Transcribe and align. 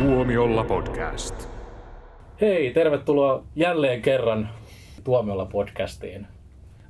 Tuomiolla 0.00 0.64
podcast. 0.64 1.48
Hei, 2.40 2.70
tervetuloa 2.70 3.44
jälleen 3.56 4.02
kerran 4.02 4.48
Tuomiolla 5.04 5.44
podcastiin. 5.46 6.26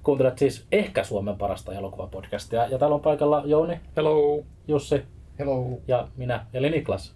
Kuuntelet 0.02 0.38
siis 0.38 0.66
ehkä 0.72 1.04
Suomen 1.04 1.36
parasta 1.36 1.72
elokuvapodcastia. 1.72 2.66
Ja 2.66 2.78
täällä 2.78 2.94
on 2.94 3.00
paikalla 3.00 3.42
Jouni, 3.44 3.80
Hello. 3.96 4.44
Jussi 4.68 5.02
Hello. 5.38 5.80
ja 5.88 6.08
minä, 6.16 6.46
eli 6.54 6.70
Niklas. 6.70 7.14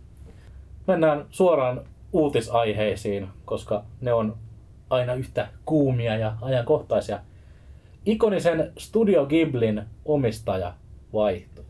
Mennään 0.86 1.26
suoraan 1.30 1.80
uutisaiheisiin, 2.12 3.28
koska 3.44 3.84
ne 4.00 4.12
on 4.12 4.36
aina 4.90 5.14
yhtä 5.14 5.48
kuumia 5.64 6.16
ja 6.16 6.34
ajankohtaisia. 6.42 7.20
Ikonisen 8.06 8.72
Studio 8.78 9.26
Ghiblin 9.26 9.82
omistaja 10.04 10.74
vaihtuu. 11.12 11.64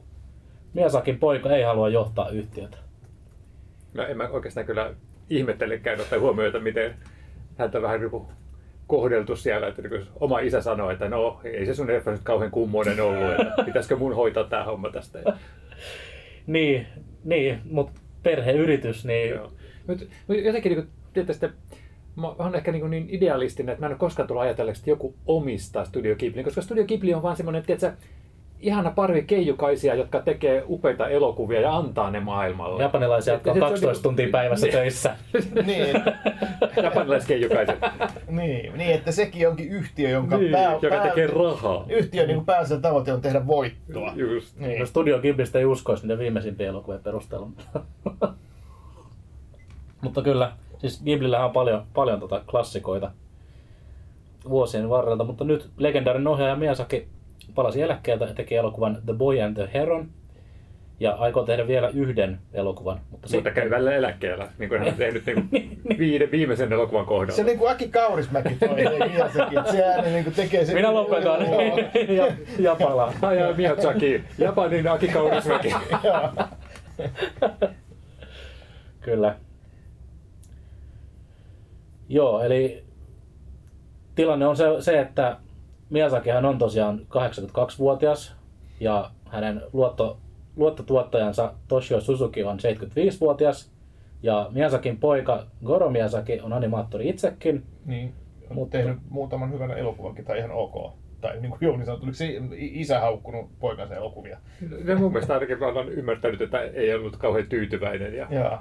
Miasakin 0.74 1.18
poika 1.18 1.50
ei 1.50 1.62
halua 1.62 1.88
johtaa 1.88 2.28
yhtiötä. 2.28 2.83
No 3.94 4.06
en 4.06 4.16
mä 4.16 4.28
oikeastaan 4.28 4.66
kyllä 4.66 4.94
ihmettelekään 5.30 6.00
ottaa 6.00 6.18
huomioon, 6.18 6.46
että 6.46 6.60
miten 6.60 6.94
häntä 7.58 7.82
vähän 7.82 8.00
niin 8.00 8.22
kohdeltu 8.86 9.36
siellä, 9.36 9.66
että 9.66 9.82
niin 9.82 10.06
oma 10.20 10.38
isä 10.40 10.60
sanoi, 10.60 10.92
että 10.92 11.08
no 11.08 11.40
ei 11.44 11.66
se 11.66 11.74
sun 11.74 11.86
leffa 11.86 12.10
nyt 12.10 12.20
kauhean 12.22 12.50
kummoinen 12.50 13.00
ollut, 13.00 13.40
että 13.40 13.64
pitäisikö 13.64 13.96
mun 13.96 14.14
hoitaa 14.14 14.44
tämä 14.44 14.64
homma 14.64 14.90
tästä. 14.90 15.18
Niin, 16.46 16.86
niin 17.24 17.58
mutta 17.70 18.00
perheyritys, 18.22 19.04
niin 19.04 19.30
joo. 19.30 19.52
Mut, 19.86 20.08
mut 20.28 20.36
jotenkin 20.36 20.72
niin 20.72 20.88
tietysti, 21.12 21.46
mä 22.16 22.28
oon 22.28 22.54
ehkä 22.54 22.72
niin, 22.72 22.90
niin 22.90 23.06
idealistinen, 23.10 23.72
että 23.72 23.80
mä 23.80 23.86
en 23.86 23.92
ole 23.92 23.98
koskaan 23.98 24.28
tullut 24.28 24.42
ajatelleeksi, 24.42 24.80
että 24.80 24.90
joku 24.90 25.14
omistaa 25.26 25.84
Studio 25.84 26.16
Ghibli, 26.16 26.44
koska 26.44 26.62
Studio 26.62 26.84
Ghibli 26.84 27.14
on 27.14 27.22
vaan 27.22 27.36
semmoinen, 27.36 27.64
että 27.68 27.94
ihana 28.64 28.90
parvi 28.90 29.22
keijukaisia, 29.22 29.94
jotka 29.94 30.20
tekee 30.22 30.64
upeita 30.68 31.08
elokuvia 31.08 31.60
ja 31.60 31.76
antaa 31.76 32.10
ne 32.10 32.20
maailmalle. 32.20 32.82
japanilaisia, 32.82 33.34
jotka 33.34 33.50
on 33.50 33.56
Et- 33.56 33.62
et 33.62 33.68
se 33.68 33.72
12 33.74 34.02
tuntia 34.02 34.28
päivässä 34.32 34.66
Niin. 34.66 34.72
töissä. 34.74 35.16
niin, 35.66 36.02
Japanilaiset 36.82 37.28
keijukaiset, 37.28 37.78
niin, 38.28 38.78
niin, 38.78 38.90
että 38.94 39.12
sekin 39.12 39.48
onkin 39.48 39.68
yhtiö, 39.68 40.08
jonka 40.08 40.36
niin, 40.36 40.52
pää, 40.52 40.72
joka 40.82 40.96
pää, 40.96 41.08
tekee 41.08 41.26
rahaa. 41.26 41.84
yhtiön 41.88 42.28
niin 42.28 42.44
pääsen 42.44 42.82
tavoite 42.82 43.12
on 43.12 43.20
tehdä 43.20 43.46
voittoa. 43.46 44.12
Just. 44.16 44.56
Niin. 44.58 44.80
No 44.80 44.86
Studio 44.86 45.18
Ghiblistä 45.18 45.58
ei 45.58 45.64
uskoisi 45.64 46.02
niiden 46.02 46.18
viimeisimpiä 46.18 46.68
elokuvien 46.68 47.02
perusteella. 47.02 47.48
Mutta 50.02 50.22
kyllä, 50.22 50.52
siis 50.78 51.02
Ghiblillähän 51.02 51.46
on 51.46 51.52
paljon, 51.52 51.82
paljon 51.94 52.20
tota 52.20 52.40
klassikoita 52.50 53.10
vuosien 54.48 54.90
varrelta, 54.90 55.24
mutta 55.24 55.44
nyt 55.44 55.70
legendaarinen 55.78 56.26
ohjaaja 56.28 56.56
Miyazaki 56.56 57.08
palasi 57.54 57.82
eläkkeeltä 57.82 58.24
ja 58.24 58.34
teki 58.34 58.54
elokuvan 58.54 58.98
The 59.06 59.12
Boy 59.12 59.40
and 59.40 59.54
the 59.54 59.68
Heron. 59.74 60.08
Ja 61.00 61.12
aikoo 61.12 61.44
tehdä 61.44 61.66
vielä 61.66 61.88
yhden 61.88 62.38
elokuvan. 62.52 63.00
Mutta 63.10 63.28
Mutta 63.32 63.50
käy 63.50 63.70
välillä 63.70 63.92
eläkkeellä, 63.92 64.48
niin 64.58 64.68
kuin 64.68 64.78
hän 64.78 64.88
on 64.88 64.94
tehnyt 64.94 65.26
niin 65.26 65.48
kuin 65.50 65.78
viide, 65.98 66.30
viimeisen 66.30 66.72
elokuvan 66.72 67.06
kohdalla. 67.06 67.36
Se 67.36 67.42
niin 67.42 67.58
kuin 67.58 67.70
Aki 67.70 67.88
Kaurismäki 67.88 68.54
toi 68.54 68.84
että 68.84 69.72
se 69.72 69.84
ääni 69.84 70.10
niin 70.10 70.24
kuin 70.24 70.34
tekee 70.34 70.64
sen. 70.64 70.74
Minä 70.74 70.94
lopetan 70.94 71.40
ja, 72.16 72.26
ja 72.58 72.74
palaan. 72.74 73.14
Hayao 73.22 73.54
Miyazaki, 73.54 74.22
Japanin 74.38 74.88
Aki 74.88 75.08
Kaurismäki. 75.08 75.74
Kyllä. 79.00 79.36
Joo, 82.08 82.42
eli 82.42 82.84
tilanne 84.14 84.46
on 84.46 84.56
se, 84.56 84.64
se 84.80 85.00
että 85.00 85.36
Miyazakihan 85.94 86.44
on 86.44 86.58
tosiaan 86.58 86.98
82-vuotias 86.98 88.36
ja 88.80 89.10
hänen 89.28 89.62
luotto, 89.72 90.18
luottotuottajansa 90.56 91.54
Toshio 91.68 92.00
Suzuki 92.00 92.44
on 92.44 92.58
75-vuotias 92.58 93.72
ja 94.22 94.48
Miyazakin 94.50 94.96
poika 94.96 95.46
Goro 95.64 95.90
Miyazaki 95.90 96.40
on 96.40 96.52
animaattori 96.52 97.08
itsekin. 97.08 97.66
Niin, 97.86 98.14
on 98.50 98.54
Mutta- 98.56 98.78
tehnyt 98.78 98.98
muutaman 99.10 99.52
hyvän 99.52 99.70
elokuvankin, 99.70 100.24
tai 100.24 100.38
ihan 100.38 100.50
ok. 100.50 100.92
Tai 101.20 101.40
niin 101.40 101.50
kuin 101.50 101.58
Jouni 101.60 101.84
sanoi, 101.84 102.00
oliko 102.00 102.14
se 102.14 102.40
isä 102.58 103.00
haukkunut 103.00 103.58
poikansa 103.58 103.94
elokuvia? 103.94 104.38
Ja 104.84 104.96
mun 104.96 105.12
mielestä 105.12 105.34
ainakin 105.34 105.58
mä 105.58 105.66
olen 105.66 105.88
ymmärtänyt, 105.88 106.40
että 106.40 106.60
ei 106.60 106.94
ollut 106.94 107.16
kauhean 107.16 107.46
tyytyväinen. 107.46 108.14
Ja... 108.14 108.26
Joo. 108.30 108.58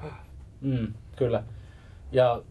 Mm, 0.62 0.94
kyllä. 1.16 1.44
Ja 2.12 2.42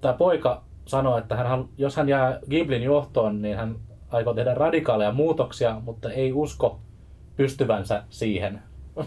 tämä 0.00 0.14
poika 0.14 0.69
sanoi, 0.90 1.18
että 1.18 1.36
hän, 1.36 1.64
jos 1.78 1.96
hän 1.96 2.08
jää 2.08 2.38
Ghiblin 2.50 2.82
johtoon, 2.82 3.42
niin 3.42 3.56
hän 3.56 3.76
aikoo 4.10 4.34
tehdä 4.34 4.54
radikaaleja 4.54 5.12
muutoksia, 5.12 5.80
mutta 5.84 6.12
ei 6.12 6.32
usko 6.32 6.80
pystyvänsä 7.36 8.02
siihen. 8.08 8.62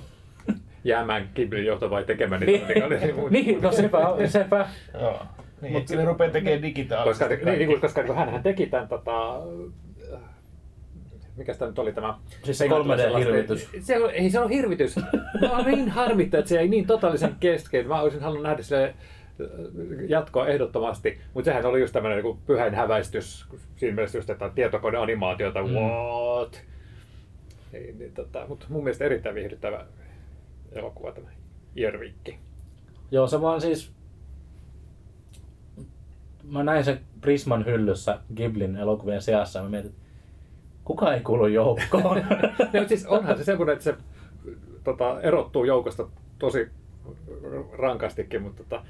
Jäämään 0.83 1.29
Ghiblin 1.35 1.65
johto 1.65 1.89
vai 1.89 2.03
tekemään 2.03 2.41
Niin, 2.41 2.67
niitä 2.67 2.79
radikaaleja 2.79 3.15
muutoksia. 3.15 3.43
niin 3.45 3.61
no 3.61 3.71
sepä, 3.71 3.99
sepä. 4.27 4.67
Joo. 5.01 5.19
Niin, 5.61 5.73
Mut- 5.73 5.95
ne 5.97 6.05
rupeaa 6.05 6.31
tekemään 6.31 6.61
Koska, 6.61 6.67
digitaalisesti. 6.67 7.35
niin, 7.45 7.57
niin, 7.57 7.67
kuin- 7.67 7.81
koska 7.81 8.03
kun 8.03 8.15
hänhän 8.15 8.43
teki 8.43 8.65
tämän, 8.65 8.87
tota, 8.87 9.39
mikä 11.35 11.53
tämä 11.53 11.69
nyt 11.69 11.79
oli 11.79 11.93
tämä? 11.93 12.17
Siis 12.43 12.57
se 12.57 12.67
3D-hirvitys. 12.67 13.69
Se 13.79 14.03
on, 14.03 14.11
ei 14.11 14.29
se 14.29 14.39
on 14.39 14.49
hirvitys. 14.49 14.95
Mä 15.41 15.51
oon 15.51 15.65
niin 15.65 15.89
harmittaa, 15.89 16.39
että 16.39 16.49
se 16.49 16.55
jäi 16.55 16.67
niin 16.67 16.87
totaalisen 16.87 17.35
kesken. 17.39 17.87
Mä 17.87 18.01
olisin 18.01 18.21
halunnut 18.21 18.43
nähdä 18.43 18.63
sille 18.63 18.93
jatkoa 20.07 20.47
ehdottomasti, 20.47 21.19
mutta 21.33 21.45
sehän 21.45 21.65
oli 21.65 21.79
just 21.81 21.93
tämmöinen 21.93 22.23
niin 22.23 22.37
pyhän 22.47 22.75
häväistys, 22.75 23.45
siinä 23.75 23.95
mielessä 23.95 24.17
just, 24.17 24.29
että 24.29 24.51
tietokoneanimaatiota, 24.55 25.61
Mm. 25.61 25.69
what? 25.73 26.61
Niin, 27.71 27.99
niin, 27.99 28.13
tota, 28.13 28.45
mutta 28.47 28.65
mun 28.69 28.83
mielestä 28.83 29.05
erittäin 29.05 29.35
viihdyttävä 29.35 29.85
elokuva 30.71 31.11
tämä 31.11 31.27
Jervikki. 31.75 32.39
Joo, 33.11 33.27
se 33.27 33.41
vaan 33.41 33.61
siis... 33.61 33.91
Mä 36.43 36.63
näin 36.63 36.83
sen 36.83 36.99
Prisman 37.21 37.65
hyllyssä 37.65 38.19
Ghiblin 38.35 38.75
elokuvien 38.75 39.21
seassa 39.21 39.59
ja 39.59 39.63
mä 39.63 39.69
mietin, 39.69 39.95
kuka 40.85 41.13
ei 41.13 41.21
kuulu 41.21 41.47
joukkoon? 41.47 42.17
Ne, 42.73 42.79
mutta 42.79 42.87
siis 42.87 43.05
onhan 43.05 43.37
se 43.37 43.43
semmoinen, 43.43 43.73
että 43.73 43.83
se 43.83 43.95
tota, 44.83 45.21
erottuu 45.21 45.63
joukosta 45.63 46.07
tosi 46.39 46.69
rankastikin, 47.71 48.41
mutta 48.41 48.63
tota, 48.63 48.85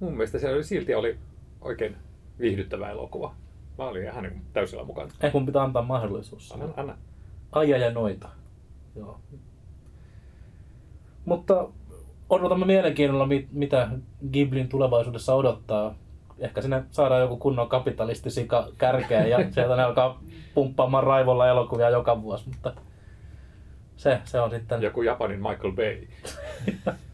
mun 0.00 0.12
mielestä 0.12 0.38
se 0.38 0.52
oli, 0.52 0.64
silti 0.64 0.94
oli 0.94 1.18
oikein 1.60 1.96
viihdyttävä 2.40 2.90
elokuva. 2.90 3.34
Mä 3.78 3.84
olin 3.84 4.04
ihan 4.04 4.22
niin 4.22 4.42
täysillä 4.52 4.84
mukana. 4.84 5.10
Ei 5.20 5.30
mun 5.34 5.46
pitää 5.46 5.62
antaa 5.62 5.82
mahdollisuus. 5.82 6.52
Anna, 6.52 6.68
anna. 6.76 6.98
Aija 7.52 7.78
ja 7.78 7.90
noita. 7.90 8.28
Joo. 8.96 9.20
Mutta 11.24 11.68
odotamme 12.30 12.66
mielenkiinnolla, 12.66 13.26
mit- 13.26 13.52
mitä 13.52 13.88
Ghiblin 14.32 14.68
tulevaisuudessa 14.68 15.34
odottaa. 15.34 15.94
Ehkä 16.38 16.62
sinne 16.62 16.84
saadaan 16.90 17.20
joku 17.20 17.36
kunnon 17.36 17.68
kapitalistisika 17.68 18.68
kärkeä 18.78 19.26
ja 19.26 19.38
sieltä 19.54 19.76
ne 19.76 19.82
alkaa 19.82 20.22
pumppaamaan 20.54 21.04
raivolla 21.04 21.48
elokuvia 21.48 21.90
joka 21.90 22.22
vuosi, 22.22 22.48
mutta 22.48 22.72
se, 23.96 24.20
se 24.24 24.40
on 24.40 24.50
sitten... 24.50 24.82
Joku 24.82 25.02
Japanin 25.02 25.42
Michael 25.42 25.72
Bay. 25.72 26.06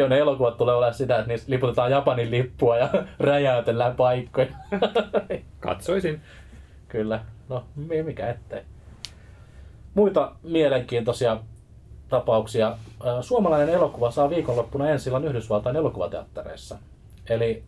Joo, 0.00 0.08
ne 0.08 0.18
elokuvat 0.18 0.56
tulee 0.56 0.74
olemaan 0.74 0.94
sitä, 0.94 1.16
että 1.18 1.28
niissä 1.28 1.50
liputetaan 1.50 1.90
Japanin 1.90 2.30
lippua 2.30 2.76
ja 2.76 2.88
räjäytellään 3.20 3.96
paikkoja. 3.96 4.46
Katsoisin. 5.60 6.20
Kyllä, 6.88 7.20
no 7.48 7.64
mi- 7.76 8.02
mikä 8.02 8.28
ettei. 8.30 8.62
Muita 9.94 10.32
mielenkiintoisia 10.42 11.36
tapauksia. 12.08 12.76
Suomalainen 13.20 13.68
elokuva 13.74 14.10
saa 14.10 14.30
viikonloppuna 14.30 14.90
ensi 14.90 15.08
illan 15.08 15.24
Yhdysvaltain 15.24 15.76
elokuvateattereissa. 15.76 16.78
Eli 17.28 17.62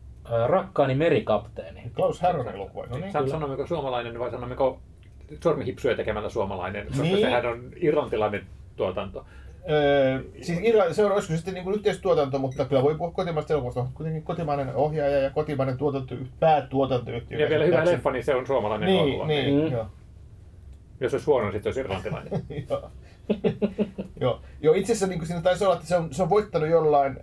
Rakkaani 0.46 0.94
merikapteeni. 0.94 1.82
Klaus 1.94 2.20
Härön 2.20 2.48
elokuva. 2.54 2.86
No 2.86 2.96
niin. 2.96 3.12
Sa- 3.12 3.28
Sanommeko 3.28 3.66
suomalainen 3.66 4.18
vai 4.18 4.30
sanommeko 4.30 4.80
sormihipsuja 5.42 5.96
tekemällä 5.96 6.28
suomalainen? 6.28 6.86
Koska 6.86 7.02
Niin. 7.02 7.20
sehän 7.20 7.46
on 7.46 7.70
irlantilainen 7.76 8.46
tuotanto. 8.76 9.26
Öö, 9.70 10.20
siis 10.42 10.58
se 10.92 11.04
on, 11.04 11.12
olisiko 11.12 11.34
sitten 11.36 11.54
niin 11.54 11.64
kuin 11.64 11.74
yhteistuotanto, 11.76 12.38
mutta 12.38 12.64
kyllä 12.64 12.82
voi 12.82 12.94
puhua 12.94 13.12
kotimaista 13.12 13.52
elokuvasta. 13.52 13.86
Kuitenkin 13.94 14.22
kotimainen 14.22 14.74
ohjaaja 14.74 15.18
ja 15.18 15.30
kotimainen 15.30 15.78
tuotanto, 15.78 16.14
päätuotantoyhtiö. 16.40 17.38
Ja 17.38 17.48
vielä 17.48 17.64
hyvä 17.64 17.84
leffa, 17.84 18.10
niin 18.10 18.24
se 18.24 18.34
on 18.34 18.46
suomalainen 18.46 18.86
Niin, 18.86 19.00
elokuva. 19.04 19.26
niin, 19.26 19.54
Mm. 19.64 19.72
joo. 19.72 19.86
Jos 21.00 21.12
olisi 21.14 21.26
huono, 21.26 21.44
niin 21.44 21.52
sitten 21.52 21.68
olisi 21.70 21.80
irlantilainen. 21.80 22.42
Joo. 22.70 22.90
Joo. 24.20 24.40
Joo, 24.62 24.74
itse 24.74 24.92
asiassa 24.92 25.06
niin 25.06 25.26
siinä 25.26 25.42
taisi 25.42 25.64
olla, 25.64 25.74
että 25.74 25.86
se 25.86 25.96
on, 25.96 26.14
se 26.14 26.22
on 26.22 26.30
voittanut 26.30 26.68
jollain 26.68 27.16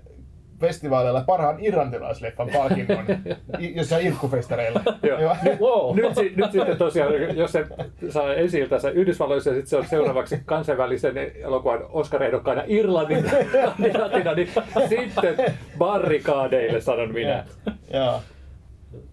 festivaaleilla 0.59 1.23
parhaan 1.27 1.56
irlantilaisleffan 1.59 2.50
palkinnon 2.53 3.06
jossain 3.75 4.07
irkkufestareilla. 4.07 4.81
Joo. 5.03 5.19
Joo. 5.19 5.35
Wow. 5.59 5.95
Nyt, 5.95 6.15
si- 6.15 6.33
nyt 6.35 6.51
sitten 6.51 6.77
tosiaan, 6.77 7.38
jos 7.38 7.51
se 7.51 7.65
saa 8.09 8.33
ensi 8.33 8.67
se 8.77 8.89
Yhdysvalloissa 8.89 9.50
ja 9.50 9.53
sitten 9.56 9.69
se 9.69 9.77
on 9.77 9.85
seuraavaksi 9.85 10.41
kansainvälisen 10.45 11.17
elokuvan 11.44 11.79
Oscar-ehdokkaana 11.89 12.63
Irlannin 12.67 13.25
kandidaatina, 13.65 14.33
niin 14.33 14.50
sitten 14.89 15.35
barrikaadeille 15.77 16.81
sanon 16.81 17.13
minä. 17.13 17.45
Joo. 17.94 18.21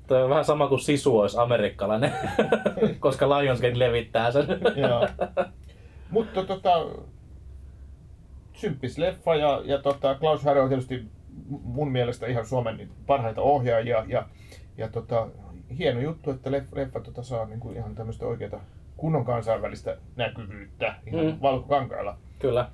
Toi 0.06 0.22
on 0.22 0.31
vähän 0.31 0.44
sama 0.44 0.69
kuin 0.69 0.81
Sisu 0.81 1.19
olisi 1.19 1.37
amerikkalainen, 1.40 2.12
koska 3.00 3.28
Lionsgate 3.38 3.78
levittää 3.78 4.31
sen. 4.31 4.46
Joo. 4.76 5.08
Mutta 6.10 6.44
tota, 6.44 6.87
symppis 8.52 8.98
leffa 8.98 9.34
ja, 9.34 9.60
ja 9.64 9.78
tota, 9.78 10.14
Klaus 10.14 10.44
Härö 10.44 10.62
on 10.62 10.69
tietysti 10.69 11.04
mun 11.48 11.92
mielestä 11.92 12.26
ihan 12.26 12.46
Suomen 12.46 12.88
parhaita 13.06 13.42
ohjaajia 13.42 14.04
ja, 14.08 14.24
ja 14.78 14.88
tota, 14.88 15.28
hieno 15.78 16.00
juttu, 16.00 16.30
että 16.30 16.52
leffa, 16.52 16.76
leffa 16.76 17.00
tota, 17.00 17.22
saa 17.22 17.44
niin 17.44 17.60
kuin 17.60 17.76
ihan 17.76 17.94
tämmöistä 17.94 18.26
oikeaa 18.26 18.60
kunnon 18.96 19.24
kansainvälistä 19.24 19.96
näkyvyyttä 20.16 20.94
ihan 21.06 21.26
Mm. 21.26 21.36
valkokankaalla. 21.42 22.16
Kyllä. 22.38 22.68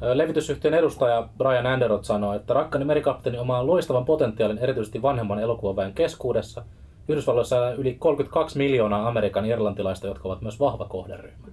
Levitysyhtiön 0.00 0.74
edustaja 0.74 1.28
Brian 1.38 1.66
Anderot 1.66 2.04
sanoi, 2.04 2.36
että 2.36 2.54
Rakkani 2.54 2.84
merikapteeni 2.84 3.38
omaa 3.38 3.66
loistavan 3.66 4.04
potentiaalin 4.04 4.58
erityisesti 4.58 5.02
vanhemman 5.02 5.38
elokuvaväen 5.38 5.92
keskuudessa. 5.94 6.64
Yhdysvalloissa 7.08 7.56
elää 7.56 7.72
yli 7.72 7.94
32 7.94 8.58
miljoonaa 8.58 9.08
Amerikan 9.08 9.46
irlantilaista, 9.46 10.06
jotka 10.06 10.28
ovat 10.28 10.42
myös 10.42 10.60
vahva 10.60 10.84
kohderyhmä. 10.84 11.46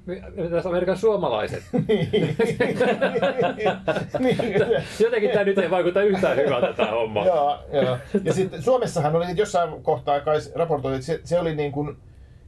Tässä 0.52 0.70
Amerikan 0.70 0.98
suomalaiset. 0.98 1.64
niin. 4.20 4.38
Jotenkin 5.00 5.30
tämä 5.32 5.44
nyt 5.44 5.58
ei 5.58 5.70
vaikuta 5.72 6.02
yhtään 6.02 6.38
hyvältä 6.38 6.74
tämä 6.74 6.92
homma. 6.92 7.26
Joo, 7.26 7.58
joo. 7.74 7.98
Ja 8.24 8.34
sitten 8.34 8.62
Suomessahan 8.62 9.16
oli 9.16 9.26
jossain 9.36 9.84
kohtaa 9.84 10.20
kai 10.20 10.40
raportoitu, 10.56 10.96
että 10.96 11.06
se, 11.06 11.20
se 11.24 11.40
oli 11.40 11.56
niin 11.56 11.72
kuin 11.72 11.98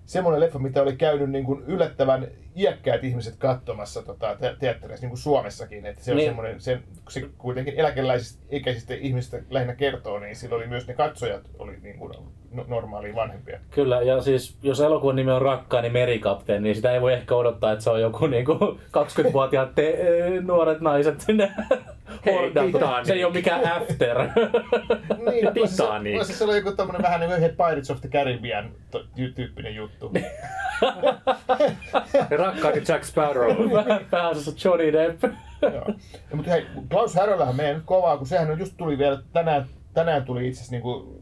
semmoinen 0.06 0.40
leffa, 0.42 0.60
mitä 0.60 0.81
oli 0.81 0.96
käynyt 0.96 1.30
niin 1.30 1.46
kuin 1.46 1.63
yllättävän 1.68 2.28
iäkkäät 2.56 3.04
ihmiset 3.04 3.36
katsomassa 3.38 4.02
tota, 4.04 4.36
te- 4.40 4.56
teatterissa, 4.60 5.04
niin 5.04 5.10
kuin 5.10 5.18
Suomessakin. 5.19 5.86
Että 5.86 6.04
se 6.04 6.12
on 6.12 6.18
Niin. 6.18 6.30
semmoinen, 6.30 6.62
se, 6.62 6.80
se 7.10 7.22
kuitenkin 7.38 7.74
eläkeläisistä 7.78 8.44
ikäisistä 8.52 8.94
ihmisistä 8.94 9.38
lähinnä 9.50 9.75
kertoo, 9.75 10.19
niin 10.19 10.36
sillä 10.36 10.56
oli 10.56 10.68
myös 10.68 10.88
ne 10.88 10.94
katsojat 10.94 11.42
oli 11.60 11.78
niin 11.81 11.98
kuin 12.00 12.13
no- 12.52 12.66
normaalia 12.68 13.16
vanhempia. 13.16 13.60
Kyllä, 13.72 14.02
ja 14.02 14.22
siis 14.22 14.57
jos 14.63 14.80
elokuvan 14.81 15.16
nimi 15.16 15.31
on 15.31 15.42
Rakkaani 15.42 15.90
merikapteeni, 15.90 16.63
niin 16.63 16.75
sitä 16.75 16.92
ei 16.94 17.02
voi 17.02 17.13
ehkä 17.13 17.36
odottaa, 17.36 17.72
että 17.72 17.84
se 17.84 17.90
on 17.90 18.02
joku 18.02 18.28
niinku 18.28 18.54
20-vuotiaat 18.98 19.75
te- 19.75 19.98
nuoret 20.42 20.81
naiset 20.81 21.22
sinne 21.22 21.52
Hei. 22.26 22.48
Titanic. 22.48 23.08
Se 23.08 23.14
ei 23.14 23.26
ole 23.26 23.34
mikään 23.34 23.72
after. 23.72 24.18
Niin, 25.32 25.54
Titanic. 25.54 26.16
voisi 26.16 26.34
se 26.34 26.44
olla 26.44 26.56
joku 26.56 26.72
tämmöinen 26.72 27.02
vähän 27.02 27.20
niin 27.20 27.30
kuin 27.30 27.42
Pirates 27.42 27.92
of 27.92 28.02
the 28.02 28.10
Caribbean 28.10 28.72
tyyppinen 29.36 29.76
juttu. 29.76 30.12
Rakkaani 32.38 32.82
Jack 32.88 33.04
Sparrow. 33.04 33.56
Pääosassa 34.12 34.68
Johnny 34.70 34.94
Depp. 34.94 35.24
Joo. 35.62 35.86
Ja, 36.30 36.36
mutta 36.36 36.52
hei, 36.52 36.66
Klaus 36.90 37.16
Häröllähän 37.16 37.56
menee 37.56 37.74
nyt 37.74 37.84
kovaa, 37.86 38.18
kun 38.18 38.28
sehän 38.28 38.52
on 38.52 38.60
just 38.60 38.74
tuli 38.78 38.98
vielä 38.98 39.22
tänään, 39.34 39.66
tänään 39.94 40.26
tuli 40.26 40.48
itse 40.48 40.58
asiassa 40.58 40.72
niinku 40.72 41.22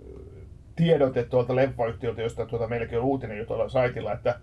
tiedote 0.75 1.23
tuolta 1.23 1.55
leffayhtiöltä, 1.55 2.21
josta 2.21 2.45
tuota, 2.45 2.67
meilläkin 2.67 2.97
on 2.97 3.03
uutinen 3.03 3.37
jo 3.37 3.45
tuolla 3.45 3.69
saitilla, 3.69 4.13
että 4.13 4.39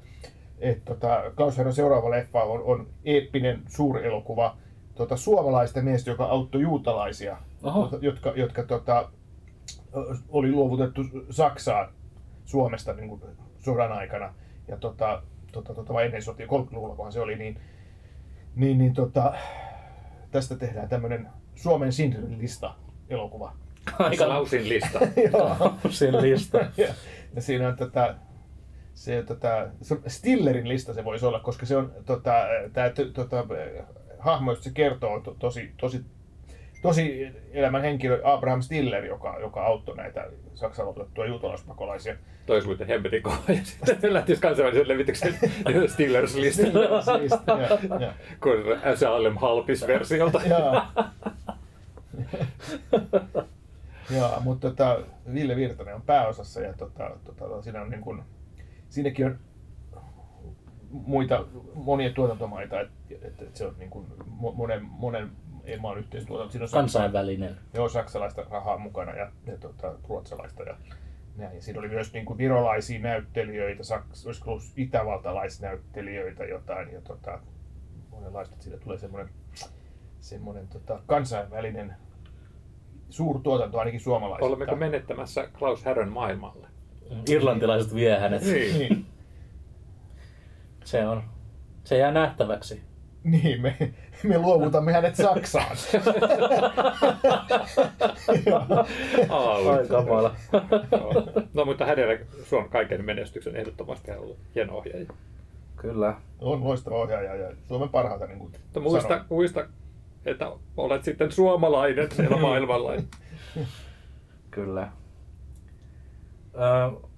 et, 0.60 0.84
tota, 0.84 1.22
Klaus 1.36 1.56
Härön 1.56 1.72
seuraava 1.72 2.10
leffa 2.10 2.42
on, 2.42 2.62
on 2.62 2.86
eeppinen 3.04 3.62
suurelokuva 3.68 4.56
tota, 5.00 5.16
suomalaista 5.16 5.82
miestä, 5.82 6.10
joka 6.10 6.24
auttoi 6.24 6.62
juutalaisia, 6.62 7.36
Oho. 7.62 7.82
jotka, 7.82 8.00
jotka, 8.02 8.32
jotka 8.36 8.62
tota, 8.62 9.10
oli 10.28 10.52
luovutettu 10.52 11.02
Saksaan 11.30 11.92
Suomesta 12.44 12.92
niin 12.92 13.08
kuin 13.08 13.22
sodan 13.58 13.92
aikana. 13.92 14.34
Ja 14.68 14.76
tota, 14.76 15.22
tota, 15.52 15.74
tota, 15.74 15.92
vai 15.92 16.06
ennen 16.06 16.22
sotia, 16.22 16.46
30-luvulla 16.46 16.96
kunhan 16.96 17.12
se 17.12 17.20
oli, 17.20 17.36
niin, 17.36 17.60
niin, 18.54 18.78
niin 18.78 18.94
tota, 18.94 19.34
tästä 20.30 20.56
tehdään 20.56 20.88
tämmöinen 20.88 21.28
Suomen 21.54 21.92
Sindrin 21.92 22.38
lista 22.38 22.74
elokuva. 23.08 23.52
Aika 23.98 24.28
lausin 24.28 24.68
lista. 24.68 24.98
Sen 25.90 26.22
lista. 26.22 26.58
ja, 26.76 26.88
ja 27.34 27.42
siinä 27.42 27.68
on 27.68 27.76
tota, 27.76 28.14
se, 28.94 29.22
tota, 29.22 29.68
on 29.90 30.02
Stillerin 30.06 30.68
lista 30.68 30.94
se 30.94 31.04
voisi 31.04 31.26
olla, 31.26 31.40
koska 31.40 31.66
se 31.66 31.76
on 31.76 31.92
tota, 32.06 32.32
tää, 32.72 32.90
tota, 33.12 33.44
hahmo, 34.20 34.52
josta 34.52 34.64
se 34.64 34.70
kertoo 34.74 35.20
to, 35.20 35.36
tosi, 35.38 35.72
tosi, 35.76 36.04
tosi 36.82 37.28
elämän 37.52 37.82
henkilö 37.82 38.20
Abraham 38.24 38.62
Stiller, 38.62 39.04
joka, 39.04 39.38
joka 39.40 39.62
auttoi 39.62 39.96
näitä 39.96 40.26
Saksan 40.54 40.88
otettua 40.88 41.26
juutalaispakolaisia. 41.26 42.16
Toi 42.46 42.56
olisi 42.56 42.68
muuten 42.68 42.86
hemmetin 42.86 43.22
kova. 43.22 43.36
Ja 43.48 43.54
sitten 43.84 44.14
lähtisi 44.14 44.40
kansainvälisen 44.40 44.88
levityksen 44.88 45.34
Stillers 45.92 46.34
lista. 46.34 46.62
Ja, 46.66 47.98
ja, 48.00 48.12
Kun 48.40 48.96
Salem 48.96 49.36
Halpis 49.36 49.86
versiolta. 49.86 50.40
Joo. 50.50 50.82
Joo, 54.10 54.40
mutta 54.40 54.68
tota, 54.70 55.00
Ville 55.32 55.56
Virtanen 55.56 55.94
on 55.94 56.02
pääosassa 56.02 56.60
ja 56.60 56.72
tota, 56.72 57.10
tota, 57.24 57.62
siinä 57.62 57.82
on 57.82 57.90
niin 57.90 58.00
kuin, 58.00 58.22
siinäkin 58.88 59.26
on 59.26 59.38
muita, 60.90 61.44
monia 61.74 62.12
tuotantomaita, 62.12 62.80
että 62.80 62.94
et, 63.22 63.42
et 63.42 63.56
se 63.56 63.66
on 63.66 63.74
niin 63.78 63.90
kuin 63.90 64.06
mo- 64.42 64.54
monen, 64.54 64.82
monen 64.84 65.30
maan 65.80 65.98
yhteistuotanto. 65.98 66.52
Siinä 66.52 66.64
on 66.64 66.68
saksa- 66.68 66.76
Kansainvälinen. 66.80 67.56
Joo, 67.74 67.88
saksalaista 67.88 68.44
rahaa 68.50 68.78
mukana 68.78 69.12
ja, 69.12 69.30
ja 69.46 69.56
tota, 69.58 69.94
ruotsalaista 70.08 70.62
ja 70.62 70.76
näin. 71.36 71.56
Ja 71.56 71.62
siinä 71.62 71.78
oli 71.80 71.88
myös 71.88 72.12
niin 72.12 72.24
kuin 72.26 72.38
virolaisia 72.38 73.00
näyttelijöitä, 73.00 73.84
saks, 73.84 74.26
olisiko 74.26 74.50
ollut 74.50 74.64
itävaltalaisnäyttelijöitä 74.76 76.44
jotain 76.44 76.92
ja 76.92 77.00
tota, 77.00 77.38
monenlaista. 78.10 78.52
että 78.54 78.64
Siitä 78.64 78.78
tulee 78.78 78.98
semmoinen, 78.98 79.28
semmoinen 80.20 80.68
tota, 80.68 81.00
kansainvälinen 81.06 81.94
suurtuotanto 83.10 83.78
ainakin 83.78 84.00
suomalaisista. 84.00 84.46
Olemmeko 84.46 84.76
menettämässä 84.76 85.48
Klaus 85.58 85.84
Härön 85.84 86.12
maailmalle? 86.12 86.66
Irlantilaiset 87.28 87.94
vie 87.94 88.18
hänet. 88.18 88.42
Niin, 88.42 89.06
Se 90.90 91.06
on. 91.08 91.22
Se 91.84 91.98
jää 91.98 92.10
nähtäväksi. 92.10 92.82
niin 93.24 93.60
me, 93.62 93.76
me 94.22 94.38
luovutamme 94.38 94.92
hänet 94.92 95.16
Saksaan. 95.16 95.76
Ai 99.28 99.86
kamala. 99.88 100.34
No 101.54 101.64
mutta 101.64 101.86
hänellä 101.86 102.18
Suomen 102.44 102.70
kaiken 102.70 103.04
menestyksen 103.04 103.56
ehdottomasti 103.56 104.10
hän 104.10 104.18
on 104.18 104.24
ollut 104.24 104.38
hieno 104.54 104.76
ohjaaja. 104.76 105.06
Kyllä. 105.76 106.14
on 106.40 106.64
loistava 106.64 106.96
ohjaaja 106.96 107.34
ja 107.34 107.50
Suomen 107.68 107.88
parhaita. 107.88 108.26
Niin 108.26 108.38
kuin 108.38 108.52
Mutta 108.52 108.80
muista, 108.80 109.08
sanoin. 109.08 109.26
muista, 109.30 109.66
että 110.26 110.52
olet 110.76 111.04
sitten 111.04 111.32
suomalainen 111.32 112.08
siellä 112.12 112.36
maailmalla. 112.46 112.92
Kyllä. 114.50 114.88
Öö, 116.54 117.09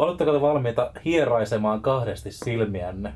oletteko 0.00 0.32
te 0.32 0.40
valmiita 0.40 0.90
hieraisemaan 1.04 1.82
kahdesti 1.82 2.32
silmiänne? 2.32 3.12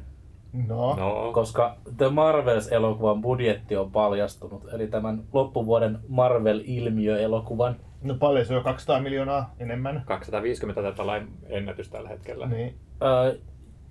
No, 0.69 0.95
No, 0.97 1.31
Koska 1.33 1.77
The 1.97 2.09
Marvels-elokuvan 2.09 3.23
budjetti 3.23 3.77
on 3.77 3.91
paljastunut, 3.93 4.63
eli 4.73 4.87
tämän 4.87 5.23
loppuvuoden 5.33 5.99
Marvel-ilmiö-elokuvan. 6.09 7.77
no 8.03 8.15
paljon 8.15 8.47
se 8.47 8.57
on 8.57 8.63
200 8.65 9.01
miljoonaa 9.01 9.55
enemmän. 9.59 10.03
250 10.07 10.83
tätä 10.83 11.03
olla 11.03 11.17
ennätys 11.49 11.89
tällä 11.91 12.09
hetkellä. 12.09 12.47
Niin. 12.47 12.75
Öö, 13.03 13.39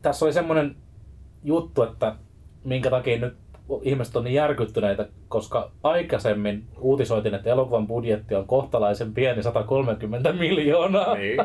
tässä 0.02 0.26
oli 0.26 0.34
semmoinen 0.34 0.76
juttu, 1.44 1.84
että 1.84 2.16
minkä 2.64 2.90
takia 2.90 3.20
nyt 3.20 3.38
ihmiset 3.82 4.16
on 4.16 4.24
niin 4.24 4.34
järkyttyneitä, 4.34 5.08
koska 5.28 5.72
aikaisemmin 5.84 6.68
uutisoitiin, 6.80 7.36
että 7.36 7.50
elokuvan 7.50 7.88
budjetti 7.88 8.36
on 8.36 8.48
kohtalaisen 8.48 9.14
pieni 9.14 9.44
130 9.44 10.34
miljoonaa. 10.34 11.16
Niin. 11.16 11.38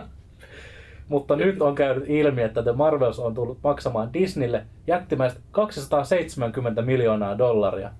Mutta 1.08 1.36
nyt 1.36 1.62
on 1.62 1.74
käynyt 1.74 2.04
ilmi, 2.10 2.42
että 2.42 2.62
The 2.62 2.72
Marvels 2.72 3.18
on 3.18 3.34
tullut 3.34 3.58
maksamaan 3.64 4.12
Disneylle 4.12 4.64
jättimäistä 4.86 5.40
270 5.50 6.82
miljoonaa 6.82 7.38
dollaria. 7.38 7.90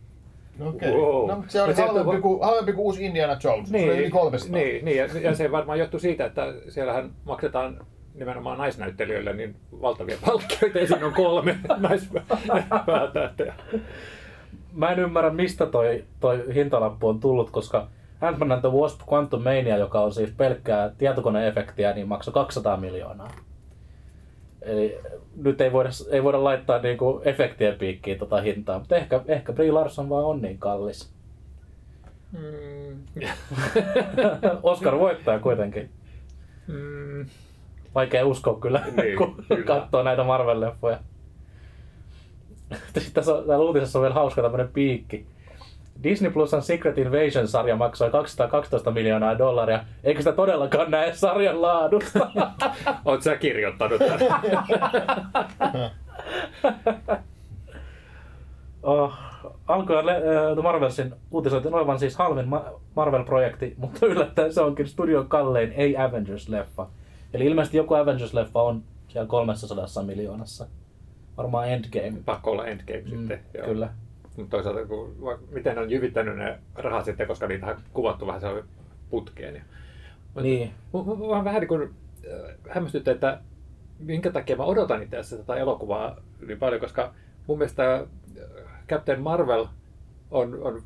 Okei. 0.66 0.92
Wow. 0.92 1.28
No, 1.28 1.36
mutta 1.36 1.52
se 1.52 1.62
oli 1.62 1.68
Mut 1.68 1.76
se 1.76 1.82
halvempi, 1.82 2.12
johtuu- 2.12 2.38
kuin, 2.38 2.46
halvempi 2.48 2.72
kuin 2.72 2.84
uusi 2.84 3.04
Indiana 3.04 3.36
Jones. 3.44 3.68
Se 3.68 3.76
oli 3.76 3.98
yli 3.98 4.10
300. 4.10 4.60
niin, 4.60 4.84
niin 4.84 4.96
ja, 4.96 5.06
ja, 5.20 5.34
se 5.34 5.50
varmaan 5.50 5.78
johtuu 5.78 6.00
siitä, 6.00 6.26
että 6.26 6.54
siellähän 6.68 7.10
maksetaan 7.24 7.86
nimenomaan 8.14 8.58
naisnäyttelijöille 8.58 9.32
niin 9.32 9.56
valtavia 9.82 10.16
palkkioita, 10.26 10.78
ja 10.78 10.86
siinä 10.86 11.06
on 11.06 11.12
kolme 11.12 11.58
naispäätähteä. 11.88 13.54
Mä 14.72 14.90
en 14.90 14.98
ymmärrä, 14.98 15.30
mistä 15.30 15.66
toi, 15.66 16.04
toi 16.20 16.44
hintalappu 16.54 17.08
on 17.08 17.20
tullut, 17.20 17.50
koska 17.50 17.88
Ant-Man 18.20 18.52
and 18.52 18.60
the 18.60 18.70
Wasp 18.72 19.00
Quantum 19.12 19.42
Mania, 19.42 19.76
joka 19.76 20.00
on 20.00 20.12
siis 20.12 20.30
pelkkää 20.36 20.90
tietokoneefektiä, 20.98 21.92
niin 21.92 22.08
maksoi 22.08 22.34
200 22.34 22.76
miljoonaa. 22.76 23.30
Eli 24.62 24.98
nyt 25.36 25.60
ei 25.60 25.72
voida, 25.72 25.90
ei 26.10 26.22
voida 26.22 26.44
laittaa 26.44 26.78
niinku 26.78 27.20
efektien 27.24 27.78
piikkiin 27.78 28.18
tota 28.18 28.40
hintaa, 28.40 28.78
mutta 28.78 28.96
ehkä, 28.96 29.20
ehkä 29.26 29.52
Brie 29.52 29.72
Larson 29.72 30.08
vaan 30.08 30.24
on 30.24 30.42
niin 30.42 30.58
kallis. 30.58 31.12
Mm. 32.32 33.02
Oscar 34.62 34.98
voittaja 34.98 35.38
kuitenkin. 35.38 35.90
Mm. 36.66 37.26
Vaikea 37.94 38.26
uskoa 38.26 38.58
kyllä, 38.60 38.82
Niin, 38.96 39.18
kun 39.18 39.44
kyllä. 39.48 39.64
katsoo 39.64 40.02
näitä 40.02 40.22
Marvel-leffoja. 40.22 40.98
Sitten 42.76 43.02
tässä 43.14 43.34
on, 43.34 43.46
täällä 43.46 43.64
uutisessa 43.64 43.98
on 43.98 44.02
vielä 44.02 44.14
hauska 44.14 44.42
tämmönen 44.42 44.68
piikki. 44.68 45.26
Disney 46.02 46.30
Plusan 46.30 46.62
Secret 46.62 46.98
Invasion-sarja 46.98 47.76
maksoi 47.76 48.10
212 48.10 48.90
miljoonaa 48.90 49.38
dollaria, 49.38 49.84
eikä 50.04 50.20
sitä 50.20 50.32
todellakaan 50.32 50.90
näe 50.90 51.14
sarjan 51.14 51.62
laadusta. 51.62 52.30
Oot 53.04 53.22
sä 53.22 53.36
kirjoittanut 53.36 53.98
tämän? 53.98 54.18
alkoi 59.68 60.06
Le- 60.06 60.18
uh, 60.18 60.54
The 60.54 60.62
Marvelsin 60.62 61.14
uutisoitiin 61.30 61.74
olevan 61.74 61.98
siis 61.98 62.16
halvin 62.16 62.48
Ma- 62.48 62.64
Marvel-projekti, 62.94 63.74
mutta 63.76 64.06
yllättäen 64.06 64.52
se 64.52 64.60
onkin 64.60 64.86
studion 64.88 65.28
kallein 65.28 65.72
ei 65.72 65.94
Avengers-leffa. 65.96 66.86
Eli 67.34 67.46
ilmeisesti 67.46 67.76
joku 67.76 67.94
Avengers-leffa 67.94 68.60
on 68.62 68.82
siellä 69.08 69.28
300 69.28 70.02
miljoonassa. 70.06 70.66
Varmaan 71.36 71.68
Endgame. 71.68 72.12
Pakko 72.24 72.50
olla 72.50 72.66
Endgame 72.66 73.00
Mm, 73.00 73.08
sitten. 73.18 73.40
joo. 73.54 73.66
kyllä. 73.66 73.88
Mutta 74.38 74.56
toisaalta, 74.56 74.86
kun, 74.86 75.16
miten 75.50 75.74
ne 75.74 75.80
on 75.80 75.90
jyvittänyt 75.90 76.36
ne 76.36 76.58
rahat 76.74 77.04
sitten, 77.04 77.26
koska 77.26 77.46
niitä 77.46 77.66
on 77.66 77.76
kuvattu 77.92 78.26
vähän 78.26 78.40
se 78.40 78.64
putkeen. 79.10 79.54
Niin. 79.54 79.64
Mut- 80.34 80.42
Niin. 80.42 80.70
Mua 80.92 81.44
vähän 81.44 81.60
niin 81.60 81.68
kuin 81.68 81.82
äh, 81.82 82.54
hämmästyttää, 82.68 83.14
että 83.14 83.40
minkä 83.98 84.30
takia 84.30 84.56
mä 84.56 84.64
odotan 84.64 85.02
itse 85.02 85.16
asiassa 85.16 85.36
tätä 85.46 85.56
elokuvaa 85.60 86.16
niin 86.46 86.58
paljon, 86.58 86.80
koska 86.80 87.14
mun 87.46 87.58
mielestä 87.58 87.94
äh, 87.94 88.04
Captain 88.88 89.20
Marvel 89.22 89.66
on, 90.30 90.58
on 90.62 90.82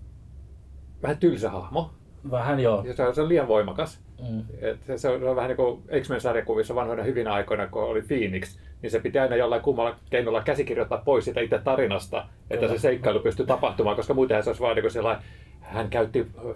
vähän 1.02 1.18
tylsä 1.18 1.50
hahmo, 1.50 1.90
Vähän 2.30 2.61
joo. 2.61 2.85
ja 2.87 2.94
se 2.94 3.02
on, 3.02 3.14
se 3.14 3.23
on 3.23 3.28
liian 3.28 3.49
voimakas. 3.49 4.00
Mm. 4.30 4.42
Et 4.61 4.82
se, 4.85 4.99
se, 4.99 5.09
on, 5.09 5.21
se 5.21 5.28
on 5.28 5.37
vähän 5.37 5.49
niin 5.49 5.56
kuin 5.56 5.82
X-Men-sarjakuvissa 6.00 6.75
vanhoina 6.75 7.02
hyvinä 7.02 7.32
aikoina, 7.32 7.66
kun 7.66 7.82
oli 7.82 8.02
Phoenix, 8.02 8.59
niin 8.82 8.90
se 8.90 9.00
piti 9.00 9.18
aina 9.18 9.36
jollain 9.36 9.62
kummalla 9.62 9.96
keinolla 10.10 10.42
käsikirjoittaa 10.42 11.02
pois 11.04 11.24
sitä 11.24 11.40
itse 11.40 11.58
tarinasta, 11.58 12.26
että 12.50 12.66
Kyllä. 12.66 12.78
se 12.78 12.82
seikkailu 12.82 13.20
pystyi 13.20 13.46
tapahtumaan, 13.46 13.96
koska 13.96 14.14
muutenhan 14.14 14.44
se 14.44 14.50
olisi 14.50 14.62
vaan 14.62 14.76
niin 14.76 14.90
sellainen, 14.90 15.24
hän 15.60 15.90
käytti 15.90 16.26
ö, 16.44 16.54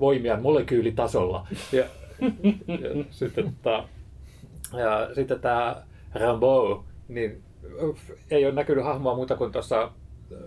voimiaan 0.00 0.42
molekyylitasolla. 0.42 1.46
Ja, 1.72 1.84
ja, 2.68 3.04
sitten, 3.10 3.44
tota, 3.44 3.88
ja 4.78 5.14
sitten 5.14 5.40
tämä 5.40 5.76
Rambo, 6.14 6.84
niin 7.08 7.42
ei 8.30 8.46
ole 8.46 8.54
näkynyt 8.54 8.84
hahmoa 8.84 9.14
muuta 9.14 9.36
kuin 9.36 9.52
tuossa 9.52 9.90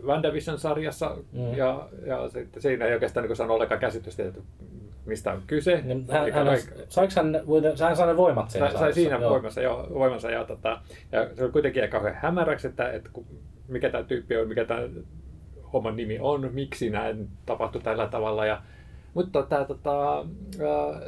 WandaVision-sarjassa, 0.05 1.17
Mm. 1.31 1.53
ja, 1.57 1.89
ja 2.05 2.29
sitten 2.29 2.61
siinä 2.61 2.85
ei 2.85 2.93
oikeastaan 2.93 3.27
niin 3.27 3.35
saanut 3.35 3.55
ollenkaan 3.55 3.79
käsitystä, 3.81 4.23
että 4.23 4.39
mistä 5.05 5.31
on 5.33 5.41
kyse. 5.47 5.81
Niin, 5.85 6.05
hän, 6.11 6.31
hän, 6.33 6.47
on- 6.47 6.57
saiko 6.89 7.13
hän, 7.15 7.33
hän 7.87 7.95
sai 7.97 8.07
ne 8.07 8.17
voimat 8.17 8.49
siinä 8.49 8.69
sai, 8.69 8.79
sai 8.79 8.93
siinä 8.93 9.17
Joo. 9.17 9.29
voimassa, 9.29 9.61
joo, 9.61 9.87
voimansa 9.93 10.31
ja, 10.31 10.43
tota, 10.45 10.81
ja 11.11 11.29
se 11.35 11.43
on 11.43 11.51
kuitenkin 11.51 11.81
aika 11.83 11.97
kauhean 11.97 12.15
hämäräksi, 12.21 12.67
että, 12.67 12.91
että 12.91 13.09
mikä 13.67 13.89
tämä 13.89 14.03
tyyppi 14.03 14.37
on, 14.37 14.47
mikä 14.47 14.65
tämä 14.65 14.81
homman 15.73 15.95
nimi 15.95 16.17
on, 16.21 16.49
miksi 16.53 16.89
näin 16.89 17.27
tapahtui 17.45 17.81
tällä 17.81 18.07
tavalla. 18.07 18.45
Ja, 18.45 18.61
mutta 19.13 19.43
tämä 19.43 19.65
tota, 19.65 20.17
ää, 20.17 21.01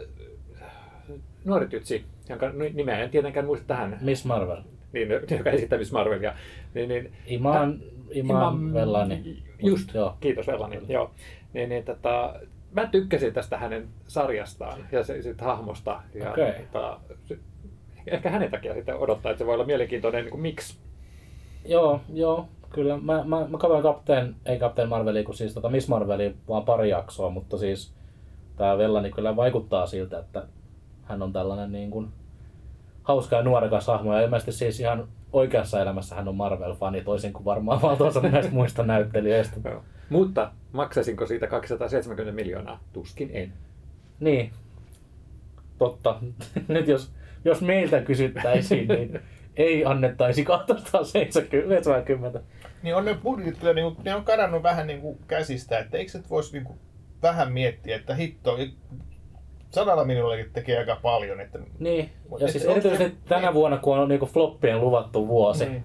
nuori 1.46 1.68
tytsi, 1.68 2.06
jonka 2.30 2.50
nimeä 2.74 2.98
en 3.00 3.10
tietenkään 3.10 3.46
muista 3.46 3.68
tähän, 3.68 3.98
Miss 4.01 4.25
Marvel. 4.25 4.62
Niin, 4.93 5.10
joka 5.38 5.50
esittää 5.50 5.79
Miss 5.79 5.91
Marvelia, 5.91 6.33
niin, 6.74 6.89
niin 6.89 7.13
Iman, 7.25 7.79
Iman 8.12 8.74
Vellani. 8.74 9.43
Just, 9.63 9.93
Joo. 9.93 10.17
kiitos 10.19 10.48
Vellani. 10.48 10.81
Joo. 10.88 11.12
Niin, 11.53 11.69
niin, 11.69 11.83
tota, 11.83 12.36
mä 12.71 12.86
tykkäsin 12.86 13.33
tästä 13.33 13.57
hänen 13.57 13.88
sarjastaan 14.07 14.79
ja 14.91 15.03
se, 15.03 15.21
siitä 15.21 15.45
hahmosta. 15.45 16.01
Ja, 16.13 16.31
Okei. 16.31 16.53
tota, 16.71 17.00
ehkä 18.07 18.29
hänen 18.29 18.51
takia 18.51 18.74
sitten 18.74 18.98
odottaa, 18.98 19.31
että 19.31 19.39
se 19.39 19.45
voi 19.45 19.53
olla 19.53 19.65
mielenkiintoinen 19.65 20.24
niin 20.24 20.31
kuin 20.31 20.41
miksi. 20.41 20.77
Joo, 21.65 22.01
joo, 22.13 22.48
kyllä. 22.69 22.98
Mä, 22.98 23.24
mä, 23.24 23.48
mä 23.48 23.57
katsoin 23.57 23.83
Captain, 23.83 24.36
ei 24.45 24.60
Captain 24.60 24.89
Marvelia, 24.89 25.24
kun 25.24 25.36
siis 25.36 25.53
tota 25.53 25.69
Miss 25.69 25.88
Marvelia 25.88 26.31
vaan 26.48 26.65
pari 26.65 26.89
jaksoa, 26.89 27.29
mutta 27.29 27.57
siis 27.57 27.93
tää 28.55 28.77
Vellani 28.77 29.12
kyllä 29.12 29.36
vaikuttaa 29.36 29.86
siltä, 29.86 30.19
että 30.19 30.48
hän 31.03 31.21
on 31.21 31.33
tällainen 31.33 31.71
niin 31.71 31.91
kuin 31.91 32.07
hauska 33.03 33.36
ja 33.36 33.43
nuorekas 33.43 33.88
hahmo. 33.88 34.13
Ja 34.13 34.22
ilmeisesti 34.22 34.51
siis 34.51 34.79
ihan 34.79 35.08
oikeassa 35.34 35.81
elämässä 35.81 36.15
hän 36.15 36.27
on 36.27 36.36
Marvel-fani, 36.36 37.01
toisin 37.03 37.34
kuin 37.34 37.46
varmaan 37.46 37.81
valtaosa 37.81 38.22
näistä 38.22 38.51
muista 38.51 38.84
näyttelijöistä. 38.84 39.70
Joo. 39.70 39.84
Mutta 40.10 40.51
maksaisinko 40.72 41.25
siitä 41.25 41.48
270 41.48 42.36
miljoonaa? 42.36 42.79
Tuskin 42.93 43.29
en. 43.34 43.53
Niin, 44.20 44.51
totta. 45.77 46.20
Nyt 46.67 46.88
jos, 46.88 47.12
jos 47.46 47.62
meiltä 47.62 48.01
kysyttäisiin, 48.01 48.88
niin 48.88 49.20
ei 49.58 49.86
annettaisi 49.86 50.46
270. 50.46 52.41
Niin 52.84 52.96
on 52.96 53.05
ne 53.05 53.13
budjetit 53.13 53.60
kyllä, 53.60 53.74
niin 53.74 53.96
ne 54.03 54.15
on 54.15 54.24
kadannut 54.24 54.63
vähän 54.63 54.88
niin 54.88 55.01
kuin 55.01 55.17
käsistä, 55.27 55.79
että 55.79 55.98
eikö 55.98 56.17
et 56.17 56.29
voisi 56.29 56.53
niin 56.53 56.63
kuin, 56.63 56.79
vähän 57.22 57.51
miettiä, 57.51 57.96
että 57.96 58.15
hitto, 58.15 58.58
sadalla 59.72 60.06
miljoonalla 60.06 60.46
tekee 60.54 60.78
aika 60.78 61.00
paljon. 61.01 61.40
Että, 61.42 61.60
Niin, 61.80 62.10
ja 62.40 62.48
siis 62.51 62.66
onko 62.66 62.72
erityisesti 62.80 63.04
ne- 63.18 63.30
tänä 63.30 63.54
vuonna, 63.54 63.78
kun 63.78 63.98
on 64.00 64.10
niinku 64.10 64.25
floppien 64.25 64.82
luvattu 64.82 65.28
vuosi. 65.28 65.66
Niin. 65.66 65.84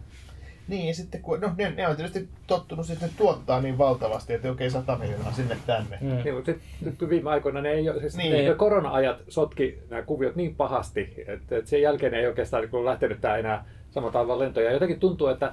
Niin, 0.69 0.89
ja 0.89 0.95
sitten 0.95 1.23
kun, 1.23 1.41
no 1.41 1.51
ne, 1.57 1.71
ne 1.77 1.89
on 1.89 1.97
tietysti 1.97 2.29
tottunut 2.47 2.87
sitten 2.87 3.11
tuottaa 3.19 3.61
niin 3.61 3.79
valtavasti, 3.79 4.33
että 4.35 4.51
okei, 4.51 4.71
100 4.71 4.97
miljoonaa 4.97 5.33
sinne 5.33 5.57
tänne. 5.67 5.99
Mm. 6.01 6.09
Niin, 6.25 6.35
mutta 6.35 6.53
sit, 6.53 6.61
nyt 6.85 7.11
viime 7.11 7.31
aikoina 7.31 7.61
ne 7.61 7.71
ei 7.71 7.91
ole, 7.91 8.01
siis 8.01 8.17
Niin. 8.17 8.33
niin. 8.33 8.49
ne 8.49 8.55
korona-ajat 8.55 9.17
sotki 9.29 9.79
nämä 9.91 10.03
kuviot 10.03 10.37
niin 10.37 10.55
pahasti, 10.57 11.15
että, 11.27 11.57
että 11.57 11.71
sen 11.71 11.83
jälkeen 11.83 12.15
ei 12.15 12.27
oikeastaan 12.27 12.61
niin 12.61 12.71
kuin 12.71 12.85
lähtenyt 12.85 13.21
tämä 13.21 13.37
enää 13.37 13.65
samalla 13.91 14.13
tavalla 14.13 14.39
lentoja. 14.39 14.73
Jotenkin 14.73 15.01
tuntuu, 15.01 15.27
että, 15.27 15.53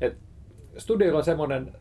että 0.00 0.18
studioilla 0.78 1.18
on 1.18 1.24
semmoinen 1.24 1.72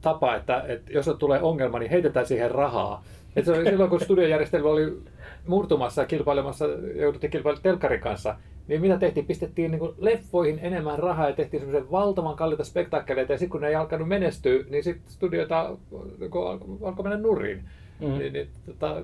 tapa, 0.00 0.34
että, 0.36 0.64
että 0.68 0.92
jos 0.92 1.10
tulee 1.18 1.40
ongelma, 1.42 1.78
niin 1.78 1.90
heitetään 1.90 2.26
siihen 2.26 2.50
rahaa. 2.50 3.04
Että 3.36 3.52
se 3.52 3.58
oli 3.58 3.70
silloin, 3.70 3.90
kun 3.90 4.00
studiojärjestelmä 4.00 4.68
oli 4.68 4.98
murtumassa 5.46 6.02
ja 6.02 6.06
kilpailemassa, 6.06 6.64
jouduttiin 6.94 7.30
kilpailemaan 7.30 7.62
telkkarin 7.62 8.00
kanssa, 8.00 8.36
niin 8.68 8.80
mitä 8.80 8.98
tehtiin? 8.98 9.26
Pistettiin 9.26 9.70
niin 9.70 9.94
leffoihin 9.98 10.58
enemmän 10.62 10.98
rahaa 10.98 11.28
ja 11.28 11.36
tehtiin 11.36 11.60
semmoisen 11.60 11.90
valtavan 11.90 12.36
kalliita 12.36 12.64
spektaakkeleita. 12.64 13.32
Ja 13.32 13.38
sitten 13.38 13.50
kun 13.50 13.60
ne 13.60 13.68
ei 13.68 13.74
alkanut 13.74 14.08
menestyä, 14.08 14.64
niin 14.70 14.84
sitten 14.84 15.12
studioita 15.12 15.76
niin 15.90 16.30
alkoi, 16.34 16.78
alkoi 16.82 17.02
mennä 17.02 17.18
nurin. 17.18 17.64
Mm. 18.00 18.08
Mm. 18.08 18.18
Niin, 18.18 18.32
niin, 18.32 18.48
tota, 18.66 19.02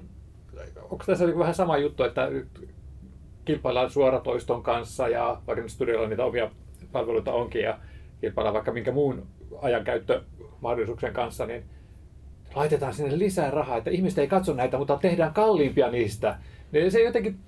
onko 0.91 1.05
tässä 1.07 1.27
niin 1.27 1.39
vähän 1.39 1.55
sama 1.55 1.79
juttu, 1.79 2.03
että 2.03 2.31
nyt 2.31 2.69
kilpaillaan 3.45 3.91
suoratoiston 3.91 4.63
kanssa 4.63 5.09
ja 5.09 5.41
vaikka 5.47 5.63
nyt 5.63 5.73
studioilla 5.73 6.09
niitä 6.09 6.25
omia 6.25 6.51
palveluita 6.93 7.33
onkin 7.33 7.63
ja 7.63 7.79
kilpaillaan 8.21 8.55
vaikka 8.55 8.73
minkä 8.73 8.93
muun 8.93 9.27
ajankäyttömahdollisuuksien 9.63 11.13
kanssa, 11.13 11.47
niin 11.47 11.65
laitetaan 12.55 12.95
sinne 12.95 13.19
lisää 13.19 13.51
rahaa, 13.51 13.77
että 13.77 13.91
ihmiset 13.91 14.19
ei 14.19 14.29
katso 14.29 14.55
näitä, 14.55 14.79
mutta 14.79 14.99
tehdään 15.03 15.35
kalliimpia 15.35 15.91
niistä. 15.91 16.39
Niin 16.73 16.93
se 16.93 17.03
jotenkin 17.03 17.39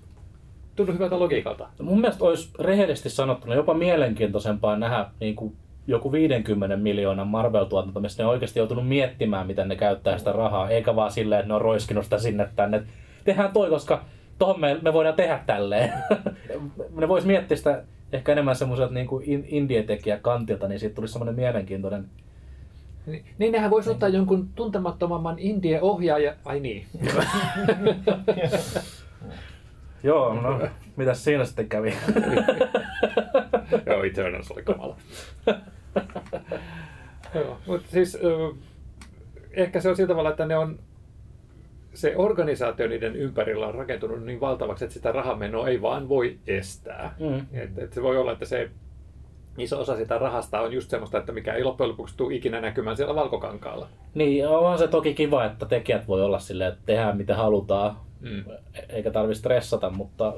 tunnu 0.77 0.93
hyvältä 0.93 1.19
logiikalta. 1.19 1.69
Mun 1.83 2.01
mielestä 2.01 2.25
olisi 2.25 2.51
rehellisesti 2.59 3.11
sanottuna 3.11 3.55
jopa 3.55 3.75
mielenkiintoisempaa 3.75 4.77
nähdä 4.77 5.07
niin 5.21 5.37
kuin 5.37 5.57
joku 5.87 6.13
50 6.13 6.77
miljoonan 6.77 7.29
Marvel-tuotanto, 7.29 8.01
missä 8.01 8.23
ne 8.23 8.27
on 8.27 8.33
oikeasti 8.33 8.59
joutunut 8.59 8.89
miettimään, 8.89 9.47
miten 9.47 9.69
ne 9.69 9.77
käyttää 9.77 10.19
sitä 10.19 10.33
rahaa, 10.33 10.71
eikä 10.71 10.97
vaan 10.97 11.11
silleen, 11.11 11.41
että 11.41 11.49
ne 11.49 11.55
on 11.55 11.61
roiskinut 11.61 12.05
sitä 12.05 12.19
sinne 12.19 12.49
tänne. 12.57 12.83
Tehdään 13.25 13.53
toi, 13.53 13.71
koska 13.71 14.05
tohon 14.39 14.61
me, 14.61 14.79
me 14.83 14.93
voidaan 14.93 15.17
tehdä 15.17 15.41
tälleen. 15.47 15.93
ne 17.01 17.09
vois 17.09 17.25
miettiä 17.25 17.57
sitä 17.57 17.85
ehkä 18.13 18.33
enemmän 18.33 18.57
semmoiselta 18.57 18.95
niin 18.95 19.45
indie-tekijä 19.47 20.19
kantilta, 20.19 20.69
niin 20.69 20.81
siitä 20.81 20.95
tulisi 20.95 21.13
semmoinen 21.13 21.35
mielenkiintoinen 21.35 22.07
Niin, 23.07 23.25
niin 23.39 23.53
nehän 23.53 23.71
voisi 23.71 23.91
ottaa 23.91 24.09
jonkun 24.09 24.49
tuntemattomamman 24.49 25.39
indie-ohjaaja. 25.39 26.35
Ai 26.45 26.61
niin. 26.61 26.87
Joo, 30.03 30.35
no, 30.35 30.69
mitäs 30.97 31.25
siinä 31.25 31.45
sitten 31.45 31.69
kävi? 31.69 31.95
Joo, 33.87 34.05
Eternals 34.05 34.51
oli 34.51 34.63
kamala. 34.63 34.97
Joo, 37.35 37.59
mutta 37.67 37.91
siis 37.91 38.19
ehkä 39.51 39.81
se 39.81 39.89
on 39.89 39.97
sillä 39.97 40.09
tavalla, 40.09 40.31
että 40.31 40.47
ne 40.47 40.57
on 40.57 40.79
se 41.95 42.17
organisaatio 42.17 42.89
niiden 42.89 43.17
ympärillä 43.17 43.67
on 43.67 43.75
rakentunut 43.75 44.25
niin 44.25 44.41
valtavaksi, 44.41 44.85
että 44.85 44.95
sitä 44.95 45.13
rahamenoa 45.13 45.69
ei 45.69 45.83
vaan 45.83 46.09
voi 46.09 46.39
estää. 46.47 47.15
Mm. 47.21 47.47
Et, 47.53 47.79
et 47.79 47.93
se 47.93 48.03
voi 48.03 48.17
olla, 48.17 48.33
että 48.33 48.45
se 48.45 48.71
iso 49.59 49.81
osa 49.81 49.97
sitä 49.97 50.19
rahasta 50.19 50.61
on 50.61 50.73
just 50.73 50.91
semmoista, 50.91 51.19
että 51.19 51.33
mikä 51.33 51.55
ei 51.55 51.65
loppujen 51.65 51.91
lopuksi 51.91 52.17
tule 52.17 52.35
ikinä 52.35 52.61
näkymään 52.61 52.97
siellä 52.97 53.15
valkokankaalla. 53.15 53.89
Niin, 54.15 54.49
on 54.49 54.79
se 54.79 54.89
toki 54.89 55.15
kiva, 55.15 55.45
että 55.45 55.67
tekijät 55.67 56.09
voi 56.09 56.23
olla 56.23 56.39
silleen, 56.39 56.73
että 56.73 56.83
tehdään 56.87 57.17
mitä 57.17 57.37
halutaan, 57.37 57.97
Mm. 58.21 58.45
eikä 58.89 59.11
tarvitse 59.11 59.39
stressata, 59.39 59.91
mutta 59.91 60.33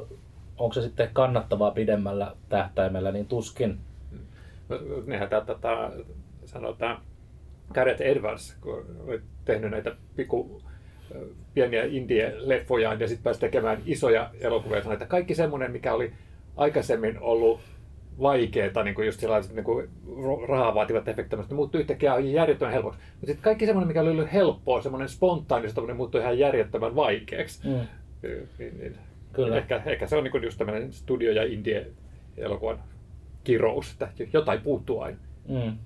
onko 0.59 0.73
se 0.73 0.83
sitten 0.83 1.11
kannattavaa 1.13 1.71
pidemmällä 1.71 2.33
tähtäimellä, 2.49 3.13
niin 3.13 3.27
tuskin. 3.27 3.79
Nehän 5.07 5.29
tätä 5.29 5.47
tätä 5.55 5.91
sanotaan 6.45 7.01
Gareth 7.75 8.03
Edwards, 8.03 8.57
kun 8.61 8.85
oli 9.07 9.21
tehnyt 9.45 9.71
näitä 9.71 9.97
pikku 10.17 10.63
ö, 11.15 11.27
pieniä 11.55 11.85
indie-leffojaan 11.85 13.01
ja 13.01 13.09
sitten 13.09 13.25
pääsi 13.25 13.41
tekemään 13.41 13.83
isoja 13.87 14.31
elokuvia. 14.41 14.81
Sanoi, 14.83 14.93
että 14.95 15.07
kaikki 15.07 15.35
semmoinen, 15.35 15.73
mikä 15.73 15.95
oli 15.95 16.13
aikaisemmin 16.57 17.19
ollut 17.21 17.61
vaikeaa, 18.21 18.83
niin 18.83 18.95
kuin 18.95 19.07
just 19.07 19.21
sellaiset 19.21 19.55
niin 19.55 19.65
kuin 19.65 19.89
rahaa 20.49 20.75
vaativat 20.75 21.09
efektit, 21.09 21.39
ne 21.39 21.55
muuttui 21.55 21.81
yhtäkkiä 21.81 22.19
järjettömän 22.19 22.73
helpoksi. 22.75 23.01
Mutta 23.13 23.27
sitten 23.27 23.43
kaikki 23.43 23.67
semmoinen, 23.67 23.89
mikä 23.89 24.01
oli 24.01 24.11
ollut 24.11 24.33
helppoa, 24.33 24.83
semmoinen 24.83 25.09
spontaani, 25.09 25.71
se 25.71 25.95
muuttui 25.95 26.21
ihan 26.21 26.39
järjettömän 26.39 26.97
vaikeaksi. 26.97 27.69
Mm. 27.69 27.87
Niin, 28.59 28.79
niin. 28.79 28.97
Kyllä. 29.33 29.57
Ehkä, 29.57 29.83
ehkä 29.87 30.07
se 30.07 30.17
on 30.17 30.25
niin 30.25 30.43
just 30.43 30.59
tämmöinen 30.59 30.93
studio- 30.93 31.33
ja 31.33 31.45
indie-elokuvan 31.45 32.79
kirous, 33.45 33.93
että 33.93 34.09
jotain 34.33 34.61
puuttuu 34.61 35.01
aina. 35.01 35.19
Mm. 35.49 35.79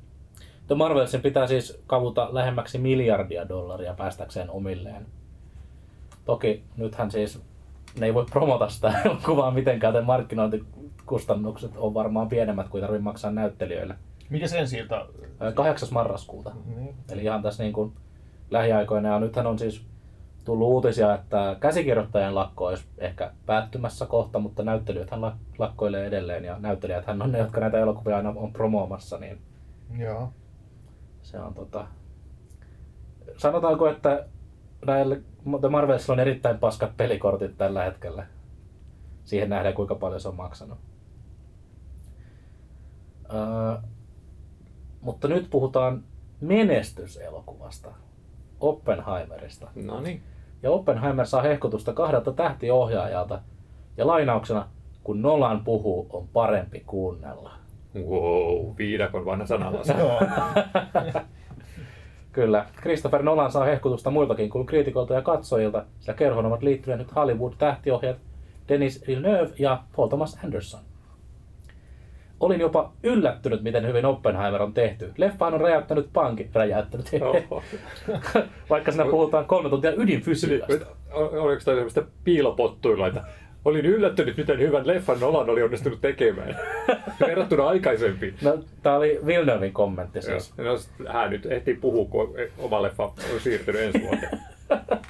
The 0.66 0.74
Marvelsin 0.74 1.22
pitää 1.22 1.46
siis 1.46 1.82
kavuta 1.86 2.28
lähemmäksi 2.32 2.78
miljardia 2.78 3.48
dollaria 3.48 3.94
päästäkseen 3.94 4.50
omilleen. 4.50 5.06
Toki 6.24 6.62
nythän 6.76 7.10
siis 7.10 7.42
ne 7.98 8.06
ei 8.06 8.14
voi 8.14 8.26
promota 8.30 8.68
sitä 8.68 8.92
elokuvaa 9.04 9.50
mitenkään, 9.50 9.94
joten 9.94 10.06
markkinointikustannukset 11.10 11.72
on 11.76 11.94
varmaan 11.94 12.28
pienemmät 12.28 12.68
kuin 12.68 12.80
tarvitsee 12.80 13.02
maksaa 13.02 13.30
näyttelijöille. 13.30 13.94
Mikä 14.30 14.48
sen 14.48 14.68
siltä? 14.68 15.06
Ö, 15.42 15.52
8. 15.52 15.88
marraskuuta. 15.92 16.52
Niin. 16.76 16.94
Eli 17.10 17.22
ihan 17.22 17.42
tässä 17.42 17.62
niin 17.62 17.72
kuin 17.72 17.92
lähiaikoina. 18.50 19.08
Ja 19.08 19.20
nythän 19.20 19.46
on 19.46 19.58
siis 19.58 19.86
tullut 20.44 20.68
uutisia, 20.68 21.14
että 21.14 21.56
käsikirjoittajan 21.60 22.34
lakko 22.34 22.66
olisi 22.66 22.84
ehkä 22.98 23.32
päättymässä 23.46 24.06
kohta, 24.06 24.38
mutta 24.38 24.62
näyttelijäthän 24.62 25.20
lak- 25.20 25.54
lakkoilee 25.58 26.06
edelleen 26.06 26.44
ja 26.44 26.56
näyttelijäthän 26.58 27.22
on 27.22 27.32
ne, 27.32 27.38
jotka 27.38 27.60
näitä 27.60 27.78
elokuvia 27.78 28.16
aina 28.16 28.32
on 28.36 28.52
promoomassa, 28.52 29.18
niin 29.18 29.38
Joo. 29.98 30.32
se 31.22 31.38
on 31.38 31.54
tota... 31.54 31.86
Sanotaanko, 33.36 33.88
että 33.88 34.26
näille 34.86 35.20
The 35.60 35.68
Marvelsilla 35.68 36.12
on 36.12 36.20
erittäin 36.20 36.58
paskat 36.58 36.96
pelikortit 36.96 37.58
tällä 37.58 37.84
hetkellä. 37.84 38.26
Siihen 39.24 39.48
nähdään, 39.48 39.74
kuinka 39.74 39.94
paljon 39.94 40.20
se 40.20 40.28
on 40.28 40.36
maksanut. 40.36 40.78
Öö, 43.34 43.76
mutta 45.00 45.28
nyt 45.28 45.50
puhutaan 45.50 46.02
menestyselokuvasta. 46.40 47.88
Oppenheimerista. 48.60 49.68
No 49.74 50.00
niin. 50.00 50.22
Ja 50.62 50.70
Oppenheimer 50.70 51.26
saa 51.26 51.42
hehkutusta 51.42 51.92
kahdelta 51.92 52.32
tähtiohjaajalta. 52.32 53.40
Ja 53.96 54.06
lainauksena, 54.06 54.68
kun 55.04 55.22
Nolan 55.22 55.64
puhuu, 55.64 56.06
on 56.12 56.28
parempi 56.32 56.82
kuunnella. 56.86 57.52
Wow, 57.94 58.76
viidakon 58.78 59.24
vanha 59.24 59.46
sanalasa. 59.46 59.92
Joo. 59.92 60.20
Kyllä, 62.32 62.66
Christopher 62.80 63.22
Nolan 63.22 63.52
saa 63.52 63.64
hehkutusta 63.64 64.10
muiltakin 64.10 64.50
kuin 64.50 64.66
kriitikolta 64.66 65.14
ja 65.14 65.22
katsojilta, 65.22 65.84
sillä 66.00 66.14
kerhoon 66.14 66.46
ovat 66.46 66.62
liittyneet 66.62 66.98
nyt 66.98 67.14
Hollywood-tähtiohjat 67.16 68.16
Denis 68.68 69.04
Villeneuve 69.06 69.52
ja 69.58 69.82
Paul 69.96 70.08
Thomas 70.08 70.38
Anderson. 70.44 70.80
Olin 72.40 72.60
jopa 72.60 72.92
yllättynyt, 73.02 73.62
miten 73.62 73.86
hyvin 73.86 74.06
Oppenheimer 74.06 74.62
on 74.62 74.74
tehty. 74.74 75.12
Leffaan 75.16 75.54
on 75.54 75.60
räjäyttänyt 75.60 76.10
pankki, 76.12 76.50
räjäyttänyt, 76.54 77.10
vaikka 78.70 78.92
siinä 78.92 79.04
puhutaan 79.10 79.44
kolme 79.44 79.68
tuntia 79.68 79.92
ydinfysiikasta. 79.96 80.86
Ol- 81.12 81.38
Oliko 81.38 81.62
toi 81.64 81.74
semmoista 81.74 82.02
piilopottuilla, 82.24 83.06
että 83.06 83.22
olin 83.64 83.86
yllättynyt, 83.86 84.36
miten 84.36 84.58
hyvän 84.58 84.86
leffan 84.86 85.20
Nolan 85.20 85.50
oli 85.50 85.62
onnistunut 85.62 86.00
tekemään. 86.00 86.56
Verrattuna 87.26 87.68
aikaisempiin. 87.68 88.34
No, 88.42 88.58
tää 88.82 88.96
oli 88.96 89.20
Villeneuvein 89.26 89.72
kommentti 89.72 90.22
siis. 90.22 90.54
No, 90.56 90.78
hän 91.12 91.30
nyt 91.30 91.46
ehtii 91.46 91.74
puhua, 91.74 92.04
kun 92.10 92.34
oma 92.58 92.82
leffa 92.82 93.04
on 93.04 93.12
siirtynyt 93.40 93.80
ensi 93.80 94.02
vuoteen. 94.02 94.38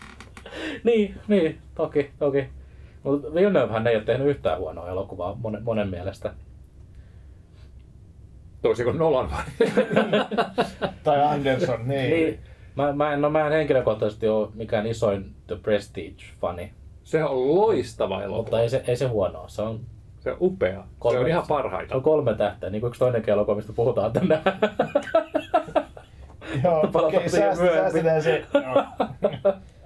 Niin, 0.85 1.15
niin, 1.29 1.59
toki, 1.75 2.11
toki. 2.19 2.49
Mutta 3.03 3.35
Villeneuvehän 3.35 3.87
ei 3.87 3.97
ole 3.97 4.05
tehnyt 4.05 4.27
yhtään 4.29 4.59
huonoa 4.59 4.89
elokuvaa 4.89 5.35
monen, 5.35 5.63
monen 5.63 5.89
mielestä. 5.89 6.33
Toisin 8.63 8.85
kuin 8.85 8.99
Nolan 8.99 9.31
vai? 9.31 9.43
Tai 11.05 11.23
Anderson, 11.23 11.89
niin. 11.89 12.11
Niin, 12.11 12.39
mä, 12.77 12.93
mä, 12.93 13.13
en, 13.13 13.21
no, 13.21 13.31
mä 13.31 13.47
en 13.47 13.53
henkilökohtaisesti 13.53 14.29
ole 14.29 14.49
mikään 14.55 14.87
isoin 14.87 15.35
The 15.47 15.55
Prestige-fani, 15.57 16.71
Se 17.05 17.25
on 17.25 17.55
loistava 17.55 18.23
elokuva. 18.23 18.37
mutta 18.43 18.61
ei 18.61 18.69
se, 18.69 18.85
ei 18.87 18.97
se 18.97 19.07
huonoa. 19.07 19.49
Se 19.49 19.63
on, 19.63 19.81
Se 20.21 20.31
on 20.31 20.37
upea. 20.41 20.85
Kolme- 20.99 21.15
Se 21.17 21.21
on 21.21 21.29
ihan 21.29 21.43
se 21.45 21.49
parhaita. 21.49 21.95
on 21.97 22.03
kolme 22.03 22.35
tähteä, 22.35 22.71
niin 22.71 22.81
kuin 22.81 22.89
yksi 22.89 22.99
toinenkin 22.99 23.33
elokuva, 23.33 23.57
mistä 23.57 23.73
puhutaan 23.73 24.13
tänään. 24.13 24.43
Joo, 26.65 26.81
Palataan 26.93 27.05
okei, 27.05 27.29
myöhemmin. 27.33 27.69
säästetään 27.69 28.23
se. 28.23 28.45
Joo. 28.55 28.85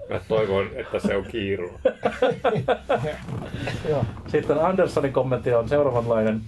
Mä 0.09 0.19
toivon, 0.27 0.67
että 0.75 0.99
se 0.99 1.15
on 1.17 1.23
kiiru. 1.25 1.69
Joo. 3.89 4.05
Sitten 4.27 4.59
Andersonin 4.59 5.13
kommentti 5.13 5.53
on 5.53 5.69
seuraavanlainen. 5.69 6.41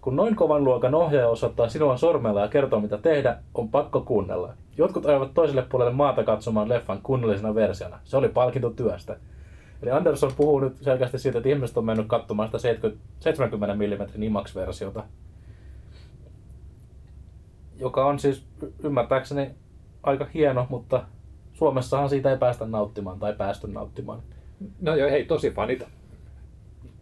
Kun 0.00 0.16
noin 0.16 0.36
kovan 0.36 0.64
luokan 0.64 0.94
ohjaaja 0.94 1.28
osoittaa 1.28 1.68
sinua 1.68 1.96
sormella 1.96 2.40
ja 2.40 2.48
kertoo 2.48 2.80
mitä 2.80 2.98
tehdä, 2.98 3.38
on 3.54 3.68
pakko 3.68 4.00
kuunnella. 4.00 4.54
Jotkut 4.76 5.06
ajavat 5.06 5.34
toiselle 5.34 5.62
puolelle 5.62 5.92
maata 5.92 6.24
katsomaan 6.24 6.68
leffan 6.68 7.02
kunnollisena 7.02 7.54
versiona. 7.54 7.98
Se 8.04 8.16
oli 8.16 8.28
palkinto 8.28 8.70
työstä. 8.70 9.16
Eli 9.82 9.90
Anderson 9.90 10.32
puhuu 10.36 10.60
nyt 10.60 10.76
selkeästi 10.76 11.18
siitä, 11.18 11.38
että 11.38 11.48
ihmiset 11.48 11.76
on 11.76 11.84
mennyt 11.84 12.06
katsomaan 12.06 12.48
sitä 12.48 12.58
70, 12.58 13.04
70 13.20 13.74
mm 13.74 14.22
IMAX-versiota. 14.22 15.02
Joka 17.78 18.06
on 18.06 18.18
siis 18.18 18.46
ymmärtääkseni 18.84 19.50
aika 20.02 20.26
hieno, 20.34 20.66
mutta 20.70 21.04
Suomessahan 21.52 22.08
siitä 22.08 22.30
ei 22.30 22.38
päästä 22.38 22.66
nauttimaan 22.66 23.18
tai 23.18 23.32
päästy 23.32 23.68
nauttimaan. 23.68 24.22
No 24.80 24.96
joo, 24.96 25.10
hei, 25.10 25.24
tosi 25.24 25.50
fanit 25.50 25.86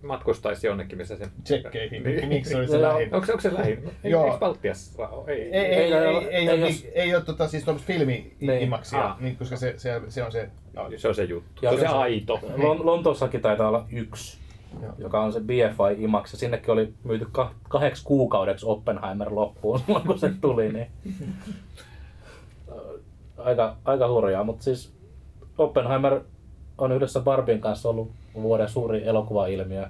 matkustaisi 0.03 0.67
jonnekin, 0.67 0.99
missä 0.99 1.17
se... 1.17 1.29
Tsekkeihin. 1.45 2.03
Niin. 2.03 2.29
Miksi 2.29 2.51
se 2.51 2.57
oli 2.57 2.69
se 2.69 2.77
Joo. 2.79 2.89
lähin? 2.93 3.15
Onko, 3.15 3.27
onko 3.33 3.41
se 3.41 3.55
lähin? 3.55 3.91
Ei, 4.05 4.11
Joo. 4.11 4.25
Eikö 4.25 4.39
Baltiassa? 4.39 5.09
Ei. 5.27 5.43
Ei, 5.43 5.53
ei, 5.53 5.65
ei, 5.65 5.93
Ei, 5.93 5.93
ei, 5.93 6.17
ei, 6.17 6.27
ei, 6.29 6.49
ei, 6.49 6.49
ole, 6.49 6.57
jos- 6.71 6.87
ei 6.95 7.15
ole 7.15 7.25
tota, 7.25 7.49
siis 7.49 7.65
tuommoista 7.65 7.87
filmi 7.87 8.37
Niin. 8.41 8.63
imaksia, 8.63 9.05
Ah. 9.05 9.21
niin, 9.21 9.37
koska 9.37 9.57
se, 9.57 9.75
se, 9.77 10.01
se 10.09 10.23
on 10.25 10.33
se... 10.33 10.51
Se 10.97 11.09
on 11.09 11.15
se 11.15 11.25
juttu. 11.25 11.65
Ja 11.65 11.71
se 11.71 11.75
on 11.75 11.81
se 11.81 11.87
se- 11.89 11.93
aito. 11.95 12.35
Lon- 12.57 12.85
Lontoossakin 12.87 13.41
taitaa 13.41 13.69
olla 13.69 13.87
yksi, 13.93 14.39
Joo. 14.83 14.93
joka 14.99 15.21
on 15.23 15.33
se 15.33 15.41
BFI 15.41 16.05
IMAX. 16.05 16.33
Sinnekin 16.33 16.71
oli 16.71 16.93
myyty 17.05 17.27
ka- 17.33 17.55
kahdeksi 17.69 18.05
kuukaudeksi 18.05 18.67
Oppenheimer 18.69 19.29
loppuun 19.35 19.81
kun 20.07 20.19
se 20.19 20.31
tuli. 20.41 20.73
Niin... 20.73 20.87
aika, 23.39 23.77
aika 23.85 24.09
hurjaa, 24.09 24.45
mutta 24.45 24.65
siis 24.65 24.93
Oppenheimer 25.59 26.21
on 26.79 26.93
yhdessä 26.93 27.21
Barbien 27.21 27.61
kanssa 27.61 27.89
ollut 27.89 28.13
vuoden 28.43 28.69
suuri 28.69 29.07
elokuvailmiö. 29.07 29.87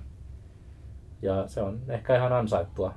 Ja 1.22 1.44
se 1.48 1.62
on 1.62 1.80
ehkä 1.88 2.16
ihan 2.16 2.32
ansaittua. 2.32 2.94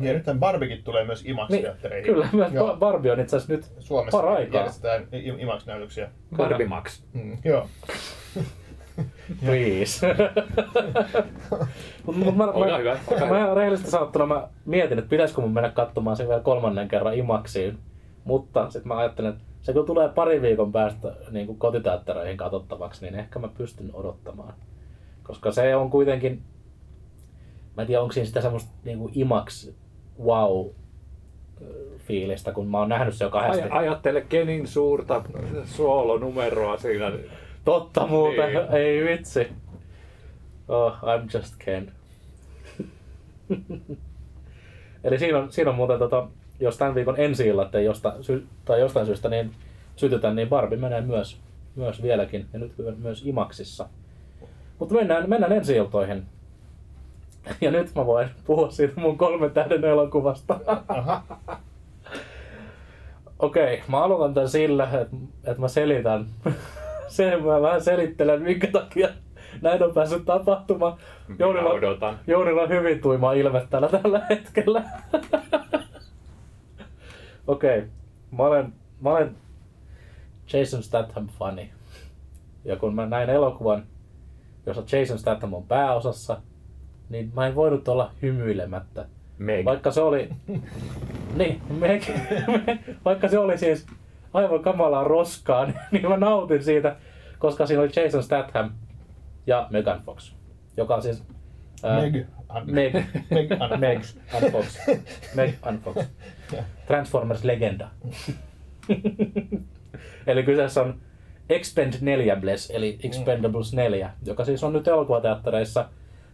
Ja 0.00 0.12
nythän 0.12 0.40
Barbikin 0.40 0.82
tulee 0.84 1.04
myös 1.04 1.22
Niin, 1.24 1.30
IMAX-teattereihin. 1.30 2.04
kyllä, 2.06 2.28
myös 2.32 2.52
Joo. 2.52 2.74
Ba- 2.74 2.78
Barbie 2.78 3.12
on 3.12 3.20
itse 3.20 3.36
asiassa 3.36 3.52
nyt 3.52 3.72
Suomessa 3.78 4.18
paraikaa. 4.18 4.60
järjestetään 4.60 5.06
IMAX-näytöksiä. 5.12 6.10
Barbie 6.36 6.66
Max. 6.68 7.02
Mm, 7.12 7.38
joo. 7.44 7.68
Please. 9.40 10.06
Mut, 12.06 12.16
mut 12.16 12.36
mä, 12.36 12.44
Olkaa 12.44 12.78
hyvä, 12.78 12.96
mä, 13.20 13.26
mä 13.48 13.54
rehellisesti 13.54 13.90
sanottuna 13.90 14.26
mä 14.26 14.48
mietin, 14.64 14.98
että 14.98 15.10
pitäisikö 15.10 15.40
mun 15.40 15.52
mennä 15.52 15.70
katsomaan 15.70 16.16
sen 16.16 16.28
vielä 16.28 16.40
kolmannen 16.40 16.88
kerran 16.88 17.14
imaksiin. 17.14 17.78
Mutta 18.24 18.70
sitten 18.70 18.88
mä 18.88 18.96
ajattelin, 18.98 19.30
että 19.30 19.44
se 19.62 19.72
kun 19.72 19.86
tulee 19.86 20.08
pari 20.08 20.42
viikon 20.42 20.72
päästä 20.72 21.12
niin 21.30 21.46
kuin 21.46 21.58
kotiteattereihin 21.58 22.36
katsottavaksi, 22.36 23.04
niin 23.04 23.14
ehkä 23.14 23.38
mä 23.38 23.48
pystyn 23.48 23.90
odottamaan. 23.94 24.54
Koska 25.22 25.52
se 25.52 25.76
on 25.76 25.90
kuitenkin, 25.90 26.42
mä 27.76 27.82
en 27.82 27.86
tiedä 27.86 28.02
onko 28.02 28.12
siinä 28.12 28.26
sitä 28.26 28.40
semmoista 28.40 28.70
niin 28.84 28.98
kuin 28.98 29.12
IMAX 29.14 29.70
wow 30.24 30.66
fiilistä, 31.98 32.52
kun 32.52 32.66
mä 32.70 32.78
oon 32.78 32.88
nähnyt 32.88 33.14
se 33.14 33.24
jo 33.24 33.30
kahdesti. 33.30 33.62
Aj- 33.68 33.72
ajattele 33.72 34.20
Kenin 34.20 34.66
suurta 34.66 35.24
soolonumeroa 35.64 36.76
siinä. 36.76 37.12
Totta 37.64 38.06
muuten, 38.06 38.54
Niin. 38.54 38.72
ei 38.72 39.04
vitsi. 39.04 39.48
Oh, 40.68 40.92
I'm 40.92 41.38
just 41.38 41.54
Ken. 41.64 41.92
Eli 45.04 45.18
siinä 45.18 45.38
on, 45.38 45.52
siinä 45.52 45.70
on 45.70 45.76
muuten, 45.76 45.98
tota, 45.98 46.28
jos 46.62 46.78
tämän 46.78 46.94
viikon 46.94 47.20
ensi 47.20 47.46
illat 47.46 47.74
ei 47.74 47.84
josta, 47.84 48.14
sy, 48.20 48.46
tai 48.64 48.80
jostain 48.80 49.06
syystä 49.06 49.28
niin 49.28 49.52
sytytä, 49.96 50.34
niin 50.34 50.48
Barbie 50.48 50.78
menee 50.78 51.00
myös, 51.00 51.36
myös 51.76 52.02
vieläkin, 52.02 52.46
ja 52.52 52.58
nyt 52.58 52.72
myös 52.98 53.26
Imaksissa. 53.26 53.88
Mutta 54.78 54.94
mennään, 54.94 55.30
mennään 55.30 55.52
ensi 55.52 55.76
iltoihin. 55.76 56.22
Ja 57.60 57.70
nyt 57.70 57.94
mä 57.94 58.06
voin 58.06 58.28
puhua 58.46 58.70
siitä 58.70 59.00
mun 59.00 59.18
kolmen 59.18 59.50
tähden 59.50 59.84
elokuvasta. 59.84 60.60
Okei, 63.38 63.82
mä 63.88 64.04
aloitan 64.04 64.34
tän 64.34 64.48
sillä, 64.48 64.84
että, 64.84 65.16
että 65.44 65.60
mä 65.60 65.68
selitän. 65.68 66.26
Sen 67.08 67.44
mä 67.44 67.62
vähän 67.62 67.82
selittelen, 67.82 68.42
minkä 68.42 68.66
takia 68.66 69.08
näin 69.62 69.82
on 69.82 69.94
päässyt 69.94 70.24
tapahtumaan. 70.24 70.96
Odotan. 71.72 72.18
Jounilla 72.26 72.62
on 72.62 72.68
hyvin 72.68 73.00
tuima 73.00 73.32
ilme 73.32 73.66
täällä 73.70 73.88
tällä 73.88 74.26
hetkellä. 74.30 74.82
Okei, 77.46 77.82
mä 78.30 78.42
olen, 78.42 78.72
mä 79.00 79.10
olen 79.10 79.36
Jason 80.52 80.82
Statham 80.82 81.28
fani. 81.38 81.70
Ja 82.64 82.76
kun 82.76 82.94
mä 82.94 83.06
näin 83.06 83.30
elokuvan, 83.30 83.86
jossa 84.66 84.96
Jason 84.96 85.18
Statham 85.18 85.54
on 85.54 85.66
pääosassa, 85.66 86.40
niin 87.08 87.32
mä 87.34 87.46
en 87.46 87.54
voinut 87.54 87.88
olla 87.88 88.12
hymyilemättä. 88.22 89.06
Meg. 89.38 89.64
Vaikka 89.64 89.90
se 89.90 90.00
oli... 90.00 90.30
niin, 91.36 91.60
Meg, 91.78 92.02
vaikka 93.04 93.28
se 93.28 93.38
oli 93.38 93.58
siis 93.58 93.86
aivan 94.32 94.62
kamalaa 94.62 95.04
roskaa, 95.04 95.66
niin, 95.92 96.08
mä 96.08 96.16
nautin 96.16 96.64
siitä, 96.64 96.96
koska 97.38 97.66
siinä 97.66 97.82
oli 97.82 97.90
Jason 97.96 98.22
Statham 98.22 98.70
ja 99.46 99.66
Megan 99.70 100.02
Fox, 100.06 100.34
joka 100.76 100.94
on 100.94 101.02
siis... 101.02 101.24
ää, 101.82 102.00
Meg. 102.00 102.26
An- 102.48 102.70
Meg. 102.70 102.94
Meg. 103.30 103.52
An- 103.60 103.80
Meg 103.80 104.02
and 104.34 104.50
Fox. 104.52 104.78
Meg 105.34 105.54
and 105.62 105.78
Fox. 105.78 105.96
Transformers 106.86 107.44
Legenda. 107.44 107.88
eli 110.26 110.42
kyseessä 110.42 110.82
on 110.82 110.94
Expend 111.48 111.94
4 112.00 112.36
Bless, 112.36 112.70
eli 112.70 112.98
Expendables 113.02 113.74
4, 113.74 114.10
joka 114.24 114.44
siis 114.44 114.64
on 114.64 114.72
nyt 114.72 114.88
elokuvateattereissa. 114.88 115.88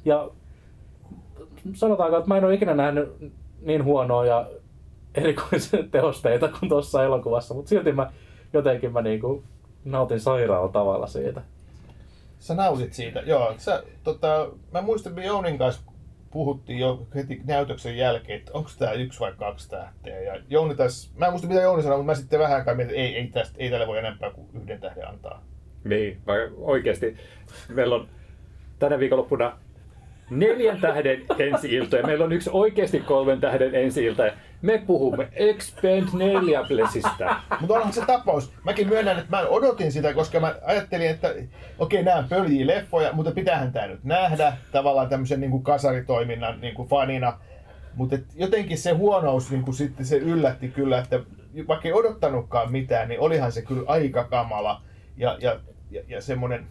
Ja 0.05 0.31
sanotaanko, 1.75 2.17
että 2.17 2.29
mä 2.29 2.37
en 2.37 2.45
ole 2.45 2.55
ikinä 2.55 2.75
nähnyt 2.75 3.33
niin 3.61 3.85
huonoa 3.85 4.27
ja 4.27 4.51
erikoisen 5.15 5.91
tehosteita 5.91 6.49
kuin 6.49 6.69
tuossa 6.69 7.05
elokuvassa, 7.05 7.55
mutta 7.55 7.69
silti 7.69 7.93
mä 7.93 8.13
jotenkin 8.53 8.93
mä 8.93 9.03
niinku 9.03 9.45
nautin 9.85 10.21
sairaalla 10.21 10.73
tavalla 10.73 11.07
siitä. 11.07 11.43
Sä 12.39 12.55
nautit 12.55 12.93
siitä, 12.93 13.21
joo. 13.21 13.55
Sä, 13.57 13.83
tota, 14.05 14.49
mä 14.73 14.83
muistan, 14.83 15.11
että 15.11 15.23
Jounin 15.23 15.59
kanssa 15.59 15.83
puhuttiin 16.31 16.79
jo 16.79 17.07
heti 17.15 17.41
näytöksen 17.45 17.97
jälkeen, 17.97 18.39
että 18.39 18.53
onko 18.55 18.71
tämä 18.79 18.93
yksi 18.93 19.21
vai 19.21 19.33
kaksi 19.39 19.71
tähteä. 19.71 20.21
Ja 20.21 20.41
Jouni 20.51 20.75
taas, 20.75 21.13
mä 21.17 21.27
en 21.27 21.33
muista 21.33 21.49
mitä 21.49 21.61
Jouni 21.61 21.83
sanoi, 21.83 21.99
mutta 21.99 22.13
mä 22.13 22.15
sitten 22.15 22.39
vähän 22.39 22.57
aikaa 22.57 22.75
mietin, 22.75 22.97
että 22.97 23.03
ei, 23.03 23.17
ei, 23.17 23.27
tästä, 23.27 23.55
ei 23.59 23.71
tälle 23.71 23.87
voi 23.87 23.99
enempää 23.99 24.31
kuin 24.31 24.49
yhden 24.63 24.81
tähden 24.81 25.09
antaa. 25.09 25.45
Niin, 25.85 26.19
vai 26.27 26.51
oikeasti. 26.57 27.17
Meillä 27.69 27.95
on 27.95 28.09
tänä 28.79 28.99
viikonloppuna 28.99 29.59
neljän 30.31 30.81
tähden 30.81 31.25
ensi 31.39 31.75
ilta 31.75 31.97
ja 31.97 32.07
meillä 32.07 32.25
on 32.25 32.33
yksi 32.33 32.51
oikeasti 32.53 33.01
kolmen 33.01 33.41
tähden 33.41 33.75
ensi 33.75 34.05
ilta. 34.05 34.23
Me 34.63 34.83
puhumme 34.87 35.29
Expend 35.33 36.09
4 36.13 36.65
Blessistä. 36.69 37.37
Mutta 37.61 37.75
onhan 37.75 37.93
se 37.93 38.07
tapaus. 38.07 38.53
Mäkin 38.65 38.89
myönnän, 38.89 39.19
että 39.19 39.37
mä 39.37 39.43
odotin 39.43 39.93
sitä, 39.93 40.15
koska 40.15 40.41
mä 40.41 40.55
ajattelin, 40.65 41.11
että 41.11 41.35
okei, 41.79 42.03
nämä 42.03 42.27
pöljii 42.29 42.67
leffoja, 42.67 43.13
mutta 43.13 43.33
pitäähän 43.33 43.73
tämä 43.73 43.87
nyt 43.87 44.05
nähdä 44.05 44.57
tavallaan 44.73 45.09
tämmöisen 45.09 45.41
niin 45.41 45.51
kuin 45.51 45.63
kasaritoiminnan 45.63 46.61
niin 46.61 46.75
kuin 46.75 46.89
fanina. 46.89 47.39
Mutta 47.95 48.17
jotenkin 48.35 48.79
se 48.79 48.93
huonous 48.93 49.51
niin 49.51 49.63
kuin 49.63 49.75
sitten 49.75 50.07
se 50.07 50.17
yllätti 50.17 50.69
kyllä, 50.69 50.99
että 50.99 51.21
vaikka 51.69 51.89
ei 51.89 51.93
odottanutkaan 51.93 52.73
mitään, 52.73 53.09
niin 53.09 53.21
olihan 53.21 53.53
se 53.53 53.63
kyllä 53.63 53.83
aika 53.87 54.25
kamala. 54.25 54.83
Ja, 55.17 55.37
ja, 55.41 55.61
ja, 55.91 56.03
ja 56.09 56.23
semmoinen, 56.23 56.67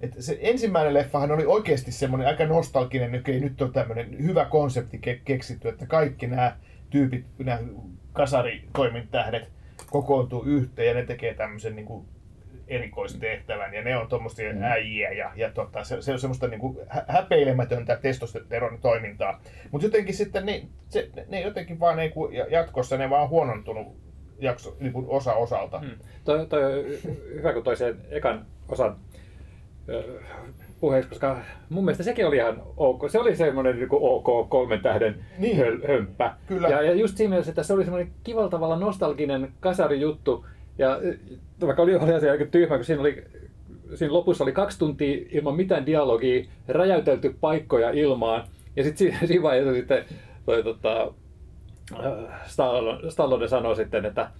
että 0.00 0.22
se 0.22 0.38
ensimmäinen 0.40 0.94
leffahan 0.94 1.32
oli 1.32 1.46
oikeasti 1.46 1.92
semmoinen 1.92 2.28
aika 2.28 2.46
nostalginen, 2.46 3.20
okei, 3.20 3.40
nyt 3.40 3.62
on 3.62 3.72
tämmöinen 3.72 4.22
hyvä 4.22 4.44
konsepti 4.44 4.96
ke- 4.96 5.20
keksitty, 5.24 5.68
että 5.68 5.86
kaikki 5.86 6.26
nämä 6.26 6.56
tyypit, 6.90 7.26
nämä 7.38 7.58
kasaritoimintähdet 8.12 9.52
kokoontuu 9.90 10.42
yhteen 10.42 10.88
ja 10.88 10.94
ne 10.94 11.04
tekee 11.04 11.34
tämmöisen 11.34 11.76
niin 11.76 11.86
kuin 11.86 12.06
erikoistehtävän 12.68 13.74
ja 13.74 13.82
ne 13.82 13.96
on 13.96 14.08
tuommoisia 14.08 14.52
mm. 14.52 14.62
äijiä 14.62 15.12
ja, 15.12 15.32
ja 15.36 15.50
tota, 15.52 15.84
se, 15.84 16.02
se, 16.02 16.12
on 16.12 16.18
semmoista 16.18 16.48
niin 16.48 16.60
kuin 16.60 16.78
hä- 16.88 17.04
häpeilemätöntä 17.08 17.96
testosteron 17.96 18.80
toimintaa. 18.80 19.40
Mutta 19.70 19.86
jotenkin 19.86 20.14
sitten 20.14 20.46
ne, 20.46 20.62
se, 20.88 21.10
ne 21.28 21.40
jotenkin 21.40 21.80
vaan 21.80 21.98
ei, 21.98 22.12
jatkossa 22.50 22.96
ne 22.96 23.10
vaan 23.10 23.28
huonontunut 23.28 23.96
jakso, 24.38 24.76
niin 24.80 24.92
kuin 24.92 25.06
osa 25.08 25.34
osalta. 25.34 25.78
Hmm. 25.78 25.90
Toi, 26.24 26.46
toi 26.46 26.84
hyvä, 27.34 27.52
kun 27.52 27.62
toi 27.62 27.76
sen 27.76 28.00
ekan 28.10 28.46
osan 28.68 28.96
puheeksi, 30.80 31.08
koska 31.10 31.38
mun 31.68 31.84
mielestä 31.84 32.02
sekin 32.04 32.26
oli 32.26 32.36
ihan 32.36 32.62
ok. 32.76 33.10
Se 33.10 33.18
oli 33.18 33.36
semmoinen 33.36 33.76
niin 33.76 33.88
ok 33.92 34.48
kolmen 34.50 34.80
tähden 34.80 35.24
Niin. 35.38 35.56
höl, 35.56 35.78
hömppä. 35.88 36.34
Kyllä. 36.46 36.68
Ja, 36.68 36.82
ja 36.82 36.94
just 36.94 37.16
siinä 37.16 37.28
mielessä, 37.30 37.50
että 37.50 37.62
se 37.62 37.72
oli 37.72 37.84
semmoinen 37.84 38.12
kivalla 38.24 38.48
tavalla 38.48 38.76
nostalginen 38.78 39.52
kasarijuttu. 39.60 40.46
Ja 40.78 41.00
ö, 41.04 41.16
vaikka 41.66 41.82
oli 41.82 41.94
oli 41.96 42.12
asia 42.14 42.32
aika 42.32 42.46
tyhmä, 42.46 42.76
kun 42.76 42.84
siinä 42.84 43.00
oli 43.00 43.24
siinä 43.94 44.12
lopussa 44.14 44.44
oli 44.44 44.52
kaksi 44.52 44.78
tuntia 44.78 45.26
ilman 45.30 45.56
mitään 45.56 45.86
dialogia, 45.86 46.44
räjäytelty 46.68 47.36
paikkoja 47.40 47.90
ilmaan. 47.90 48.44
Ja 48.76 48.82
sitten 48.82 48.98
siinä, 48.98 49.18
siinä 49.26 49.42
vaiheessa 49.42 49.74
sitten 49.74 50.04
toi, 50.46 50.62
tota, 50.62 51.12
äh, 51.92 52.46
Stallone, 52.46 53.10
Stallone 53.10 53.48
sanoi 53.48 53.76
sitten, 53.76 54.04
että 54.04 54.30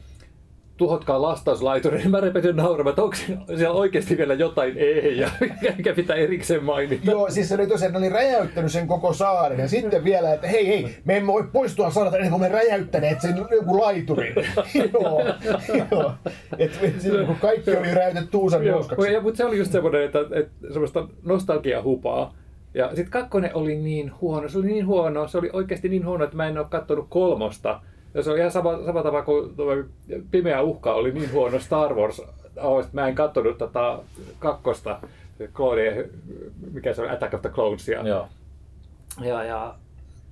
tuhotkaa 0.76 1.22
lastauslaituri, 1.22 1.98
niin 1.98 2.10
mä 2.10 2.20
repesin 2.20 2.56
nauramaan, 2.56 2.90
että 2.92 3.02
onko 3.02 3.16
siellä 3.56 3.74
oikeasti 3.74 4.16
vielä 4.16 4.34
jotain 4.34 4.76
ei, 4.76 5.18
ja 5.18 5.30
eikä 5.76 5.94
pitää 5.94 6.16
erikseen 6.16 6.64
mainita. 6.64 7.10
Joo, 7.10 7.30
siis 7.30 7.48
se 7.48 7.54
oli 7.54 7.66
tosiaan, 7.66 7.92
ne 7.92 7.98
oli 7.98 8.08
räjäyttänyt 8.08 8.72
sen 8.72 8.86
koko 8.86 9.12
saaren 9.12 9.58
ja 9.58 9.68
sitten 9.68 10.04
vielä, 10.04 10.34
että 10.34 10.46
hei 10.46 10.66
hei, 10.68 10.96
me 11.04 11.16
emme 11.16 11.32
voi 11.32 11.44
poistua 11.52 11.90
saarelta 11.90 12.16
ennen 12.16 12.30
kuin 12.30 12.42
me 12.42 12.48
räjäyttäneet 12.48 13.20
sen 13.20 13.36
joku 13.36 13.80
laituri. 13.80 14.34
joo, 14.92 15.22
joo. 15.90 16.12
Et, 16.58 16.72
silloin 16.98 17.26
kun 17.26 17.36
kaikki 17.36 17.76
oli 17.76 17.94
räjäytetty 17.94 18.30
tuusan 18.30 18.66
Joo, 18.66 18.74
nuuskaksi. 18.76 19.12
ja, 19.12 19.20
mutta 19.20 19.36
se 19.36 19.44
oli 19.44 19.58
just 19.58 19.72
semmoinen, 19.72 20.02
että, 20.02 20.18
että 20.32 20.52
semmoista 20.68 21.08
nostalgiahupaa. 21.22 22.34
Ja 22.74 22.88
sitten 22.88 23.10
kakkonen 23.10 23.50
oli 23.54 23.76
niin 23.76 24.12
huono, 24.20 24.48
se 24.48 24.58
oli 24.58 24.66
niin 24.66 24.86
huono, 24.86 25.28
se 25.28 25.38
oli 25.38 25.50
oikeasti 25.52 25.88
niin 25.88 26.06
huono, 26.06 26.24
että 26.24 26.36
mä 26.36 26.46
en 26.48 26.58
ole 26.58 26.66
katsonut 26.70 27.06
kolmosta. 27.08 27.80
Ja 28.16 28.22
se 28.22 28.30
on 28.30 28.38
ihan 28.38 28.50
sama, 28.50 28.84
sama 28.84 29.02
tapa 29.02 29.22
kuin 29.22 29.56
tuo 29.56 29.72
Pimeä 30.30 30.62
uhka 30.62 30.94
oli 30.94 31.12
niin 31.12 31.32
huono 31.32 31.58
Star 31.58 31.94
Wars, 31.94 32.22
mä 32.92 33.08
en 33.08 33.14
katsonut 33.14 33.58
tota 33.58 34.02
kakkosta, 34.38 35.00
Clone, 35.54 36.08
mikä 36.72 36.94
se 36.94 37.02
oli, 37.02 37.10
Attack 37.10 37.34
of 37.34 37.42
the 37.42 37.50
Clonesia. 37.50 38.08
Joo. 38.08 38.28
Ja, 39.20 39.44
ja 39.44 39.74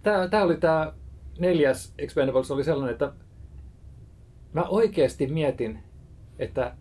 tää, 0.02 0.28
tää 0.28 0.44
oli 0.44 0.56
tää 0.56 0.92
neljäs 1.38 1.94
Expendables 1.98 2.50
oli 2.50 2.64
sellainen, 2.64 2.92
että 2.92 3.12
mä 4.52 4.62
oikeasti 4.62 5.26
mietin, 5.26 5.78
että 6.38 6.74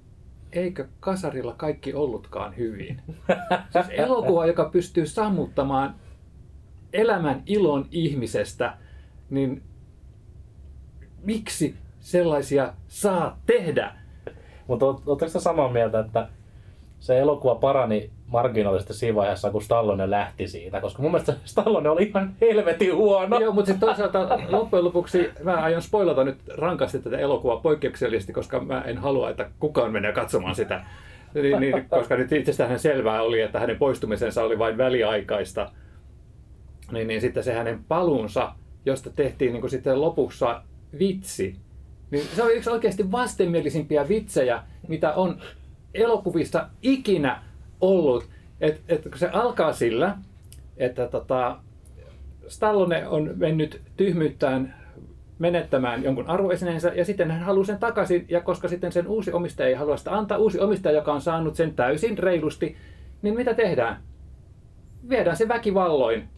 eikö 0.51 0.87
kasarilla 0.99 1.53
kaikki 1.53 1.93
ollutkaan 1.93 2.57
hyvin. 2.57 3.01
Siis 3.73 3.85
elokuva, 3.89 4.45
joka 4.45 4.69
pystyy 4.69 5.05
sammuttamaan 5.05 5.95
elämän 6.93 7.43
ilon 7.45 7.87
ihmisestä, 7.91 8.77
niin 9.29 9.63
miksi 11.23 11.75
sellaisia 11.99 12.73
saa 12.87 13.37
tehdä? 13.45 13.91
Mutta 14.67 14.85
oletteko 14.85 15.31
te 15.31 15.39
samaa 15.39 15.69
mieltä, 15.69 15.99
että 15.99 16.27
se 16.99 17.19
elokuva 17.19 17.55
parani 17.55 18.09
marginaalisesti 18.27 18.93
siinä 18.93 19.15
vaiheessa, 19.15 19.51
kun 19.51 19.61
Stallone 19.61 20.09
lähti 20.09 20.47
siitä? 20.47 20.81
Koska 20.81 21.01
mun 21.01 21.11
mielestä 21.11 21.33
Stallone 21.45 21.89
oli 21.89 22.03
ihan 22.03 22.33
helvetin 22.41 22.95
huono. 22.95 23.39
Joo, 23.39 23.53
mutta 23.53 23.71
sitten 23.71 23.87
toisaalta 23.87 24.39
loppujen 24.49 24.85
lopuksi 24.85 25.31
mä 25.43 25.55
aion 25.55 25.81
spoilata 25.81 26.23
nyt 26.23 26.37
rankasti 26.57 26.99
tätä 26.99 27.17
elokuvaa 27.17 27.57
poikkeuksellisesti, 27.57 28.33
koska 28.33 28.59
mä 28.59 28.81
en 28.81 28.97
halua, 28.97 29.29
että 29.29 29.49
kukaan 29.59 29.91
menee 29.91 30.11
katsomaan 30.11 30.55
sitä. 30.55 30.83
Niin, 31.33 31.59
niin, 31.59 31.89
koska 31.89 32.15
nyt 32.15 32.31
itsestään 32.31 32.79
selvää 32.79 33.21
oli, 33.21 33.41
että 33.41 33.59
hänen 33.59 33.77
poistumisensa 33.77 34.43
oli 34.43 34.59
vain 34.59 34.77
väliaikaista. 34.77 35.71
Niin, 36.91 37.07
niin 37.07 37.21
sitten 37.21 37.43
se 37.43 37.53
hänen 37.53 37.83
paluunsa, 37.87 38.51
josta 38.85 39.09
tehtiin 39.09 39.53
niin 39.53 39.61
kuin 39.61 39.71
sitten 39.71 40.01
lopussa 40.01 40.61
vitsi, 40.99 41.55
niin 42.11 42.23
se 42.35 42.43
oli 42.43 42.53
yksi 42.53 42.69
oikeasti 42.69 43.11
vastenmielisimpiä 43.11 44.07
vitsejä, 44.07 44.63
mitä 44.87 45.13
on 45.13 45.41
elokuvissa 45.93 46.69
ikinä 46.81 47.43
ollut. 47.81 48.29
Et, 48.61 48.81
et 48.87 49.03
kun 49.03 49.17
se 49.17 49.27
alkaa 49.27 49.73
sillä, 49.73 50.17
että 50.77 51.07
tota, 51.07 51.59
Stallone 52.47 53.07
on 53.07 53.33
mennyt 53.35 53.81
tyhmyyttään 53.97 54.83
menettämään 55.39 56.03
jonkun 56.03 56.29
arvoesineensä 56.29 56.91
ja 56.95 57.05
sitten 57.05 57.31
hän 57.31 57.41
haluaa 57.41 57.65
sen 57.65 57.77
takaisin 57.77 58.25
ja 58.29 58.41
koska 58.41 58.67
sitten 58.67 58.91
sen 58.91 59.07
uusi 59.07 59.31
omistaja 59.31 59.69
ei 59.69 59.75
halua 59.75 59.97
sitä 59.97 60.17
antaa, 60.17 60.37
uusi 60.37 60.59
omistaja, 60.59 60.95
joka 60.95 61.13
on 61.13 61.21
saanut 61.21 61.55
sen 61.55 61.73
täysin 61.73 62.17
reilusti, 62.17 62.77
niin 63.21 63.35
mitä 63.35 63.53
tehdään? 63.53 64.03
Viedään 65.09 65.37
se 65.37 65.47
väkivalloin. 65.47 66.29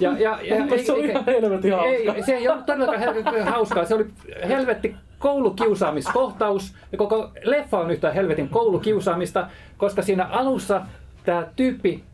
Ja, 0.00 0.18
ja, 0.18 0.38
ja, 0.42 0.60
Mutta 0.60 0.82
se 0.82 0.92
oli 0.92 1.08
ihan 1.08 1.24
helvetin 1.26 1.72
hauska. 1.72 2.14
Ei, 2.14 2.22
se 2.22 2.32
ei 2.34 2.48
ollut 2.48 2.66
todellakaan 2.66 3.00
helvetin 3.00 3.44
hauskaa. 3.44 3.84
Se 3.84 3.94
oli 3.94 4.06
helvetti 4.48 4.96
koulukiusaamiskohtaus. 5.18 6.74
Ja 6.92 6.98
koko 6.98 7.30
leffa 7.44 7.78
on 7.78 7.90
yhtä 7.90 8.12
helvetin 8.12 8.48
koulukiusaamista, 8.48 9.46
koska 9.76 10.02
siinä 10.02 10.24
alussa 10.24 10.82
tämä 11.24 11.46
tyyppi 11.56 12.04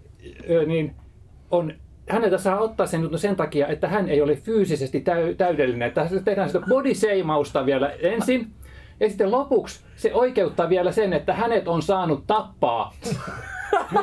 niin 0.67 0.95
on 1.51 1.73
häneltä 2.09 2.39
saa 2.39 2.59
ottaa 2.59 2.87
sen 2.87 3.09
sen 3.17 3.37
takia, 3.37 3.67
että 3.67 3.89
hän 3.89 4.09
ei 4.09 4.23
ole 4.23 4.37
fyysisesti 4.37 5.01
täy- 5.01 5.35
täydellinen. 5.35 5.89
Että 5.89 6.09
tehdään 6.25 6.49
sitä 6.49 6.67
body 6.69 6.95
seimausta 6.95 7.67
vielä 7.67 7.91
ensin. 7.91 8.47
Ja 9.01 9.09
sitten 9.09 9.31
lopuksi 9.31 9.81
se 9.97 10.15
oikeuttaa 10.15 10.69
vielä 10.69 10.93
sen, 10.93 11.13
että 11.13 11.35
hänet 11.35 11.69
on 11.69 11.83
saanut 11.83 12.25
tappaa. 12.27 12.95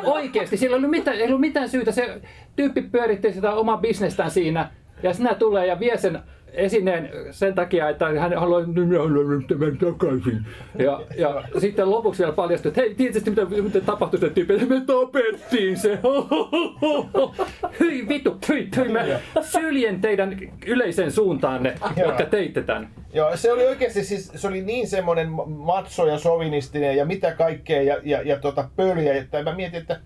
Oikeasti, 0.03 0.57
sillä 0.57 0.73
ei 0.73 0.77
ollut 0.77 0.89
mitään, 0.89 1.17
ei 1.17 1.27
ollut 1.27 1.39
mitään 1.39 1.69
syytä. 1.69 1.91
Se 1.91 2.21
tyyppi 2.55 2.81
pyöritti 2.81 3.33
sitä 3.33 3.53
omaa 3.53 3.77
bisnestään 3.77 4.31
siinä. 4.31 4.69
Ja 5.03 5.13
sinä 5.13 5.35
tulee 5.35 5.65
ja 5.65 5.79
vie 5.79 5.97
sen 5.97 6.19
esineen 6.57 7.09
sen 7.31 7.55
takia, 7.55 7.89
että 7.89 8.05
hän 8.05 8.33
haluaa 8.33 8.61
minä 8.61 8.97
haluan 8.97 9.45
tämän 9.47 9.77
takaisin. 9.77 10.45
Ja, 10.79 11.01
ja 11.17 11.43
sitten 11.59 11.89
lopuksi 11.89 12.23
vielä 12.23 12.33
paljastui, 12.33 12.69
että 12.69 12.81
hei, 12.81 12.95
tietysti 12.95 13.29
mitä, 13.29 13.45
mitä 13.45 13.81
tapahtui 13.81 14.19
sille 14.19 14.33
tyypille, 14.33 14.65
me 14.65 14.81
tapettiin 14.85 15.77
se. 15.77 15.99
Hyi 17.79 18.07
vittu, 18.07 18.37
hyi, 18.49 18.69
hyi, 18.77 18.89
mä 18.89 19.01
syljen 19.41 20.01
teidän 20.01 20.37
yleisen 20.65 21.11
suuntaanne, 21.11 21.75
jotka 21.97 22.25
teitte 22.25 22.61
tämän. 22.61 22.89
Joo, 23.13 23.37
se 23.37 23.51
oli 23.51 23.67
oikeasti 23.67 24.03
siis, 24.03 24.31
se 24.35 24.47
oli 24.47 24.61
niin 24.61 24.87
semmoinen 24.87 25.29
macho 25.47 26.07
ja 26.07 26.17
sovinistinen 26.17 26.97
ja 26.97 27.05
mitä 27.05 27.31
kaikkea 27.31 27.81
ja, 27.81 27.97
ja, 28.03 28.21
ja 28.21 28.39
tota 28.39 28.69
pöliä, 28.75 29.13
että 29.13 29.43
mä 29.43 29.55
mietin, 29.55 29.79
että 29.79 29.99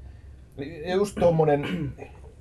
just 0.95 1.17
tommonen 1.19 1.91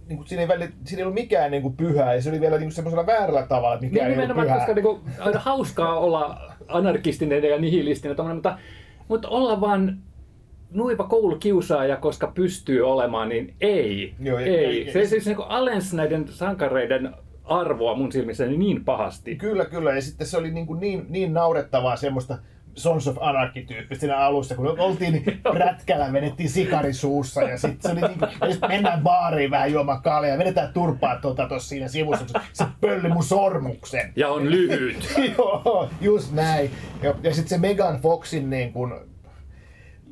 niin 0.08 0.16
kuin, 0.16 0.28
siinä, 0.28 0.42
ei 0.42 0.48
väli, 0.48 0.68
siinä 0.84 0.98
ei 1.00 1.02
ollut 1.02 1.14
mikään 1.14 1.50
niin 1.50 1.62
kuin, 1.62 1.76
pyhää 1.76 2.14
ja 2.14 2.22
se 2.22 2.30
oli 2.30 2.40
vielä 2.40 2.56
niin 2.56 2.66
kuin, 2.66 2.72
semmoisella 2.72 3.06
väärällä 3.06 3.46
tavalla, 3.46 3.74
että 3.74 3.86
Niin 3.86 3.92
mikään 3.92 4.10
ei 4.12 4.18
ollut 4.24 4.36
pyhää. 4.36 4.56
koska 4.58 4.74
niinku, 4.74 5.00
aina 5.18 5.38
hauskaa 5.40 5.98
olla 5.98 6.52
anarkistinen 6.68 7.42
ja 7.44 7.58
nihilistinen, 7.58 8.16
tommonen, 8.16 8.36
mutta, 8.36 8.58
mutta 9.08 9.28
olla 9.28 9.60
vaan 9.60 9.98
nuiva 10.70 11.04
koulukiusaaja, 11.04 11.96
koska 11.96 12.26
pystyy 12.34 12.82
olemaan, 12.90 13.28
niin 13.28 13.54
ei. 13.60 14.14
Joo, 14.20 14.38
ei. 14.38 14.48
ei- 14.48 14.64
ei. 14.64 14.84
ei- 14.86 14.92
Se 14.92 15.04
siis 15.06 15.26
niinku 15.26 15.42
alensi 15.42 15.96
näiden 15.96 16.28
sankareiden 16.28 17.14
arvoa 17.44 17.94
mun 17.96 18.12
silmissäni 18.12 18.56
niin 18.56 18.84
pahasti. 18.84 19.36
Kyllä, 19.36 19.64
kyllä. 19.64 19.94
Ja 19.94 20.02
sitten 20.02 20.26
se 20.26 20.36
oli 20.38 20.50
niin, 20.50 20.66
kuin 20.66 20.80
niin, 20.80 21.06
niin 21.08 21.32
naurettavaa 21.34 21.96
semmoista 21.96 22.38
Sons 22.78 23.08
of 23.08 23.16
Anarchy-tyyppistä 23.20 24.00
siinä 24.00 24.16
alussa, 24.16 24.54
kun 24.54 24.80
oltiin 24.80 25.12
niin 25.26 25.40
prätkällä, 25.52 26.12
vedettiin 26.12 26.48
sikari 26.48 26.92
suussa 26.92 27.42
ja 27.42 27.58
sitten 27.58 27.82
se 27.82 27.92
oli 27.92 28.00
niin 28.08 28.18
kuin, 28.18 28.68
mennään 28.68 29.02
baariin 29.02 29.50
vähän 29.50 29.72
juomaan 29.72 30.02
kaljaa 30.02 30.32
ja 30.32 30.38
vedetään 30.38 30.72
turpaa 30.72 31.16
tuota 31.16 31.48
tuossa 31.48 31.68
siinä 31.68 31.88
sivussa, 31.88 32.24
kun 32.32 32.42
se 32.52 32.64
pölli 32.80 33.08
mun 33.08 33.24
sormuksen. 33.24 34.12
Ja 34.16 34.28
on 34.28 34.50
lyhyt. 34.50 35.14
Joo, 35.38 35.90
just 36.00 36.32
näin. 36.32 36.70
Ja, 37.02 37.14
ja 37.22 37.34
sitten 37.34 37.48
se 37.48 37.58
Megan 37.58 38.00
Foxin 38.00 38.50
niin 38.50 38.72
kuin, 38.72 38.94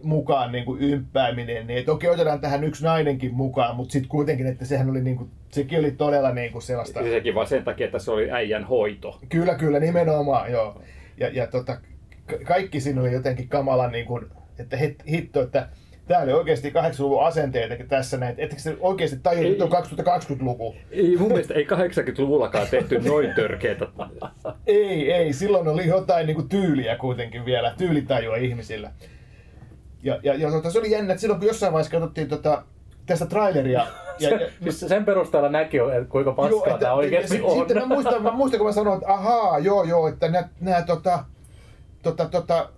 mukaan 0.03 0.53
niin 0.53 0.65
kuin 0.65 0.83
ymppääminen, 0.83 1.67
niin 1.67 1.79
että 1.79 1.93
okei, 1.93 2.11
otetaan 2.11 2.41
tähän 2.41 2.65
yksi 2.65 2.85
nainenkin 2.85 3.35
mukaan, 3.35 3.77
mutta 3.77 3.93
sitten 3.93 4.09
kuitenkin, 4.09 4.47
että 4.47 4.65
sehän 4.65 4.91
oli 4.91 5.01
niin 5.01 5.17
kuin, 5.17 5.31
sekin 5.51 5.79
oli 5.79 5.91
todella 5.91 6.33
niin 6.33 6.53
kuin 6.53 6.63
sellaista... 6.63 7.03
Sekin 7.03 7.35
vaan 7.35 7.47
sen 7.47 7.65
takia, 7.65 7.87
että 7.87 7.99
se 7.99 8.11
oli 8.11 8.31
äijän 8.31 8.65
hoito. 8.65 9.19
Kyllä, 9.29 9.55
kyllä, 9.55 9.81
nimenomaan, 9.81 10.53
joo. 10.53 10.83
Ja, 11.19 11.29
ja 11.29 11.47
tota, 11.47 11.81
kaikki 12.45 12.81
siinä 12.81 13.01
oli 13.01 13.13
jotenkin 13.13 13.49
kamala, 13.49 13.89
niin 13.89 14.07
kuin, 14.07 14.27
että 14.59 14.77
hit, 14.77 15.03
hitto, 15.09 15.43
että 15.43 15.69
tää 16.07 16.21
oli 16.23 16.33
oikeasti 16.33 16.71
80-luvun 16.71 17.25
asenteita 17.25 17.75
tässä 17.89 18.17
näin. 18.17 18.35
Ettekö 18.39 18.63
se 18.63 18.77
oikeasti 18.81 19.19
tajua, 19.23 19.41
että 19.51 19.65
nyt 19.65 19.73
on 19.73 19.83
2020-luku? 20.39 20.75
Ei, 20.91 21.17
mun 21.17 21.29
mielestä 21.29 21.55
ei 21.55 21.67
80-luvullakaan 21.71 22.67
tehty 22.71 22.99
noin 22.99 23.35
törkeitä. 23.35 23.87
Ei, 24.67 25.13
ei, 25.13 25.33
silloin 25.33 25.69
oli 25.69 25.87
jotain 25.87 26.27
niin 26.27 26.35
kuin 26.35 26.49
tyyliä 26.49 26.97
kuitenkin 26.97 27.45
vielä, 27.45 27.75
tyylitajua 27.79 28.37
ihmisillä. 28.37 28.91
Ja, 30.03 30.21
ja, 30.23 30.35
ja 30.35 30.51
tota, 30.51 30.71
se 30.71 30.79
oli 30.79 30.91
jännä, 30.91 31.13
että 31.13 31.21
silloin 31.21 31.41
kun 31.41 31.49
jossain 31.49 31.73
vaiheessa 31.73 31.93
katsottiin 31.93 32.29
tota, 32.29 32.63
tästä 33.07 33.27
traileria, 33.27 33.87
ja, 34.21 34.31
ja, 34.31 34.51
Siis 34.63 34.81
sen 34.81 35.05
perusteella 35.05 35.49
näki, 35.49 35.77
että 35.77 36.09
kuinka 36.09 36.33
paskaa 36.33 36.67
että- 36.67 36.79
tämä 36.79 36.93
oikeasti 36.93 37.37
ja 37.37 37.45
on. 37.45 37.59
Sitten 37.59 37.79
mä 37.79 37.87
muistan, 37.87 38.23
mä 38.23 38.31
muistan, 38.33 38.59
kun 38.59 38.67
mä 38.67 38.73
sanoin, 38.73 38.99
että 38.99 39.13
ahaa, 39.13 39.59
joo, 39.59 39.85
joo, 39.85 40.09
että 40.09 40.29
nämä, 40.29 40.49
nämä 40.61 40.83
tota, 40.83 41.25
tota, 42.11 42.29
tota, 42.29 42.69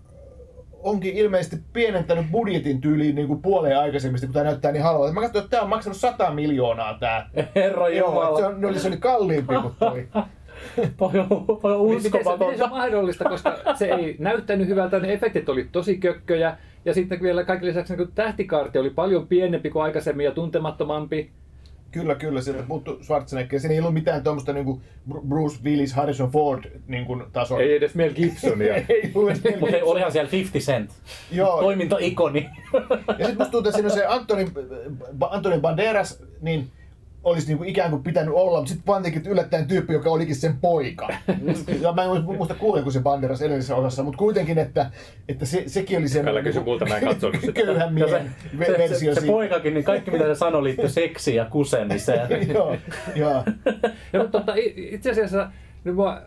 onkin 0.83 1.17
ilmeisesti 1.17 1.57
pienentänyt 1.73 2.27
budjetin 2.31 2.81
tyyliin 2.81 3.15
niin 3.15 3.29
kuin 3.29 3.43
puoleen 3.43 3.79
aikaisemmista, 3.79 4.27
kun 4.27 4.35
tämä 4.35 4.45
näyttää 4.45 4.73
niin 4.73 4.83
halvalta. 4.83 5.13
Mä 5.13 5.21
katsoin, 5.21 5.45
että 5.45 5.51
tämä 5.51 5.63
on 5.63 5.69
maksanut 5.69 5.97
100 5.97 6.31
miljoonaa 6.31 6.99
tämä. 7.01 7.31
Herra 7.55 7.89
Joo, 7.89 8.39
se, 8.39 8.67
oli, 8.67 8.79
se 8.79 8.89
oli 8.89 8.97
kalliimpi 8.97 9.55
kuin 9.63 9.75
toi. 9.79 10.09
toi 10.99 11.19
on, 11.19 11.47
toi 11.63 11.77
on 11.77 11.89
Miten 11.89 12.25
se, 12.25 12.31
miten 12.39 12.59
se 12.59 12.67
mahdollista, 12.67 13.25
koska 13.25 13.57
se 13.75 13.87
ei 13.87 14.17
näyttänyt 14.19 14.69
hyvältä, 14.69 14.99
ne 14.99 15.13
efektit 15.13 15.49
oli 15.49 15.69
tosi 15.73 15.97
kökköjä. 15.99 16.57
Ja 16.85 16.95
sitten 16.95 17.23
vielä 17.23 17.45
kaiken 17.45 17.69
lisäksi 17.69 17.97
niin 17.97 18.13
tähtikaarti 18.15 18.79
oli 18.79 18.91
paljon 18.91 19.27
pienempi 19.27 19.71
kuin 19.71 19.83
aikaisemmin 19.83 20.25
ja 20.25 20.33
tuntemattomampi. 20.33 21.31
Kyllä, 21.91 22.15
kyllä, 22.15 22.41
sieltä 22.41 22.63
puuttu 22.63 22.99
Schwarzenegger. 23.03 23.61
Siinä 23.61 23.73
ei 23.73 23.81
ollut 23.81 23.95
mitään 23.95 24.25
tuommoista 24.25 24.53
niin 24.53 24.83
Bruce 25.29 25.59
Willis, 25.65 25.93
Harrison 25.93 26.31
Ford 26.31 26.65
niin 26.87 27.05
kuin 27.05 27.25
tasoa. 27.33 27.61
Ei 27.61 27.77
edes 27.77 27.95
Mel 27.95 28.15
Gibsonia. 28.15 28.75
ei 28.89 29.13
ollut 29.15 29.31
edes 29.31 29.61
Mutta 29.61 29.77
olihan 29.83 30.13
siellä 30.13 30.31
50 30.31 30.73
Cent. 30.73 30.91
Joo, 31.31 31.61
Toimintaikoni. 31.61 32.49
Ja 33.19 33.27
sitten 33.27 33.39
musta 33.39 33.51
tuntuu, 33.51 33.59
että 33.59 33.73
siinä 33.73 33.89
on 33.89 33.95
se 33.95 34.07
Antoni, 34.07 34.51
Antoni 35.31 35.61
Banderas, 35.61 36.23
niin 36.41 36.71
olisi 37.29 37.47
niinku 37.47 37.65
ikään 37.65 37.91
kuin 37.91 38.03
pitänyt 38.03 38.35
olla, 38.35 38.59
mutta 38.59 38.69
sitten 38.69 38.87
pantiinkin 38.87 39.27
yllättäen 39.27 39.69
tyyppi, 39.69 39.93
joka 39.93 40.11
olikin 40.11 40.37
sen 40.37 40.57
poika. 40.61 41.09
ja 41.81 41.93
mä 41.93 42.03
en 42.05 42.25
muista 42.25 42.55
kuulenko 42.55 42.91
se 42.91 43.01
Banderas 43.01 43.43
edellisessä 43.43 43.77
osassa, 43.77 44.03
mutta 44.03 44.19
kuitenkin, 44.19 44.59
että, 44.59 44.91
että 45.29 45.47
se, 45.47 45.63
sekin 45.67 45.99
oli 45.99 46.09
se 46.09 46.23
Älä 46.27 46.43
kysy 46.43 46.61
multa, 46.61 46.87
mä 46.87 46.97
en 46.97 47.05
katsonut 47.05 47.41
sitä. 47.41 47.53
köyhän 47.53 47.99
Ja 47.99 48.09
se, 48.09 48.25
miehen 48.53 48.67
se, 48.67 48.73
se, 48.73 48.79
versio 48.79 49.15
se 49.15 49.21
siitä. 49.21 49.33
poikakin, 49.33 49.75
niin 49.75 49.85
kaikki 49.85 50.11
mitä 50.11 50.25
se 50.25 50.35
sanoi 50.35 50.65
liittyi 50.65 50.89
seksiin 50.89 51.37
ja 51.37 51.45
kusemiseen. 51.45 52.49
joo, 52.55 52.77
joo. 53.15 53.45
Ja, 54.13 54.21
mutta 54.23 54.39
tota, 54.39 54.53
itse 54.77 55.11
asiassa 55.11 55.51
nyt 55.85 55.95
mua 55.95 56.21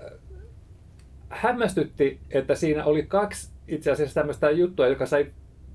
hämmästytti, 1.29 2.19
että 2.31 2.55
siinä 2.55 2.85
oli 2.85 3.03
kaksi 3.03 3.49
itse 3.67 3.91
asiassa 3.91 4.13
tämmöistä 4.13 4.51
juttua, 4.51 4.87
joka 4.87 5.05
sai 5.05 5.27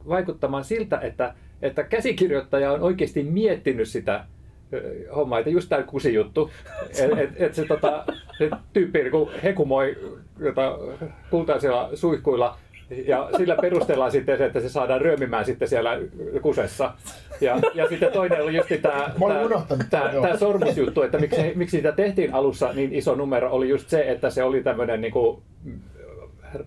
vaikuttamaan 0.09 0.65
siltä, 0.65 0.99
että, 0.99 1.35
että 1.63 1.85
käsikirjoittaja 1.85 2.73
on 2.73 2.83
oikeasti 2.83 3.23
miettinyt 3.23 3.89
sitä 3.89 4.25
ö, 4.73 4.95
hommaa, 5.17 5.39
että 5.39 5.51
just 5.51 5.69
tämä 5.69 5.83
kusijuttu, 5.83 6.51
että 7.03 7.21
et, 7.21 7.31
et 7.37 7.55
se, 7.55 7.65
tota, 7.65 8.05
se 8.39 8.51
tyyppi 8.73 9.03
niin 9.03 9.29
hekumoi 9.43 9.97
jota, 10.41 10.79
kultaisilla 11.31 11.91
suihkuilla 11.95 12.59
ja 13.07 13.31
sillä 13.37 13.57
perustellaan 13.61 14.13
sitten 14.13 14.39
se, 14.39 14.45
että 14.45 14.61
se 14.61 14.69
saadaan 14.69 15.01
ryömimään 15.01 15.45
sitten 15.45 15.69
siellä 15.69 15.99
kusessa. 16.43 16.95
Ja, 17.41 17.61
ja 17.75 17.89
sitten 17.89 18.13
toinen 18.13 18.43
oli 18.43 18.57
just 18.57 18.69
tämä, 18.83 19.13
tämä, 19.91 20.11
tämä 20.23 20.37
sormusjuttu, 20.37 21.03
että 21.03 21.19
miksi, 21.19 21.53
miksi 21.55 21.77
sitä 21.77 21.93
tehtiin 21.93 22.35
alussa 22.35 22.73
niin 22.73 22.95
iso 22.95 23.15
numero, 23.15 23.51
oli 23.51 23.69
just 23.69 23.89
se, 23.89 24.11
että 24.11 24.31
se 24.31 24.43
oli 24.43 24.63
tämmöinen 24.63 25.01
niin 25.01 25.13
kuin, 25.13 25.43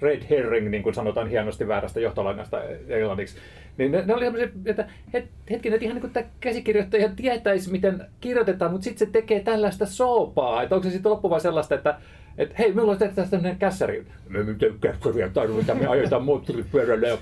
red 0.02 0.22
herring, 0.30 0.70
niin 0.70 0.84
kuin 0.84 0.96
sanotaan 0.96 1.30
hienosti 1.30 1.68
väärästä 1.68 2.00
johtolainasta 2.00 2.64
englanniksi. 2.88 3.38
Niin 3.78 3.92
ne, 3.92 4.04
ne 4.06 4.14
oli 4.14 4.24
semmoisia, 4.26 4.50
että 4.66 4.88
het, 5.14 5.26
hetkinen, 5.52 5.76
että 5.76 5.86
ihan 5.86 5.96
niin 5.96 6.02
kuin 6.02 6.14
tämä 6.14 6.26
käsikirjoittaja 6.40 7.10
tietäisi, 7.16 7.72
miten 7.72 8.06
kirjoitetaan, 8.22 8.72
mutta 8.72 8.84
sitten 8.84 9.08
se 9.08 9.14
tekee 9.14 9.40
tällaista 9.40 9.86
soopaa. 9.86 10.64
Että 10.64 10.76
onko 10.76 10.88
se 10.88 10.92
sitten 10.92 11.12
loppuva 11.12 11.40
sellaista, 11.40 11.76
että 11.76 12.00
että 12.38 12.56
hei, 12.60 12.74
minulla 12.74 12.92
on 12.92 12.98
tässä 12.98 13.32
tämmöinen 13.32 13.58
kässäri. 13.58 14.06
Me 14.30 14.44
mitään 14.44 14.80
kässäriä 14.82 15.30
tarvita, 15.30 15.76
me 15.76 15.88
ajetaan 15.88 16.24
moottoripyörällä 16.24 17.08
ja 17.08 17.18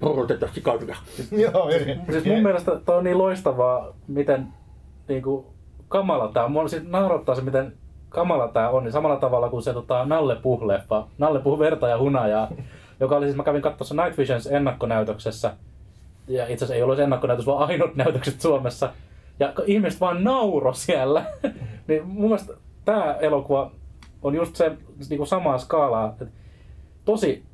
porotetaan 0.00 0.54
sikaria. 0.54 0.96
joo 1.52 1.68
eri. 1.68 1.96
Siis 2.10 2.24
mun 2.24 2.42
mielestä 2.42 2.80
toi 2.86 2.98
on 2.98 3.04
niin 3.04 3.18
loistavaa, 3.18 3.96
miten 4.08 4.46
niin 5.08 5.22
kuin, 5.22 5.46
kamala 5.88 6.32
tää 6.32 6.44
on. 6.44 6.52
Mua 6.52 6.68
siis 6.68 6.82
naurattaa 6.82 7.34
se, 7.34 7.42
miten 7.42 7.72
kamala 8.08 8.48
tää 8.48 8.70
on. 8.70 8.84
Niin 8.84 8.92
samalla 8.92 9.16
tavalla 9.16 9.48
kuin 9.48 9.62
se 9.62 9.72
tota, 9.72 10.04
Nalle 10.04 10.34
Puh-leffa. 10.34 11.06
Nalle 11.18 11.40
Puh 11.40 11.58
verta 11.58 11.88
ja 11.88 11.98
hunajaa. 11.98 12.48
joka 13.00 13.16
oli 13.16 13.26
siis, 13.26 13.36
mä 13.36 13.42
kävin 13.42 13.62
katsossa 13.62 13.94
Night 13.94 14.18
Visions 14.18 14.46
ennakkonäytöksessä. 14.46 15.54
Ja 16.28 16.42
itse 16.42 16.54
asiassa 16.54 16.74
ei 16.74 16.82
ollut 16.82 16.98
ennakkonäytös, 16.98 17.46
vaan 17.46 17.68
ainut 17.68 17.96
näytökset 17.96 18.40
Suomessa. 18.40 18.92
Ja 19.40 19.52
ihmiset 19.66 20.00
vaan 20.00 20.24
nauro 20.24 20.72
siellä. 20.72 21.24
niin 21.88 22.06
mun 22.06 22.24
mielestä 22.24 22.52
tää 22.84 23.14
elokuva 23.14 23.70
on 24.22 24.34
just 24.34 24.56
se 24.56 24.76
niin 25.08 25.18
kuin 25.18 25.26
samaa 25.26 25.58
skaalaa. 25.58 26.08
että 26.08 26.26
Tosi, 27.04 27.44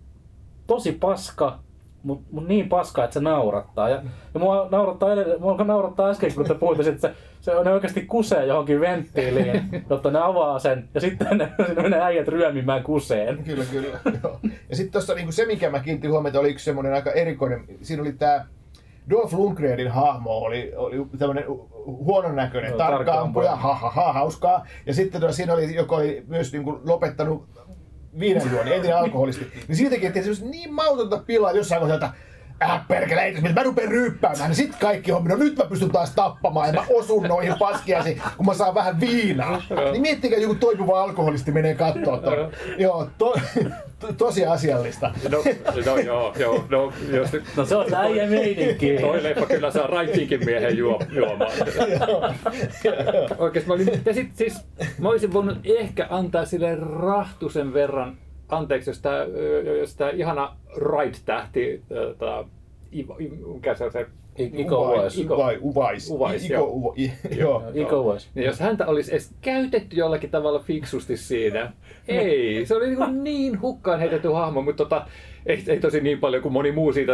tosi 0.66 0.92
paska, 0.92 1.58
mutta 2.02 2.28
mut 2.32 2.48
niin 2.48 2.68
paska, 2.68 3.04
että 3.04 3.14
se 3.14 3.20
naurattaa. 3.20 3.88
Ja, 3.88 4.02
ja 4.34 4.40
mua 4.40 4.68
naurattaa, 4.70 5.12
edelleen, 5.12 5.40
mua 5.40 5.56
naurattaa 5.56 6.10
äsken, 6.10 6.34
kun 6.34 6.44
te 6.44 6.54
puhuitte, 6.54 6.88
että 6.88 7.08
se, 7.08 7.14
se 7.40 7.56
on 7.56 7.66
ne 7.66 7.72
oikeasti 7.72 8.02
kusee 8.02 8.46
johonkin 8.46 8.80
venttiiliin, 8.80 9.84
jotta 9.90 10.10
ne 10.10 10.18
avaa 10.18 10.58
sen, 10.58 10.88
ja 10.94 11.00
sitten 11.00 11.38
ne, 11.38 11.52
sinne 11.66 11.82
menee 11.82 12.00
äijät 12.00 12.28
ryömimään 12.28 12.82
kuseen. 12.82 13.44
Kyllä, 13.44 13.64
kyllä. 13.64 13.88
Joo. 14.22 14.40
Ja 14.70 14.76
sitten 14.76 14.92
tuossa 14.92 15.14
niinku 15.14 15.32
se, 15.32 15.46
mikä 15.46 15.70
mä 15.70 15.80
kiinnitin 15.80 16.10
huomiota, 16.10 16.40
oli 16.40 16.50
yksi 16.50 16.64
semmoinen 16.64 16.94
aika 16.94 17.12
erikoinen. 17.12 17.64
Siinä 17.82 18.02
oli 18.02 18.12
tämä 18.12 18.44
Dolph 19.10 19.34
Lundgrenin 19.34 19.90
hahmo, 19.90 20.30
oli, 20.30 20.72
oli 20.76 21.06
tämmöinen 21.18 21.44
huonon 21.86 22.36
näköinen, 22.36 22.68
Joo, 22.68 22.78
tarkka 22.78 23.20
ampuja, 23.20 23.56
ha, 23.56 23.74
ha, 23.74 23.90
ha, 23.90 24.12
hauskaa. 24.12 24.66
Ja 24.86 24.94
sitten 24.94 25.20
tuossa 25.20 25.36
siinä 25.36 25.52
oli, 25.52 25.74
joka 25.74 25.96
oli 25.96 26.24
myös 26.28 26.52
niinku 26.52 26.80
lopettanut 26.84 27.48
viinanjuoni, 28.18 28.74
entinen 28.74 28.96
alkoholisti. 28.96 29.52
Niin 29.68 29.76
siitäkin, 29.76 30.08
se 30.24 30.44
niin 30.44 30.72
mautonta 30.72 31.18
pilaa 31.18 31.52
jossain 31.52 31.80
kohtaa, 31.80 32.14
Äh, 32.62 32.88
perkele, 32.88 33.20
ei, 33.22 33.40
mä 33.54 33.62
rupean 33.62 33.88
ryppäämään, 33.88 34.50
niin 34.50 34.56
sit 34.56 34.76
kaikki 34.80 35.10
hommi, 35.10 35.28
no 35.28 35.36
nyt 35.36 35.56
mä 35.56 35.64
pystyn 35.64 35.90
taas 35.90 36.10
tappamaan 36.14 36.68
ja 36.68 36.72
mä 36.74 36.84
osun 36.94 37.22
noihin 37.22 37.54
paskiasi, 37.58 38.22
kun 38.36 38.46
mä 38.46 38.54
saan 38.54 38.74
vähän 38.74 39.00
viinaa. 39.00 39.62
Niin 39.92 40.02
miettikää, 40.02 40.38
joku 40.38 40.54
toipuva 40.54 41.02
alkoholisti 41.02 41.50
menee 41.52 41.74
kattoo 41.74 42.16
ton. 42.16 42.52
Joo, 42.78 43.08
to, 43.18 43.34
to, 43.98 44.12
tosi 44.12 44.46
asiallista. 44.46 45.14
No, 45.30 45.38
no 45.86 45.96
joo, 45.98 46.34
joo, 46.38 46.64
no, 46.68 46.92
jos 47.12 47.28
No 47.56 47.64
se 47.64 47.76
on 47.76 47.94
äijä 47.94 48.26
meininki. 48.26 48.96
toi 49.00 49.22
leffa 49.22 49.46
kyllä 49.46 49.70
saa 49.70 49.86
raittiinkin 49.86 50.44
miehen 50.44 50.76
juo, 50.78 51.00
juomaan. 51.10 51.50
Oikeesti 53.38 53.68
mä 53.68 53.74
olin, 53.74 54.02
ja 54.06 54.14
sit 54.14 54.36
siis 54.36 54.60
mä 54.98 55.08
olisin 55.08 55.32
voinut 55.32 55.58
ehkä 55.64 56.06
antaa 56.10 56.44
sille 56.44 56.74
rahtusen 57.00 57.74
verran 57.74 58.16
anteeksi, 58.52 58.90
jos 58.90 59.00
tää, 59.00 59.24
jos 59.80 59.96
tää 59.96 60.10
ihana 60.10 60.56
Wright-tähti, 60.80 61.82
tää, 62.18 62.44
Ivo- 62.94 63.16
mikä 63.54 63.74
se 63.74 63.84
on 63.84 63.92
se 63.92 64.06
Iko 64.38 64.82
Uwais. 64.82 65.18
Iko- 65.18 65.34
Uvai, 65.34 65.58
Uvais. 65.60 66.10
Uvais, 66.10 66.44
Iko, 66.50 66.94
joo. 67.36 67.62
Iko 67.74 68.00
Uwais. 68.00 68.28
Niin 68.34 68.46
jos 68.46 68.60
häntä 68.60 68.86
olisi 68.86 69.10
edes 69.12 69.34
käytetty 69.40 69.96
jollakin 69.96 70.30
tavalla 70.30 70.58
fiksusti 70.58 71.16
siinä, 71.16 71.72
ei. 72.08 72.66
Se 72.66 72.74
oli 72.76 72.86
niin, 72.96 73.24
niin 73.24 73.60
hukkaan 73.60 74.00
heitetty 74.00 74.28
hahmo, 74.28 74.62
mutta 74.62 74.84
tota, 74.84 75.06
ei, 75.46 75.64
ei 75.66 75.80
tosi 75.80 76.00
niin 76.00 76.18
paljon 76.18 76.42
kuin 76.42 76.52
moni 76.52 76.72
muu 76.72 76.92
siitä 76.92 77.12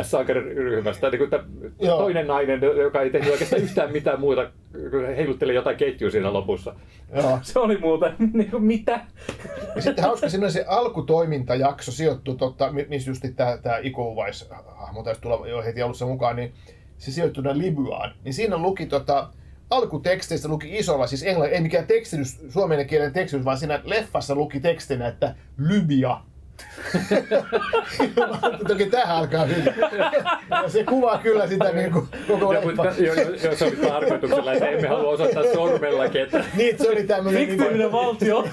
ns 0.00 0.12
ryhmästä 0.54 1.10
Niin 1.10 1.90
toinen 1.90 2.26
nainen, 2.26 2.60
joka 2.76 3.00
ei 3.02 3.10
tehnyt 3.10 3.32
oikeastaan 3.32 3.62
yhtään 3.62 3.92
mitään 3.92 4.20
muuta, 4.20 4.50
kun 4.90 5.00
se 5.00 5.16
heilutteli 5.16 5.54
jotain 5.54 5.76
ketjua 5.76 6.10
siinä 6.10 6.32
lopussa. 6.32 6.74
joo. 7.16 7.38
Se 7.42 7.58
oli 7.58 7.78
muuten, 7.78 8.12
niin 8.32 8.50
kuin, 8.50 8.64
mitä? 8.64 9.00
Ja 9.76 9.82
sitten 9.82 10.04
hauska, 10.04 10.28
siinä 10.28 10.50
se 10.50 10.64
alkutoimintajakso 10.68 11.92
sijoittuu, 11.92 12.34
totta, 12.34 12.72
mi- 12.72 12.86
missä 12.88 13.10
just 13.10 13.24
tämä, 13.36 13.58
tämä 13.62 13.78
Iko 13.82 14.12
Uwais 14.12 14.50
hahmo 14.76 15.02
taisi 15.02 15.20
tulla 15.20 15.48
jo 15.48 15.62
heti 15.62 15.82
alussa 15.82 16.06
mukaan, 16.06 16.36
niin 16.36 16.52
se 16.98 17.12
sijoittuu 17.12 17.42
Libyaan. 17.52 18.14
Niin 18.24 18.34
siinä 18.34 18.58
luki 18.58 18.86
tota, 18.86 19.28
alkuteksteistä 19.70 20.48
luki 20.48 20.78
isolla, 20.78 21.06
siis 21.06 21.22
englannin, 21.22 21.54
ei 21.54 21.60
mikään 21.60 21.86
tekstitys, 21.86 22.40
suomen 22.48 22.86
kielen 22.86 23.12
tekstitys, 23.12 23.44
vaan 23.44 23.58
siinä 23.58 23.80
leffassa 23.84 24.34
luki 24.34 24.60
tekstinä, 24.60 25.08
että 25.08 25.34
Libya. 25.58 26.20
Toki 28.68 28.86
tähän 28.86 29.16
alkaa 29.16 29.44
hyvin. 29.44 29.64
Ja 30.62 30.68
se 30.68 30.84
kuvaa 30.84 31.18
kyllä 31.18 31.46
sitä 31.46 31.72
niin 31.72 31.92
kuin, 31.92 32.08
koko 32.28 32.52
Ja, 32.52 32.60
leffa. 32.60 32.82
mutta, 32.82 33.02
jo, 33.02 33.14
jo, 33.14 33.30
jo, 33.44 33.56
se 33.56 33.64
oli 33.64 33.76
tarkoituksella, 33.76 34.52
että 34.52 34.68
emme 34.68 34.88
halua 34.88 35.10
osoittaa 35.12 35.42
sormellakin, 35.54 36.20
että 36.22 36.44
Niin, 36.56 36.78
se 36.78 36.88
oli 36.90 37.02
tämmöinen... 37.04 37.46
Fiktiivinen 37.46 37.92
valtio. 37.92 38.44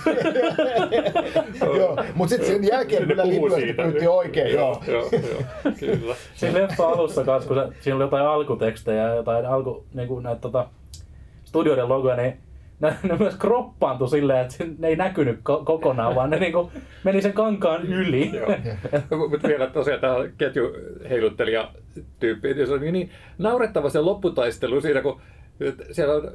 Joo, 1.78 1.98
mutta 2.16 2.30
sitten 2.36 2.48
sen 2.48 2.64
jälkeen 2.68 3.02
Ne 3.02 3.08
kyllä 3.08 3.28
Libyasta 3.28 3.84
pyyttiin 3.84 4.10
oikein, 4.10 4.54
joo. 4.54 4.82
joo, 4.88 5.10
joo, 5.12 5.74
kyllä. 5.80 6.16
Siinä 6.36 6.62
leffa 6.62 6.88
alussa 6.88 7.24
kanssa, 7.24 7.48
kun 7.48 7.58
se, 7.58 7.84
siinä 7.84 7.96
oli 7.96 8.04
jotain 8.04 8.26
alkutekstejä 8.26 9.04
ja 9.08 9.16
jotain 9.16 9.46
alku, 9.46 9.86
niin 9.94 10.08
kuin 10.08 10.24
näitä 10.24 10.42
tota, 10.42 10.68
studioiden 11.46 11.90
logoja, 11.90 12.16
niin 12.16 12.38
ne, 12.84 12.96
ne 13.04 13.18
myös 13.18 13.36
kroppaantui 13.36 14.10
silleen, 14.10 14.40
että 14.40 14.66
ne 14.78 14.88
ei 14.88 14.96
näkynyt 14.96 15.38
ko- 15.38 15.64
kokonaan, 15.66 16.16
vaan 16.16 16.30
ne 16.30 16.40
niin 16.40 16.54
kuin, 16.54 16.72
meni 17.04 17.22
sen 17.22 17.34
kankaan 17.34 17.86
yli. 17.88 18.32
Joo. 18.36 18.56
Mutta 19.30 19.48
vielä 19.48 19.68
tosiaan 19.68 20.00
tämä 20.00 20.16
ketjuheiluttelija 20.38 21.72
tyyppi, 22.20 22.54
niin 22.54 22.68
se 22.68 22.74
oli 22.74 22.92
niin 22.92 23.10
naurettava 23.38 23.90
se 23.90 24.00
lopputaistelu 24.00 24.82
siinä, 24.82 25.02
kun 25.02 25.22
siellä 25.92 26.14
on 26.14 26.32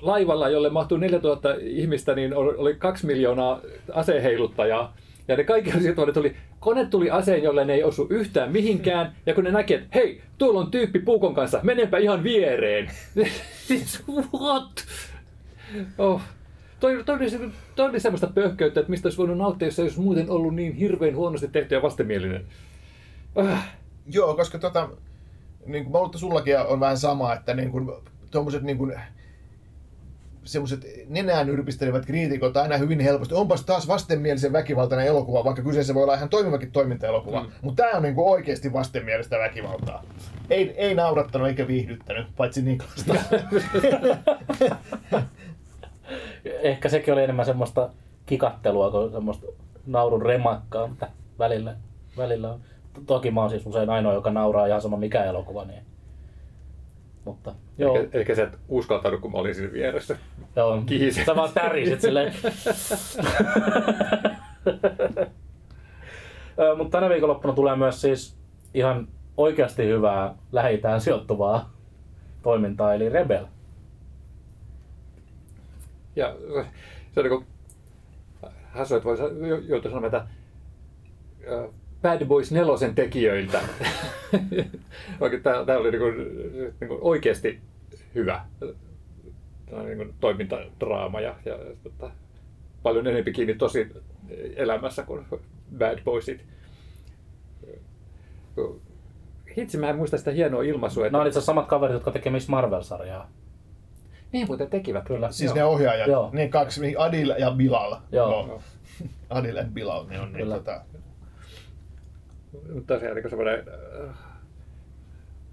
laivalla, 0.00 0.48
jolle 0.48 0.70
mahtuu 0.70 0.98
4000 0.98 1.54
ihmistä, 1.60 2.14
niin 2.14 2.34
oli 2.34 2.54
oli 2.56 2.74
kaksi 2.74 3.06
miljoonaa 3.06 3.60
aseheiluttajaa. 3.92 4.94
Ja 5.28 5.36
ne 5.36 5.44
kaikki 5.44 5.70
että 5.88 6.12
tuli, 6.12 6.36
kone 6.60 6.86
tuli 6.86 7.10
aseen, 7.10 7.42
jolle 7.42 7.64
ne 7.64 7.74
ei 7.74 7.84
osu 7.84 8.06
yhtään 8.10 8.52
mihinkään. 8.52 9.16
Ja 9.26 9.34
kun 9.34 9.44
ne 9.44 9.50
näki, 9.50 9.74
että 9.74 9.88
hei, 9.94 10.20
tuolla 10.38 10.60
on 10.60 10.70
tyyppi 10.70 10.98
puukon 10.98 11.34
kanssa, 11.34 11.60
menenpä 11.62 11.98
ihan 11.98 12.22
viereen. 12.22 12.90
Siis 13.66 14.04
what? 14.40 14.84
Oh. 15.98 16.20
Toi, 16.80 17.04
toi, 17.04 17.16
oli, 17.16 17.50
toi 17.76 17.88
oli 17.88 18.00
semmoista 18.00 18.26
pöhköyttä, 18.26 18.80
että 18.80 18.90
mistä 18.90 19.06
olisi 19.06 19.18
voinut 19.18 19.38
nauttia, 19.38 19.68
jos 19.68 19.76
se 19.76 19.82
olisi 19.82 20.00
muuten 20.00 20.30
ollut 20.30 20.54
niin 20.54 20.72
hirveän 20.72 21.16
huonosti 21.16 21.48
tehty 21.48 21.74
ja 21.74 21.82
vastenmielinen. 21.82 22.44
Äh. 23.38 23.76
Joo, 24.06 24.34
koska 24.34 24.58
tota, 24.58 24.88
niin 25.66 25.84
kuin 25.84 25.92
mä 25.92 25.98
luulen, 25.98 26.18
sullakin 26.18 26.58
on 26.58 26.80
vähän 26.80 26.98
sama, 26.98 27.34
että 27.34 27.54
niin 27.54 27.70
kuin, 27.70 27.90
tommoset 28.30 28.62
niin 28.62 28.78
kuin, 28.78 28.94
semmoiset 30.44 30.86
nenään 31.08 31.48
yrpistelevät 31.48 32.06
kriitikot 32.06 32.56
aina 32.56 32.76
hyvin 32.76 33.00
helposti. 33.00 33.34
Onpas 33.34 33.64
taas 33.64 33.88
vastenmielisen 33.88 34.52
väkivaltainen 34.52 35.06
elokuva, 35.06 35.44
vaikka 35.44 35.62
kyseessä 35.62 35.94
voi 35.94 36.02
olla 36.02 36.14
ihan 36.14 36.28
toimivakin 36.28 36.72
toimintaelokuva. 36.72 37.42
Mm. 37.42 37.50
Mutta 37.62 37.82
tämä 37.82 37.96
on 37.96 38.02
niin 38.02 38.14
kuin 38.14 38.28
oikeasti 38.28 38.72
vastenmielistä 38.72 39.38
väkivaltaa. 39.38 40.04
Ei, 40.50 40.74
ei 40.76 40.94
naurattanut 40.94 41.48
eikä 41.48 41.66
viihdyttänyt, 41.66 42.26
paitsi 42.36 42.62
Niklasta. 42.62 43.14
Ehkä 46.44 46.88
sekin 46.88 47.14
oli 47.14 47.22
enemmän 47.22 47.46
semmoista 47.46 47.90
kikattelua 48.26 48.90
kuin 48.90 49.12
semmoista 49.12 49.46
naurun 49.86 50.22
remakkaa, 50.22 50.86
mutta 50.86 51.08
välillä, 51.38 51.76
välillä 52.16 52.52
on. 52.52 52.60
Toki 53.06 53.30
mä 53.30 53.40
oon 53.40 53.50
siis 53.50 53.66
usein 53.66 53.90
ainoa, 53.90 54.12
joka 54.12 54.30
nauraa 54.30 54.66
ihan 54.66 54.82
sama 54.82 54.96
mikä 54.96 55.24
elokuva. 55.24 55.64
Niin. 55.64 55.82
Mutta 57.24 57.54
joo, 57.78 57.98
Ehkä, 57.98 58.18
ehkä 58.18 58.34
sä 58.34 58.42
et 58.42 58.58
uskaltanut, 58.68 59.20
kun 59.20 59.32
mä 59.32 59.38
olin 59.38 59.54
siinä 59.54 59.72
vieressä. 59.72 60.16
joo 60.56 60.82
kihiset. 60.86 61.26
sä 61.26 61.36
vaan 61.36 61.50
tärisit 61.54 62.00
silleen. 62.00 62.34
Mutta 66.76 66.98
tänä 66.98 67.08
viikonloppuna 67.08 67.54
tulee 67.54 67.76
myös 67.76 68.00
siis 68.00 68.36
ihan 68.74 69.08
oikeasti 69.36 69.86
hyvää 69.86 70.34
lähi 70.52 70.80
sijoittuvaa 70.98 71.72
toimintaa, 72.42 72.94
eli 72.94 73.08
Rebel. 73.08 73.44
Ja 76.16 76.36
se 77.14 77.20
on 77.20 77.26
niin 77.26 77.46
hassu, 78.70 78.94
että 78.96 79.08
voisi 79.08 79.22
joutua 79.68 79.90
sanomaan, 79.90 80.14
että 80.14 80.26
Bad 82.02 82.24
Boys 82.26 82.52
nelosen 82.52 82.94
tekijöiltä. 82.94 83.60
Tämä, 85.42 85.64
tämä 85.64 85.78
oli 85.78 85.90
niin 85.90 86.00
kuin, 86.00 86.16
niin 86.80 86.88
kuin 86.88 86.98
oikeasti 87.00 87.60
hyvä 88.14 88.44
niin 89.84 89.96
kuin 89.96 90.14
toimintadraama 90.20 91.20
ja, 91.20 91.34
ja 91.44 91.58
tota, 91.82 92.10
paljon 92.82 93.06
enemmän 93.06 93.32
kiinni 93.32 93.54
tosi 93.54 93.88
elämässä 94.56 95.02
kuin 95.02 95.26
Bad 95.78 96.02
Boysit. 96.04 96.44
Hitsi, 99.56 99.78
mä 99.78 99.90
en 99.90 99.96
muista 99.96 100.18
sitä 100.18 100.30
hienoa 100.30 100.62
ilmaisua. 100.62 101.06
Että... 101.06 101.12
Nämä 101.12 101.22
on 101.22 101.28
itse 101.28 101.40
samat 101.40 101.66
kaverit, 101.66 101.94
jotka 101.94 102.10
tekee 102.10 102.32
Miss 102.32 102.48
Marvel-sarjaa. 102.48 103.30
Niin 104.32 104.46
muuten 104.46 104.70
tekivät. 104.70 105.04
Kyllä. 105.04 105.30
siis 105.30 105.48
Joo. 105.50 105.54
ne 105.56 105.64
ohjaajat, 105.64 106.08
Joo. 106.08 106.30
ne 106.32 106.48
kaksi, 106.48 106.80
niin 106.80 107.00
Adil 107.00 107.34
ja 107.38 107.50
Bilal. 107.50 107.96
Joo. 108.12 108.30
Joo. 108.46 108.60
Adil 109.30 109.58
and 109.58 109.70
Bilal, 109.72 110.06
ne 110.06 110.20
on 110.20 110.32
niin, 110.32 110.36
Kyllä. 110.36 110.54
tota, 110.54 110.80
Mutta 112.74 112.94
tosiaan 112.94 113.16
niin 113.16 113.30
semmoinen... 113.30 113.64
Äh, 114.08 114.16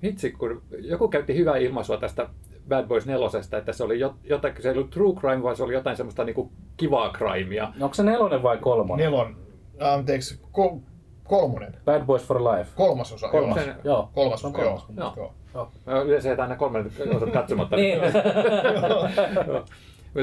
hitsi, 0.03 0.31
kun 0.31 0.61
joku 0.79 1.07
käytti 1.07 1.35
hyvää 1.35 1.57
ilmaisua 1.57 1.97
tästä 1.97 2.29
Bad 2.69 2.87
Boys 2.87 3.05
nelosesta, 3.05 3.57
että 3.57 3.73
se 3.73 3.83
oli 3.83 3.99
jot- 4.05 4.15
jotain, 4.23 4.53
se 4.61 4.69
ei 4.69 4.75
ollut 4.75 4.89
true 4.89 5.15
crime, 5.15 5.43
vaan 5.43 5.55
se 5.55 5.63
oli 5.63 5.73
jotain 5.73 5.97
semmoista 5.97 6.23
niinku 6.23 6.51
kivaa 6.77 7.13
crimea. 7.13 7.73
Onko 7.81 7.93
se 7.93 8.03
nelonen 8.03 8.43
vai 8.43 8.57
kolmonen? 8.57 9.05
nelon, 9.05 9.37
anteeksi, 9.79 10.39
ko, 10.51 10.81
kolmonen, 11.23 11.77
Bad 11.85 12.05
Boys 12.05 12.23
for 12.25 12.41
Life. 12.43 12.71
kolmasosa. 12.75 13.27
Kolmas, 13.29 13.59
joo. 13.83 14.09
Kolmas, 14.13 14.41
Se 14.41 14.47
on 14.47 14.53
joo. 14.53 14.63
kolmas. 14.63 14.85
Joo. 14.97 14.97
joo. 15.05 15.13
Joo. 15.17 15.33
Mä 15.85 16.01
Yleensä 16.01 16.29
jätän 16.29 16.43
aina 16.43 16.55
kolmen 16.55 16.91
osat 17.15 17.31
katsomatta. 17.33 17.75
Niin. 17.75 17.99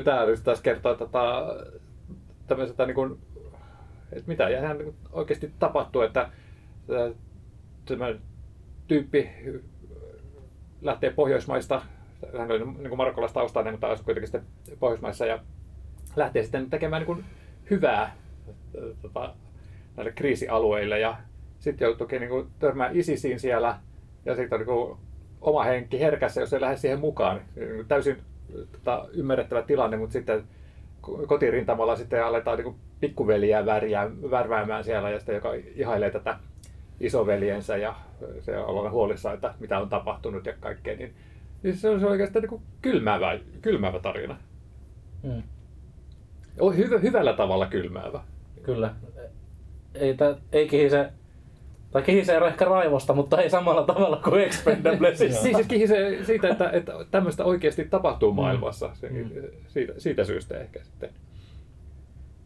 Tämä 0.04 0.26
nyt 0.26 0.44
taas 0.44 0.60
kertoo 0.60 0.94
tota, 0.94 1.54
tämmöisestä 2.46 2.86
niin 2.86 2.94
kuin, 2.94 3.18
että 4.12 4.28
mitä 4.28 4.48
ihan 4.48 4.78
niin 4.78 4.94
oikeasti 5.12 5.52
tapahtuu, 5.58 6.02
että 6.02 6.28
tämä 7.84 8.14
tyyppi 8.88 9.30
lähtee 10.82 11.10
Pohjoismaista, 11.10 11.82
hän 12.38 12.50
oli 12.50 12.58
niin 12.58 12.88
kuin 12.88 12.96
marokkolaistaustaiset, 12.96 13.72
mutta 13.72 13.86
asui 13.86 14.04
kuitenkin 14.04 14.32
sitten 14.32 14.78
Pohjoismaissa 14.78 15.26
ja 15.26 15.38
lähtee 16.16 16.42
sitten 16.42 16.70
tekemään 16.70 17.00
niin 17.00 17.06
kuin 17.06 17.24
hyvää 17.70 18.00
ää, 18.00 18.12
tota, 19.02 19.34
näille 19.96 20.12
kriisialueille. 20.12 21.00
Ja 21.00 21.16
sitten 21.58 21.86
joutuikin 21.86 22.20
niin 22.20 22.30
kuin 22.30 22.48
törmään 22.58 22.96
ISISiin 22.96 23.40
siellä. 23.40 23.78
Ja 24.24 24.36
sitten 24.36 24.56
on 24.56 24.60
niin 24.60 24.76
kuin 24.76 24.98
oma 25.40 25.64
henki 25.64 26.00
herkässä, 26.00 26.40
jos 26.40 26.52
ei 26.52 26.60
lähde 26.60 26.76
siihen 26.76 27.00
mukaan. 27.00 27.40
Täysin 27.88 28.16
tota, 28.72 29.08
ymmärrettävä 29.12 29.62
tilanne, 29.62 29.96
mutta 29.96 30.12
sitten 30.12 30.42
ko- 31.06 31.26
kotirintamalla 31.26 31.96
sitten 31.96 32.24
aletaan 32.24 32.58
niin 32.58 32.74
pikkuveliä 33.00 33.66
värjää, 33.66 34.10
värväämään 34.30 34.84
siellä 34.84 35.10
ja 35.10 35.18
sitten 35.18 35.34
joka 35.34 35.54
ihailee 35.74 36.10
tätä 36.10 36.38
isoveljensä 37.00 37.76
ja 37.76 37.94
se 38.40 38.58
on 38.58 38.90
huolissaan, 38.90 39.34
että 39.34 39.54
mitä 39.60 39.78
on 39.78 39.88
tapahtunut 39.88 40.46
ja 40.46 40.52
kaikkea, 40.60 40.96
niin, 40.96 41.14
niin 41.62 41.76
se 41.76 41.88
on 41.90 42.00
se 42.00 42.06
oikeastaan 42.06 42.44
niin 42.44 42.62
kylmäävä, 42.82 43.38
kylmäävä 43.62 43.98
tarina. 43.98 44.36
Mm, 45.22 45.42
On 46.60 46.76
hyvä, 46.76 46.98
hyvällä 46.98 47.32
tavalla 47.32 47.66
kylmäävä. 47.66 48.20
kyllä. 48.62 48.94
Ei, 49.94 50.14
tä, 50.14 50.36
ei 50.52 50.68
kihise, 50.68 51.12
tai 51.90 52.02
kihise 52.02 52.36
ehkä 52.36 52.64
raivosta, 52.64 53.14
mutta 53.14 53.42
ei 53.42 53.50
samalla 53.50 53.82
tavalla 53.82 54.16
kuin 54.24 54.42
Expendablesissa. 54.42 55.42
Siis, 55.42 55.56
siis 55.56 55.68
kihisee 55.68 56.24
siitä, 56.24 56.48
että, 56.48 56.70
että 56.70 56.92
tämmöistä 57.10 57.44
oikeasti 57.44 57.84
tapahtuu 57.84 58.32
maailmassa. 58.32 58.90
Se, 58.94 59.08
Mm. 59.08 59.30
siitä, 59.68 59.92
siitä 59.98 60.24
syystä 60.24 60.58
ehkä 60.60 60.80
sitten. 60.82 61.10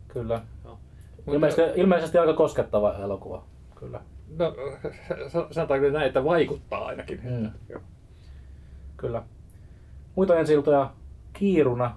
Kyllä. 0.09 0.41
Mutta- 0.65 1.33
Ilmeisesti, 1.33 1.81
ilmeisesti 1.81 2.19
aika 2.19 2.33
koskettava 2.35 2.95
elokuva. 3.03 3.45
Kyllä. 3.75 4.01
No, 4.39 4.55
sa- 5.29 5.47
sanotaanko 5.51 5.89
näin, 5.89 6.07
että 6.07 6.25
vaikuttaa 6.25 6.85
ainakin. 6.87 7.21
Mm. 7.25 7.51
Joo. 7.69 7.81
Kyllä. 8.97 9.23
Muita 10.15 10.39
ensi 10.39 10.55
Kiiruna. 11.33 11.97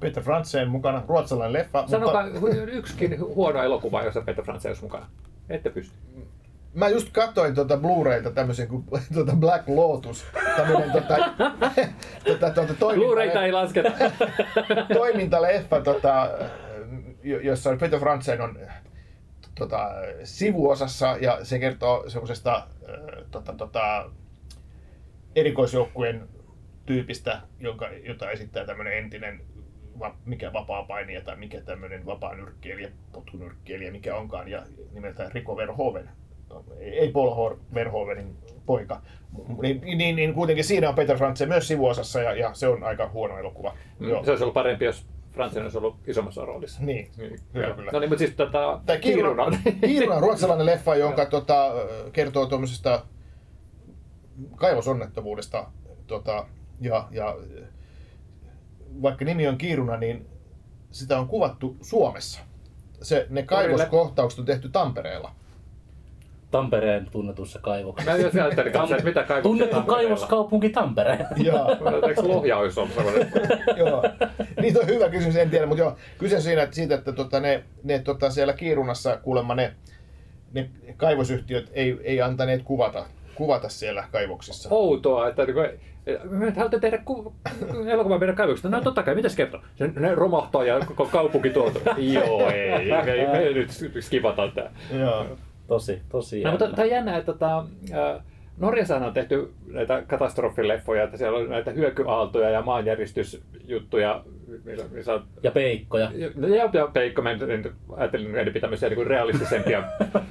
Peter 0.00 0.22
Frantzen 0.22 0.68
mukana, 0.68 1.02
ruotsalainen 1.08 1.52
leffa. 1.52 1.84
Sanokaa 1.86 2.26
yksikin 2.72 3.20
huono 3.20 3.62
elokuva, 3.62 4.02
jossa 4.02 4.20
Peter 4.20 4.44
Franz 4.44 4.66
olisi 4.66 4.82
mukana. 4.82 5.06
Ette 5.50 5.70
pysty. 5.70 5.94
Mä 6.74 6.88
just 6.88 7.08
katsoin 7.12 7.54
tuota 7.54 7.76
Blu-rayta 7.76 8.30
tämmöisen 8.30 8.68
kuin 8.68 8.84
tuota 9.14 9.32
Black 9.36 9.68
Lotus, 9.68 10.24
tämmöinen 10.56 10.92
tuota, 10.92 11.16
tuota, 12.24 12.50
tuota 12.50 12.94
Blu-rayta 12.94 13.44
ei 13.44 13.52
lasketa. 13.52 13.90
toimintaleffa, 14.94 15.80
tota, 15.80 16.30
jo- 17.22 17.40
jossa 17.40 17.76
Peter 17.76 18.00
Frantzen 18.00 18.40
on 18.40 18.58
tota, 19.58 19.90
sivuosassa 20.24 21.16
ja 21.20 21.44
se 21.44 21.58
kertoo 21.58 22.10
semmoisesta 22.10 22.56
äh, 22.56 23.24
tota, 23.30 23.52
tota, 23.52 24.10
erikoisjoukkueen 25.34 26.28
tyypistä, 26.86 27.40
jonka, 27.60 27.88
jota 27.88 28.30
esittää 28.30 28.66
tämmöinen 28.66 28.98
entinen 28.98 29.40
va, 30.00 30.14
mikä 30.24 30.52
vapaa 30.52 30.82
painija 30.82 31.20
tai 31.20 31.36
mikä 31.36 31.60
tämmöinen 31.60 32.06
vapaa 32.06 32.34
nyrkkeilijä, 32.34 32.90
potkunyrkkeilijä, 33.12 33.92
mikä 33.92 34.16
onkaan, 34.16 34.48
ja 34.48 34.62
nimeltään 34.92 35.32
Rico 35.32 35.56
Verhoeven. 35.56 36.10
Ei 36.78 37.10
Paul 37.12 37.56
Verhoevenin 37.74 38.36
poika. 38.66 39.02
Niin, 39.62 39.98
niin, 39.98 40.16
niin, 40.16 40.34
kuitenkin 40.34 40.64
siinä 40.64 40.88
on 40.88 40.94
Peter 40.94 41.18
Frantzen 41.18 41.48
myös 41.48 41.68
sivuosassa 41.68 42.20
ja, 42.20 42.34
ja 42.34 42.54
se 42.54 42.68
on 42.68 42.84
aika 42.84 43.08
huono 43.08 43.38
elokuva. 43.38 43.76
Joo. 44.00 44.24
Se 44.24 44.30
olisi 44.30 44.44
ollut 44.44 44.54
parempi, 44.54 44.84
jos 44.84 45.06
Fransen 45.32 45.62
olisi 45.62 45.78
ollut 45.78 45.96
isommassa 46.06 46.44
roolissa. 46.44 46.82
Niin, 46.82 47.10
kyllä, 47.16 47.66
Joo. 47.66 47.74
kyllä. 47.74 47.90
No 47.92 47.98
niin, 47.98 48.10
mutta 48.10 48.24
siis 48.24 48.36
tota, 48.36 48.80
Tämä 48.86 48.98
Kiiruna, 48.98 49.46
Kiiruna 49.86 50.14
on 50.14 50.22
ruotsalainen 50.22 50.66
leffa, 50.66 50.96
jonka 51.06 51.26
tota, 51.26 51.72
kertoo 52.12 52.46
tuommoisesta 52.46 53.06
kaivosonnettomuudesta. 54.56 55.66
Tota, 56.06 56.46
ja, 56.80 57.08
ja 57.10 57.36
vaikka 59.02 59.24
nimi 59.24 59.48
on 59.48 59.58
Kiiruna, 59.58 59.96
niin 59.96 60.26
sitä 60.90 61.18
on 61.18 61.28
kuvattu 61.28 61.76
Suomessa. 61.80 62.40
Se, 63.02 63.26
ne 63.30 63.42
kaivoskohtaukset 63.42 64.38
on 64.38 64.44
tehty 64.44 64.68
Tampereella. 64.68 65.34
Tampereen 66.50 67.06
tunnetussa 67.10 67.58
kaivoksessa. 67.58 68.12
Mä 68.12 68.18
jos 68.18 68.34
ajattelin 68.34 68.72
kanssa, 68.72 68.96
että 68.96 69.08
mitä 69.08 69.22
kaivoksia 69.22 69.42
Tunnettu 69.42 69.76
Tampereella. 69.76 70.02
kaivoskaupunki 70.08 70.68
Tampere. 70.70 71.26
Ja, 71.36 71.66
Eikö 72.08 72.22
Lohja 72.22 72.56
olisi 72.56 72.80
ollut 72.80 72.94
sellainen? 72.94 73.32
joo. 73.76 74.04
Niitä 74.60 74.80
on 74.80 74.86
hyvä 74.86 75.08
kysymys, 75.08 75.36
en 75.36 75.50
tiedä, 75.50 75.66
mutta 75.66 75.82
joo, 75.82 75.96
kyse 76.18 76.40
siinä, 76.40 76.62
että 76.62 76.76
siitä, 76.76 76.94
että 76.94 77.12
tota, 77.12 77.40
ne, 77.40 77.64
ne 77.84 77.98
tota, 77.98 78.30
siellä 78.30 78.52
Kiirunassa 78.52 79.16
kuulemma 79.16 79.54
ne, 79.54 79.72
ne 80.52 80.70
kaivosyhtiöt 80.96 81.70
ei, 81.72 81.98
ei 82.02 82.22
antaneet 82.22 82.62
kuvata, 82.62 83.04
kuvata 83.34 83.68
siellä 83.68 84.04
kaivoksissa. 84.12 84.68
Outoa, 84.72 85.28
että 85.28 85.44
niin 85.44 85.54
kuin, 85.54 85.70
me 86.30 86.50
haluatte 86.50 86.80
tehdä 86.80 86.98
ku, 86.98 87.34
elokuvan 87.86 88.20
meidän 88.20 88.36
kaivoksesta. 88.36 88.68
No 88.68 88.80
totta 88.80 89.02
kai, 89.02 89.14
mitä 89.14 89.28
se 89.28 89.36
kertoo? 89.36 89.60
Se, 89.74 89.90
ne 89.96 90.14
romahtaa 90.14 90.64
ja 90.64 90.80
koko 90.80 91.06
kaupunki 91.06 91.50
tuolta. 91.50 91.80
Joo, 92.14 92.50
ei, 92.50 92.88
me, 92.90 93.28
me 93.32 93.50
nyt 93.54 93.70
skipataan 94.00 94.52
tää. 94.52 94.70
Joo. 94.98 95.26
Tosi, 95.66 96.02
tosi 96.08 96.42
No, 96.44 96.50
mutta 96.50 96.68
tämä 96.68 96.82
on 96.82 96.90
jännä, 96.90 97.16
että 97.16 97.32
tota, 97.32 97.58
ä, 97.92 98.20
Norjassahan 98.60 99.08
on 99.08 99.14
tehty 99.14 99.52
näitä 99.66 100.02
katastrofileffoja, 100.06 101.02
että 101.02 101.16
siellä 101.16 101.38
on 101.38 101.48
näitä 101.48 101.70
hyökyaaltoja 101.70 102.50
ja 102.50 102.62
maanjäristysjuttuja, 102.62 104.24
missä- 104.64 104.84
missä 104.92 105.14
on 105.14 105.22
Ja 105.42 105.50
peikkoja. 105.50 106.10
No 106.34 106.48
ja, 106.48 106.68
ja 106.72 106.86
Peikko, 106.92 107.22
mä 107.22 107.30
en- 107.30 107.72
ajattelin 107.96 108.36
enemmän 108.36 108.60
tämmöisiä 108.60 108.88
niin 108.88 109.06
realistisempia 109.06 109.82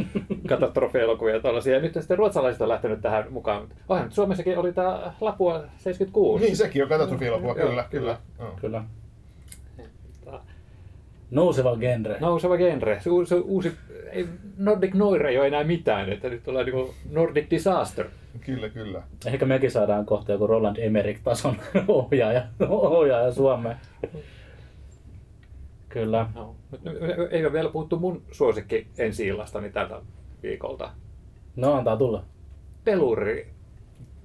katastrofielokuvia 0.50 1.34
ja 1.34 1.42
tällaisia. 1.42 1.76
Ja 1.76 1.82
nyt 1.82 1.94
sitten 1.94 2.18
ruotsalaiset 2.18 2.62
on 2.62 2.70
lähtenyt 2.70 3.02
tähän 3.02 3.26
mukaan. 3.30 3.68
Onhan 3.90 4.06
nyt 4.08 4.14
Suomessakin 4.14 4.58
oli 4.58 4.74
tämä 4.74 5.14
Lapua 5.22 5.64
76. 5.78 6.44
Niin, 6.46 6.58
sekin 6.58 6.84
on 6.84 6.90
katastrofielokuva, 6.90 7.56
kyllä, 7.56 7.68
kyllä. 7.68 7.86
kyllä. 7.90 8.18
Joo. 8.40 8.58
Kyllä. 8.62 8.84
Nouseva 11.32 11.76
genre. 11.78 12.18
Nouseva 12.20 12.58
genre. 12.58 13.00
Se, 13.00 13.10
se 13.28 13.36
uusi, 13.36 13.72
ei, 14.12 14.28
Nordic 14.58 14.94
Noire 14.94 15.30
ei 15.30 15.38
ole 15.38 15.48
enää 15.48 15.64
mitään, 15.64 16.10
että 16.10 16.30
nyt 16.30 16.44
tulee 16.44 16.64
niin 16.64 16.90
Nordic 17.12 17.50
Disaster. 17.50 18.06
Kyllä, 18.42 18.70
kyllä. 18.70 19.04
Ehkä 19.26 19.46
mekin 19.46 19.72
saadaan 19.72 20.06
kohta 20.06 20.32
joku 20.32 20.48
Roland 20.48 20.78
Emmerich-tason 20.78 21.56
ohjaaja, 21.88 22.44
ohjaaja 22.70 23.32
Suomeen. 23.32 23.78
Kyllä. 25.90 26.28
No, 26.36 26.56
ei 27.32 27.46
ole 27.46 27.54
vielä 27.54 27.70
puhuttu 27.70 28.00
mun 28.00 28.22
suosikki 28.32 28.88
ensi 28.98 29.28
illastani 29.28 29.70
tältä 29.70 30.02
viikolta. 30.44 30.92
No 31.56 31.74
antaa 31.74 31.98
tulla. 31.98 32.24
Peluri. 32.84 33.48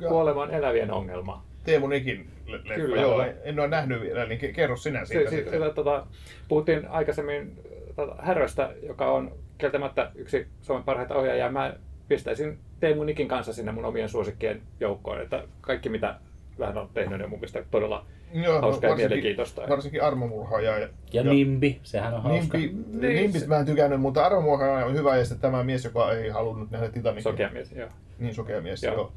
Kuoleman 0.08 0.50
elävien 0.50 0.90
ongelma. 0.92 1.44
Teemu 1.64 1.86
Nikin 1.86 2.26
le- 2.46 2.56
leffa, 2.56 2.74
Kyllä, 2.74 3.00
joo, 3.00 3.24
en- 3.44 3.60
ole 3.60 3.68
nähnyt 3.68 4.00
vielä, 4.00 4.26
niin 4.26 4.40
ke- 4.40 4.52
kerro 4.52 4.76
sinä 4.76 5.04
siitä. 5.04 5.24
Si- 5.24 5.30
si- 5.30 5.36
sitten. 5.42 5.52
sitä, 5.62 5.70
tota, 5.74 6.06
puhuttiin 6.48 6.88
aikaisemmin 6.88 7.58
tota, 7.96 8.14
Häröstä, 8.18 8.70
joka 8.82 9.10
on 9.12 9.32
kieltämättä 9.58 10.10
yksi 10.14 10.46
Suomen 10.62 10.84
parhaita 10.84 11.14
ohjaajia. 11.14 11.50
Mä 11.52 11.74
pistäisin 12.08 12.58
Teemu 12.80 13.04
Nikin 13.04 13.28
kanssa 13.28 13.52
sinne 13.52 13.72
mun 13.72 13.84
omien 13.84 14.08
suosikkien 14.08 14.62
joukkoon. 14.80 15.20
Että 15.20 15.44
kaikki 15.60 15.88
mitä 15.88 16.14
vähän 16.58 16.78
on 16.78 16.88
tehnyt, 16.94 17.18
niin 17.18 17.30
mun 17.30 17.38
mielestä 17.38 17.64
todella 17.70 18.06
Joo, 18.32 18.60
hauskaa 18.60 18.88
ja 18.88 18.90
varsinkin- 18.90 18.96
mielenkiintoista. 19.08 19.62
Varsinkin 19.68 20.02
armomurhaaja. 20.02 20.78
Ja, 20.78 20.88
Ja 21.12 21.24
Nimbi, 21.24 21.80
sehän 21.82 22.14
on 22.14 22.22
hauska. 22.22 22.58
Nimpi, 22.58 23.06
Niin, 23.06 23.32
se- 23.40 23.46
mä 23.46 23.58
en 23.58 23.66
tykännyt, 23.66 24.00
mutta 24.00 24.26
armomurhaaja 24.26 24.86
on 24.86 24.94
hyvä 24.94 25.16
ja 25.16 25.24
sitten 25.24 25.40
tämä 25.50 25.64
mies, 25.64 25.84
joka 25.84 26.12
ei 26.12 26.28
halunnut 26.28 26.70
nähdä 26.70 26.88
Titanicia. 26.88 27.32
Sokea 27.32 27.50
mies, 27.50 27.72
joo. 27.72 27.88
Niin 28.18 28.34
sokea 28.34 28.60
mies, 28.60 28.82
Joo. 28.82 28.94
joo. 28.94 29.12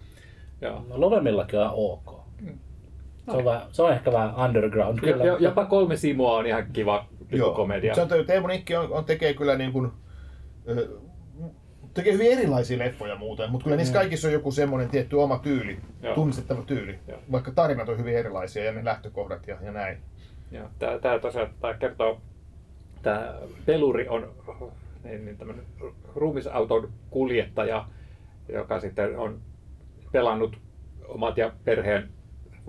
joo. 0.61 0.85
No, 0.89 1.01
Lovemillakin 1.01 1.59
on 1.59 1.71
ok. 1.73 2.16
Se 3.25 3.31
on, 3.31 3.45
vähän, 3.45 3.61
se 3.71 3.81
on 3.83 3.93
ehkä 3.93 4.11
vähän 4.11 4.35
underground. 4.35 4.99
Ja, 5.03 5.13
Kyllä. 5.13 5.25
ja, 5.25 5.37
jopa 5.39 5.65
kolme 5.65 5.95
Simoa 5.97 6.37
on 6.37 6.45
ihan 6.45 6.63
kiva 6.73 7.05
komedia. 7.55 7.95
Se 7.95 8.01
on, 8.01 8.07
Teemu 8.27 8.47
Nikki 8.47 8.75
on, 8.75 8.91
on, 8.93 9.05
tekee 9.05 9.33
kyllä 9.33 9.55
niin 9.55 9.71
kuin, 9.71 9.91
tekee 11.93 12.13
hyvin 12.13 12.31
erilaisia 12.31 12.77
leffoja 12.79 13.15
muuten, 13.15 13.51
mutta 13.51 13.63
kyllä 13.63 13.77
niissä 13.77 13.93
kaikissa 13.93 14.27
on 14.27 14.33
joku 14.33 14.51
semmoinen 14.51 14.89
tietty 14.89 15.15
oma 15.15 15.39
tyyli, 15.39 15.73
Mm. 15.75 15.81
Joo. 16.03 16.15
tunnistettava 16.15 16.61
tyyli. 16.61 16.99
Joo. 17.07 17.19
Vaikka 17.31 17.51
tarinat 17.51 17.89
on 17.89 17.97
hyvin 17.97 18.17
erilaisia 18.17 18.63
ja 18.63 18.71
ne 18.71 18.85
lähtökohdat 18.85 19.47
ja, 19.47 19.57
ja 19.61 19.71
näin. 19.71 19.97
Joo, 20.51 20.69
tää, 20.79 20.99
tää 20.99 21.19
tosiaan 21.19 21.49
tää 21.61 21.73
kertoo, 21.73 22.21
tämä 23.01 23.33
peluri 23.65 24.07
on 24.07 24.31
niin, 25.03 25.25
niin 25.25 25.37
tämmönen 25.37 25.65
ruumisauton 26.15 26.89
kuljettaja, 27.09 27.85
joka 28.49 28.79
sitten 28.79 29.17
on 29.19 29.41
pelannut 30.11 30.57
omat 31.07 31.37
ja 31.37 31.51
perheen 31.63 32.09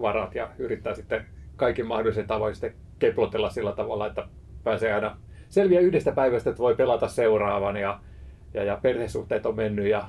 varat 0.00 0.34
ja 0.34 0.48
yrittää 0.58 0.94
sitten 0.94 1.24
kaikin 1.56 1.86
mahdollisin 1.86 2.26
tavoin 2.26 2.54
sitten 2.54 2.74
keplotella 2.98 3.50
sillä 3.50 3.72
tavalla, 3.72 4.06
että 4.06 4.28
pääsee 4.64 4.92
aina 4.92 5.16
selviä 5.48 5.80
yhdestä 5.80 6.12
päivästä, 6.12 6.50
että 6.50 6.62
voi 6.62 6.74
pelata 6.74 7.08
seuraavan 7.08 7.76
ja, 7.76 8.00
ja, 8.54 8.64
ja 8.64 8.78
perhesuhteet 8.82 9.46
on 9.46 9.56
mennyt 9.56 9.86
ja 9.86 10.08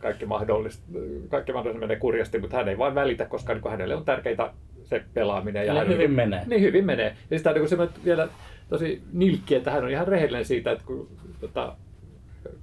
kaikki 0.00 0.26
mahdollista, 0.26 0.84
kaikki 1.28 1.52
mahdollista 1.52 1.80
menee 1.80 1.96
kurjasti, 1.96 2.38
mutta 2.38 2.56
hän 2.56 2.68
ei 2.68 2.78
vain 2.78 2.94
välitä, 2.94 3.24
koska 3.24 3.54
niin 3.54 3.70
hänelle 3.70 3.96
on 3.96 4.04
tärkeintä 4.04 4.50
se 4.84 5.04
pelaaminen. 5.14 5.62
Eli 5.62 5.78
hän 5.78 5.88
hyvin 5.88 5.98
niin, 5.98 6.10
menee. 6.10 6.42
Niin 6.46 6.62
hyvin 6.62 6.86
menee. 6.86 7.16
Ja 7.30 7.38
sitä 7.38 7.50
on 7.50 7.56
niin 7.56 7.68
semmoinen 7.68 7.96
vielä 8.04 8.28
tosi 8.68 9.02
nilkki, 9.12 9.54
että 9.54 9.70
hän 9.70 9.84
on 9.84 9.90
ihan 9.90 10.08
rehellinen 10.08 10.44
siitä, 10.44 10.72
että 10.72 10.84
kun 10.84 11.08
tota, 11.40 11.76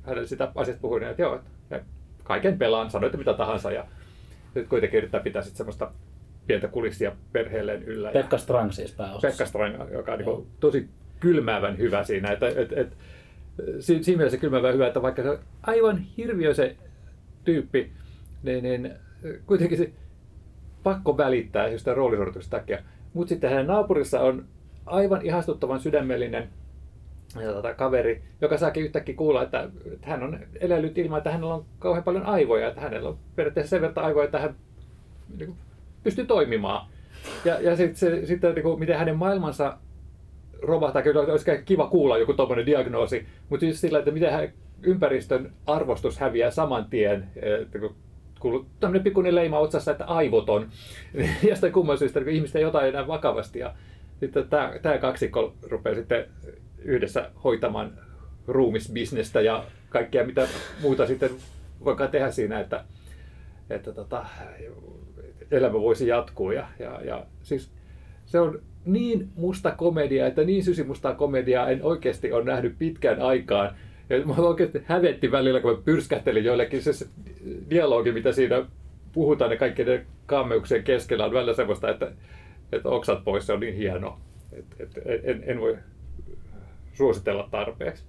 hänelle 0.03 0.27
sitä 0.27 0.51
asiasta 0.55 0.81
puhuin, 0.81 1.03
että 1.03 1.21
joo, 1.21 1.35
että 1.35 1.85
kaiken 2.23 2.57
pelaan, 2.57 2.91
sanoitte 2.91 3.17
mitä 3.17 3.33
tahansa 3.33 3.71
ja 3.71 3.85
nyt 4.55 4.67
kuitenkin 4.67 4.97
yrittää 4.97 5.19
pitää 5.19 5.41
sitten 5.41 5.57
semmoista 5.57 5.91
pientä 6.47 6.67
kulissia 6.67 7.11
perheelleen 7.31 7.83
yllä. 7.83 8.11
Pekka 8.11 8.37
Strang 8.37 8.71
siis 8.71 8.91
pääosassa. 8.91 9.27
Pekka 9.27 9.45
Strang, 9.45 9.91
joka 9.91 10.13
on 10.13 10.19
niin 10.19 10.47
tosi 10.59 10.89
kylmäävän 11.19 11.77
hyvä 11.77 12.03
siinä. 12.03 12.31
Että, 12.31 12.47
et, 12.47 12.73
et, 12.73 12.97
si- 13.79 14.03
siinä 14.03 14.17
mielessä 14.17 14.37
kylmäävän 14.37 14.73
hyvä, 14.73 14.87
että 14.87 15.01
vaikka 15.01 15.23
se 15.23 15.29
on 15.29 15.39
aivan 15.63 15.97
hirviö 15.97 16.53
se 16.53 16.75
tyyppi, 17.43 17.91
niin, 18.43 18.63
niin 18.63 18.93
kuitenkin 19.45 19.77
se 19.77 19.91
pakko 20.83 21.17
välittää 21.17 21.67
just 21.67 21.85
tämän 21.85 21.97
roolisuorituksen 21.97 22.51
takia. 22.51 22.83
Mutta 23.13 23.29
sitten 23.29 23.49
hänen 23.49 23.67
naapurissa 23.67 24.19
on 24.21 24.45
aivan 24.85 25.21
ihastuttavan 25.25 25.79
sydämellinen 25.79 26.49
ja 27.41 27.53
tota, 27.53 27.73
kaveri, 27.73 28.23
joka 28.41 28.57
saakin 28.57 28.83
yhtäkkiä 28.83 29.15
kuulla, 29.15 29.43
että, 29.43 29.69
että 29.93 30.09
hän 30.09 30.23
on 30.23 30.39
elellyt 30.59 30.97
ilman, 30.97 31.17
että 31.17 31.31
hänellä 31.31 31.53
on 31.53 31.65
kauhean 31.79 32.03
paljon 32.03 32.25
aivoja, 32.25 32.67
että 32.67 32.81
hänellä 32.81 33.09
on 33.09 33.17
periaatteessa 33.35 33.69
sen 33.69 33.81
verran 33.81 34.05
aivoja, 34.05 34.25
että 34.25 34.39
hän 34.39 34.55
niin 35.37 35.47
kuin, 35.47 35.57
pystyy 36.05 36.25
toimimaan. 36.25 36.87
Ja, 37.45 37.61
ja 37.61 37.75
sitten 37.75 37.95
se, 37.95 38.25
sitten 38.25 38.55
niin 38.55 38.79
miten 38.79 38.97
hänen 38.97 39.17
maailmansa 39.17 39.77
romahtaa, 40.61 41.01
kyllä 41.01 41.21
olisi 41.21 41.51
kiva 41.65 41.87
kuulla 41.87 42.17
joku 42.17 42.33
tuommoinen 42.33 42.65
diagnoosi, 42.65 43.25
mutta 43.49 43.65
siis 43.65 43.81
sillä, 43.81 43.99
että 43.99 44.11
miten 44.11 44.31
hän, 44.31 44.53
ympäristön 44.83 45.53
arvostus 45.65 46.19
häviää 46.19 46.51
saman 46.51 46.85
tien, 46.85 47.29
että 47.61 47.79
kun 47.79 47.95
kuuluu 48.39 48.65
tämmöinen 48.79 49.03
pikkuinen 49.03 49.35
leima 49.35 49.59
otsassa, 49.59 49.91
että 49.91 50.05
aivoton, 50.05 50.69
ja 51.49 51.55
sitten 51.55 51.71
kumman 51.71 51.97
syystä 51.97 52.19
niin 52.19 52.35
ihmistä 52.35 52.67
ota 52.67 52.85
enää 52.85 53.07
vakavasti, 53.07 53.59
ja 53.59 53.73
sitten 54.19 54.49
tämä, 54.49 54.73
tämä 54.81 54.97
kaksikko 54.97 55.53
rupeaa 55.69 55.95
sitten 55.95 56.25
yhdessä 56.77 57.31
hoitamaan 57.43 57.91
ruumisbisnestä 58.47 59.41
ja 59.41 59.63
kaikkea 59.89 60.25
mitä 60.25 60.47
muuta 60.81 61.07
sitten 61.07 61.29
voikaan 61.85 62.11
tehdä 62.11 62.31
siinä, 62.31 62.59
että, 62.59 62.83
että 63.69 63.93
tota, 63.93 64.25
elämä 65.51 65.73
voisi 65.73 66.07
jatkuu. 66.07 66.51
Ja, 66.51 66.67
ja, 66.79 67.01
ja 67.03 67.25
siis 67.43 67.71
se 68.25 68.39
on 68.39 68.61
niin 68.85 69.29
musta 69.35 69.71
komedia, 69.71 70.27
että 70.27 70.43
niin 70.43 70.63
sysimustaa 70.63 71.15
komediaa 71.15 71.69
en 71.69 71.83
oikeasti 71.83 72.31
ole 72.31 72.43
nähnyt 72.43 72.75
pitkään 72.77 73.21
aikaan. 73.21 73.75
Ja 74.09 74.25
mä 74.25 74.33
oikeasti 74.33 74.81
hävetti 74.85 75.31
välillä, 75.31 75.59
kun 75.59 75.71
mä 75.71 75.81
pyrskähtelin 75.85 76.43
joillekin 76.43 76.81
se, 76.81 76.93
se 76.93 77.07
dialogi, 77.69 78.11
mitä 78.11 78.31
siinä 78.31 78.65
puhutaan 79.11 79.51
ja 79.51 79.57
kaikkien 79.57 79.87
ne 79.87 80.05
kaameuksien 80.25 80.83
keskellä 80.83 81.25
on 81.25 81.33
välillä 81.33 81.53
semmoista, 81.53 81.89
että, 81.89 82.11
että 82.71 82.89
oksat 82.89 83.23
pois, 83.23 83.47
se 83.47 83.53
on 83.53 83.59
niin 83.59 83.75
hieno. 83.75 84.19
Et, 84.53 84.65
et, 84.79 85.01
en, 85.23 85.43
en 85.45 85.59
voi 85.59 85.77
suositella 86.93 87.47
tarpeeksi. 87.51 88.03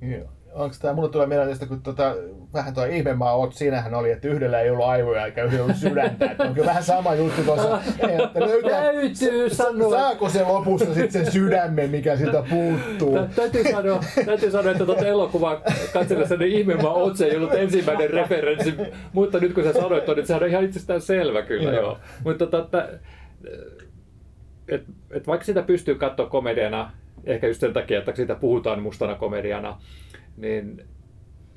Joo. 0.00 0.28
Onko 0.58 0.76
tämä, 0.82 0.94
mulle 0.94 1.08
tulee 1.08 1.26
mieleen 1.26 1.48
tästä, 1.48 1.66
kun 1.66 1.82
tota, 1.82 2.14
vähän 2.54 2.74
tuo 2.74 2.84
ihmemaa 2.84 3.34
oot, 3.34 3.54
siinähän 3.54 3.94
oli, 3.94 4.10
että 4.10 4.28
yhdellä 4.28 4.60
ei 4.60 4.70
ollut 4.70 4.86
aivoja 4.86 5.26
eikä 5.26 5.44
yhdellä 5.44 5.64
ollut 5.64 5.76
sydäntä. 5.76 6.24
Että 6.30 6.44
on 6.44 6.54
kyllä 6.54 6.66
vähän 6.66 6.82
sama 6.82 7.14
juttu 7.14 7.42
tuossa, 7.44 7.80
että 7.98 8.40
löytää, 8.40 8.70
Täytyy 8.92 9.50
sanoa. 9.50 9.90
saako 9.90 10.28
se 10.28 10.42
lopussa 10.44 10.94
sitten 10.94 11.24
sen 11.24 11.32
sydämen, 11.32 11.90
mikä 11.90 12.16
siltä 12.16 12.42
puuttuu. 12.50 13.14
Tä- 13.18 13.28
Täytyy 13.36 13.64
sanoa, 13.72 14.00
täytyy 14.26 14.50
sanoa 14.50 14.72
että 14.72 14.86
tuota 14.86 15.06
elokuvaa 15.06 15.60
katsellessa 15.92 16.36
ne 16.36 16.46
ihmemaa 16.46 16.92
otse 16.94 17.26
ei 17.26 17.36
ollut 17.36 17.54
ensimmäinen 17.54 18.10
referenssi, 18.10 18.74
mutta 19.12 19.38
nyt 19.38 19.52
kun 19.52 19.64
sä 19.64 19.72
sanoit 19.72 20.04
ton, 20.04 20.16
niin 20.16 20.26
sehän 20.26 20.42
on 20.42 20.48
ihan 20.48 20.64
itsestään 20.64 21.00
selvä 21.00 21.42
kyllä 21.42 21.72
Joo. 21.72 21.82
joo. 21.82 21.98
Mutta 22.24 22.46
tota, 22.46 22.64
että, 22.84 22.98
et, 24.68 24.82
et 25.10 25.26
vaikka 25.26 25.44
sitä 25.44 25.62
pystyy 25.62 25.94
katsoa 25.94 26.26
komediana, 26.26 26.90
ehkä 27.24 27.46
just 27.46 27.60
sen 27.60 27.72
takia, 27.72 27.98
että 27.98 28.12
siitä 28.14 28.34
puhutaan 28.34 28.82
mustana 28.82 29.14
komediana, 29.14 29.80
niin 30.40 30.82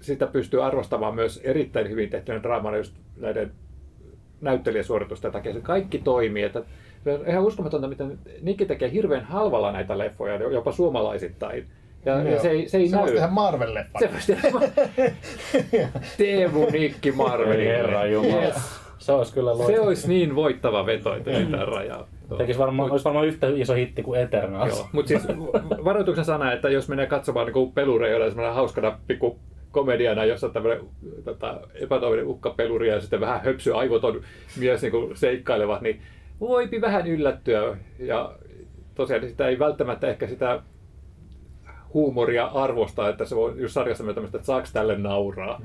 sitä 0.02 0.28
pystyy 0.28 0.66
arvostamaan 0.66 1.16
myös 1.16 1.42
erittäin 1.44 1.90
hyvin 1.90 2.10
tehtynä 2.10 2.44
draamana 2.44 2.78
just 2.78 2.96
näiden 3.18 3.52
näyttelijäsuoritusten 4.42 5.32
takia. 5.32 5.54
Se 5.54 5.62
kaikki 5.62 5.98
toimii. 6.00 6.44
Että 6.44 6.64
se 7.04 7.14
on 7.14 7.28
ihan 7.28 7.44
uskomatonta, 7.44 7.88
miten 7.88 8.20
Nikki 8.42 8.66
tekee 8.66 8.92
hirveän 8.92 9.26
halvalla 9.26 9.72
näitä 9.72 9.98
leffoja, 9.98 10.36
jopa 10.36 10.72
suomalaisittain. 10.72 11.68
Ja, 12.06 12.16
ja 12.24 12.30
Joo. 12.32 12.42
se 12.42 12.50
ei, 12.50 12.70
se 12.70 12.78
ei 12.78 12.90
se 12.90 12.96
näy. 12.96 13.06
tehdä 13.12 13.28
Marvel-leffan. 13.28 14.00
Se 14.00 14.10
voisi 14.14 14.36
tehdä 15.72 15.90
Teemu 16.18 16.66
Nikki 16.72 17.12
Marveli. 17.12 17.66
Herra 17.66 18.06
Jumala. 18.06 18.44
Yes. 18.44 18.56
Se 18.98 19.12
olisi 19.12 19.34
kyllä 19.34 19.52
Se 19.52 19.58
loistava. 19.58 19.86
olisi 19.88 20.08
niin 20.08 20.36
voittava 20.36 20.86
veto, 20.86 21.16
että 21.16 21.32
ei 21.32 21.46
mitään 21.46 21.68
rajaa. 21.68 22.08
Tekisi 22.38 22.60
varmaan, 22.60 22.92
olisi 22.92 23.06
varmaan 23.06 23.28
yhtä 23.28 23.48
iso 23.56 23.74
hitti 23.74 24.04
kuin 24.04 24.22
Eternals. 24.22 24.78
Joo, 24.78 24.90
mutta 24.92 25.08
siis 25.10 25.28
varoituksen 25.86 26.26
sana, 26.26 26.54
että 26.54 26.70
jos 26.70 26.90
menee 26.90 27.06
katsomaan 27.06 27.48
niin 27.48 27.72
pelureja, 27.72 28.30
semmoinen 28.30 28.54
hauskana 28.54 29.00
pikku 29.08 29.40
komediana, 29.72 30.26
jossa 30.26 30.48
on 30.48 30.54
tämmöinen 30.54 30.86
tota, 31.24 31.62
epätoivinen 31.74 32.28
ukkapeluri 32.28 32.90
ja 32.90 33.02
sitten 33.02 33.20
vähän 33.20 33.42
höpsy 33.42 33.74
aivoton 33.74 34.22
mies 34.60 34.82
niin 34.82 34.92
kuin 34.92 35.18
seikkailevat, 35.18 35.82
niin 35.82 36.02
voipi 36.40 36.82
vähän 36.82 37.08
yllättyä. 37.08 37.78
Ja 38.00 38.34
tosiaan 38.96 39.30
sitä 39.30 39.48
ei 39.48 39.60
välttämättä 39.60 40.08
ehkä 40.08 40.28
sitä 40.28 40.62
huumoria 41.94 42.46
arvostaa, 42.46 43.10
että 43.10 43.26
se 43.26 43.36
voi 43.36 43.54
just 43.56 43.74
sarjassa 43.74 44.04
tämmöistä, 44.04 44.38
että 44.38 44.46
saako 44.46 44.68
tälle 44.74 44.98
nauraa. 44.98 45.62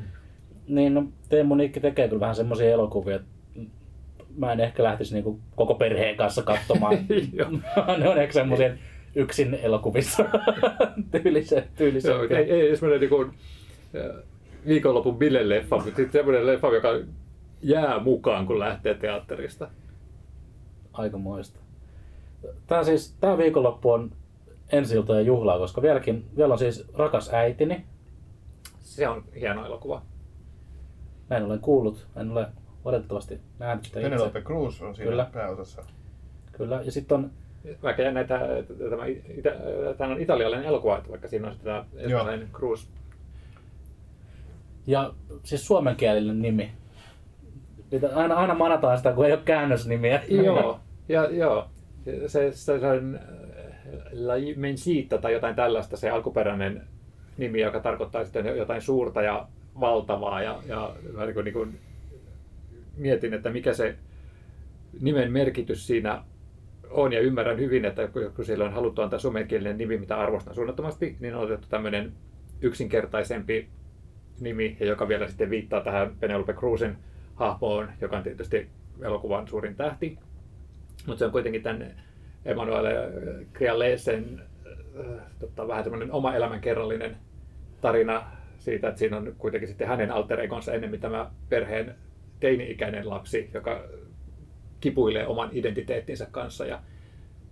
Niin, 0.68 0.94
no 0.94 1.04
Teemu 1.28 1.54
Nikki 1.54 1.80
tekee 1.80 2.08
kyllä 2.08 2.20
vähän 2.20 2.34
semmoisia 2.34 2.70
elokuvia, 2.70 3.16
että 3.16 3.28
mä 4.36 4.52
en 4.52 4.60
ehkä 4.60 4.82
lähtisi 4.82 5.14
niinku 5.14 5.40
koko 5.56 5.74
perheen 5.74 6.16
kanssa 6.16 6.42
katsomaan. 6.42 6.94
Ne 7.98 8.08
on 8.08 8.18
ehkä 8.18 8.32
semmoisia 8.32 8.74
yksin 9.14 9.54
elokuvissa 9.54 10.24
tyylisiä. 11.22 11.62
tyylisiä. 11.74 12.10
Joo, 12.10 12.22
ei, 12.22 12.50
ei 12.50 12.76
semmoinen 12.76 13.00
niin 13.00 13.10
kuin, 13.10 13.32
viikonlopun 14.66 15.18
bile-leffa, 15.18 15.76
mutta 15.76 15.84
sitten 15.84 16.12
semmoinen 16.12 16.46
leffa, 16.46 16.74
joka 16.74 16.88
jää 17.62 17.98
mukaan, 17.98 18.46
kun 18.46 18.58
lähtee 18.58 18.94
teatterista. 18.94 19.68
Aikamoista. 20.92 21.60
Tää 22.66 22.84
siis, 22.84 23.16
tää 23.20 23.38
viikonloppu 23.38 23.90
on 23.90 24.12
ensi 24.72 24.96
ja 24.96 25.20
juhlaa, 25.20 25.58
koska 25.58 25.82
vieläkin, 25.82 26.24
vielä 26.36 26.52
on 26.52 26.58
siis 26.58 26.84
Rakas 26.94 27.34
äitini. 27.34 27.86
Se 28.80 29.08
on 29.08 29.24
hieno 29.40 29.66
elokuva. 29.66 30.02
Näin 31.28 31.44
olen 31.44 31.60
kuullut, 31.60 32.06
en 32.16 32.30
ole 32.30 32.46
valitettavasti 32.86 33.40
nähnyt 33.58 33.84
sitä 33.84 34.00
itse. 34.00 34.10
Penelope 34.10 34.40
Cruz 34.40 34.82
on 34.82 34.94
siinä 34.94 35.10
Kyllä. 35.10 35.30
pääosassa. 35.32 35.82
Kyllä, 36.52 36.80
ja 36.84 36.92
sitten 36.92 37.18
on 37.18 37.30
Vaikka 37.82 38.02
jännä, 38.02 38.20
että 38.20 38.38
tämä, 38.90 39.06
itä, 39.38 39.50
tämä 39.98 40.12
on 40.12 40.20
italialainen 40.20 40.66
elokuva, 40.66 40.98
että 40.98 41.10
vaikka 41.10 41.28
siinä 41.28 41.46
on 41.46 41.52
sitten 41.52 41.72
tämä 41.72 41.84
espanjalainen 41.96 42.48
Cruz. 42.52 42.86
Ja 44.86 45.14
siis 45.42 45.66
suomenkielinen 45.66 46.42
nimi. 46.42 46.72
Mitä 47.92 48.10
aina, 48.14 48.34
aina 48.34 48.54
manataan 48.54 48.96
sitä, 48.96 49.12
kun 49.12 49.26
ei 49.26 49.32
ole 49.32 49.40
käännösnimiä. 49.44 50.22
Joo, 50.28 50.80
ja, 51.08 51.30
joo. 51.30 51.68
Se, 52.26 52.52
se 52.52 52.72
on 52.72 53.14
äh, 53.14 53.20
La 54.12 54.34
Mensita 54.56 55.18
tai 55.18 55.32
jotain 55.32 55.56
tällaista, 55.56 55.96
se 55.96 56.10
alkuperäinen 56.10 56.82
nimi, 57.38 57.60
joka 57.60 57.80
tarkoittaa 57.80 58.24
sitten 58.24 58.56
jotain 58.56 58.82
suurta 58.82 59.22
ja 59.22 59.48
valtavaa. 59.80 60.42
Ja, 60.42 60.58
ja 60.66 60.94
niin 61.02 61.34
kuin, 61.34 61.44
niin 61.44 61.54
kuin 61.54 61.78
mietin, 62.96 63.34
että 63.34 63.50
mikä 63.50 63.72
se 63.74 63.96
nimen 65.00 65.32
merkitys 65.32 65.86
siinä 65.86 66.22
on 66.90 67.12
ja 67.12 67.20
ymmärrän 67.20 67.58
hyvin, 67.58 67.84
että 67.84 68.08
kun- 68.08 68.44
siellä 68.44 68.64
on 68.64 68.72
haluttu 68.72 69.02
antaa 69.02 69.18
suomenkielinen 69.18 69.78
nimi, 69.78 69.98
mitä 69.98 70.16
arvostan 70.16 70.54
suunnattomasti, 70.54 71.16
niin 71.20 71.34
on 71.34 71.44
otettu 71.44 71.68
tämmöinen 71.70 72.12
yksinkertaisempi 72.60 73.68
nimi, 74.40 74.76
ja 74.80 74.86
joka 74.86 75.08
vielä 75.08 75.28
sitten 75.28 75.50
viittaa 75.50 75.80
tähän 75.80 76.16
Penelope 76.20 76.52
Cruzin 76.52 76.96
hahmoon, 77.34 77.88
joka 78.00 78.16
on 78.16 78.22
tietysti 78.22 78.68
elokuvan 79.02 79.48
suurin 79.48 79.76
tähti. 79.76 80.18
Mutta 81.06 81.18
se 81.18 81.24
on 81.24 81.32
kuitenkin 81.32 81.62
tämän 81.62 81.94
Emanuele 82.44 83.12
Crialesen 83.52 84.42
äh, 85.00 85.22
tota, 85.38 85.68
vähän 85.68 85.84
tämmöinen 85.84 86.12
oma 86.12 86.34
elämänkerrallinen 86.34 87.16
tarina 87.80 88.24
siitä, 88.58 88.88
että 88.88 88.98
siinä 88.98 89.16
on 89.16 89.34
kuitenkin 89.38 89.68
sitten 89.68 89.88
hänen 89.88 90.10
alter 90.10 90.40
egonsa 90.40 90.72
ennemmin 90.72 91.00
tämä 91.00 91.30
perheen 91.48 91.94
teini-ikäinen 92.40 93.10
lapsi, 93.10 93.50
joka 93.54 93.84
kipuilee 94.80 95.26
oman 95.26 95.48
identiteettinsä 95.52 96.26
kanssa. 96.30 96.66
Ja 96.66 96.80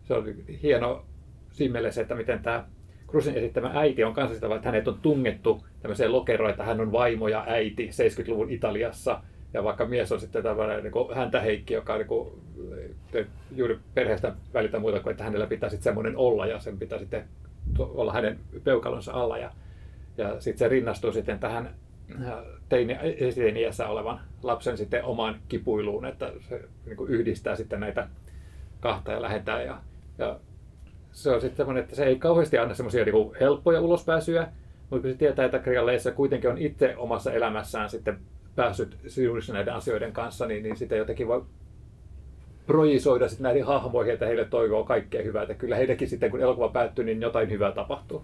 se 0.02 0.14
on 0.14 0.34
hieno 0.62 1.04
siinä 1.52 1.72
mielessä, 1.72 2.02
että 2.02 2.14
miten 2.14 2.42
tämä 2.42 2.64
Cruisin 3.08 3.36
esittämä 3.36 3.70
äiti 3.74 4.04
on 4.04 4.14
kanssa 4.14 4.34
sitä, 4.34 4.54
että 4.54 4.68
hänet 4.68 4.88
on 4.88 4.98
tungettu 5.02 5.64
tämmöiseen 5.82 6.12
lokeroon, 6.12 6.50
että 6.50 6.64
hän 6.64 6.80
on 6.80 6.92
vaimo 6.92 7.28
ja 7.28 7.44
äiti 7.48 7.90
70-luvun 7.90 8.50
Italiassa. 8.50 9.20
Ja 9.52 9.64
vaikka 9.64 9.86
mies 9.86 10.12
on 10.12 10.20
sitten 10.20 10.42
tämmöinen 10.42 10.82
niin 10.82 11.14
häntä 11.14 11.40
Heikki, 11.40 11.74
joka 11.74 11.96
niin 11.96 12.06
kuin, 12.06 12.28
juuri 13.56 13.78
perheestä 13.94 14.34
välitä 14.54 14.78
muuta 14.78 15.00
kuin, 15.00 15.10
että 15.10 15.24
hänellä 15.24 15.46
pitää 15.46 15.68
sitten 15.68 15.84
semmoinen 15.84 16.16
olla 16.16 16.46
ja 16.46 16.58
sen 16.58 16.78
pitää 16.78 16.98
sitten 16.98 17.24
olla 17.78 18.12
hänen 18.12 18.38
peukalonsa 18.64 19.12
alla. 19.12 19.38
Ja, 19.38 19.50
ja 20.18 20.40
sitten 20.40 20.58
se 20.58 20.68
rinnastuu 20.68 21.12
sitten 21.12 21.38
tähän 21.38 21.66
äh, 21.66 21.72
teini, 22.68 22.98
esiteiniässä 23.18 23.88
olevan 23.88 24.20
lapsen 24.42 24.76
sitten 24.76 25.04
omaan 25.04 25.36
kipuiluun, 25.48 26.06
että 26.06 26.32
se 26.48 26.60
niin 26.86 26.96
kuin 26.96 27.10
yhdistää 27.10 27.56
sitten 27.56 27.80
näitä 27.80 28.08
kahta 28.80 29.12
ja 29.12 29.22
lähentää. 29.22 29.62
Ja, 29.62 29.80
ja 30.18 30.40
se 31.12 31.30
on 31.30 31.40
sitten 31.40 31.56
semmoinen, 31.56 31.82
että 31.82 31.96
se 31.96 32.04
ei 32.04 32.16
kauheasti 32.16 32.58
anna 32.58 32.74
semmoisia 32.74 33.04
niin 33.04 33.32
helppoja 33.40 33.80
ulospääsyjä, 33.80 34.48
mutta 34.90 35.02
kun 35.02 35.10
se 35.10 35.18
tietää, 35.18 35.44
että 35.44 35.58
Krialleissa 35.58 36.12
kuitenkin 36.12 36.50
on 36.50 36.58
itse 36.58 36.96
omassa 36.96 37.32
elämässään 37.32 37.90
sitten 37.90 38.18
päässyt 38.56 38.96
sinuissa 39.06 39.52
näiden 39.52 39.74
asioiden 39.74 40.12
kanssa, 40.12 40.46
niin, 40.46 40.62
niin 40.62 40.76
sitä 40.76 40.96
jotenkin 40.96 41.28
voi 41.28 41.44
projisoida 42.66 43.28
sitten 43.28 43.42
näihin 43.42 43.64
hahmoihin, 43.64 44.12
että 44.12 44.26
heille 44.26 44.44
toivoo 44.44 44.84
kaikkea 44.84 45.22
hyvää. 45.22 45.42
Että 45.42 45.54
kyllä 45.54 45.76
heillekin 45.76 46.08
sitten, 46.08 46.30
kun 46.30 46.40
elokuva 46.40 46.68
päättyy, 46.68 47.04
niin 47.04 47.20
jotain 47.20 47.50
hyvää 47.50 47.72
tapahtuu. 47.72 48.22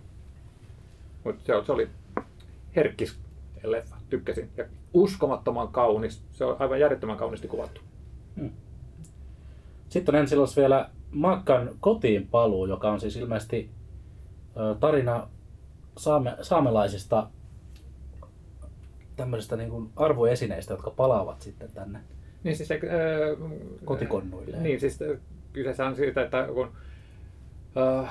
Mutta 1.25 1.41
se, 1.45 1.67
se 1.67 1.73
oli 1.73 1.89
herkkis 2.77 3.19
leffa, 3.63 3.97
tykkäsin. 4.11 4.51
Ja 4.57 4.65
uskomattoman 4.95 5.69
kaunis. 5.69 6.25
Se 6.31 6.45
on 6.45 6.57
aivan 6.59 6.81
järjettömän 6.81 7.17
kauniisti 7.17 7.49
kuvattu. 7.49 7.81
Sitten 9.89 10.15
on 10.15 10.21
ensi 10.21 10.37
vielä 10.57 10.91
Makkan 11.11 11.71
kotiin 11.81 12.29
paluu, 12.29 12.67
joka 12.67 12.91
on 12.91 13.01
siis 13.01 13.17
ilmeisesti 13.17 13.71
tarina 14.81 15.29
saame, 15.97 16.37
saamelaisista 16.43 17.31
tämmöisistä 19.17 19.57
niin 19.57 19.71
kuin 19.71 19.91
arvoesineistä, 19.97 20.73
jotka 20.73 20.91
palaavat 20.91 21.41
sitten 21.41 21.73
tänne. 21.73 22.01
Niin 22.43 22.57
siis 22.57 22.69
se, 22.69 22.81
öö, 22.83 23.37
Kotikonnuilleen. 23.85 24.63
Niin 24.63 24.81
siis 24.81 24.99
kyseessä 25.53 25.87
on 25.87 25.97
siitä, 25.97 26.23
että 26.23 26.49
kun 26.55 26.73
öö, 27.77 28.03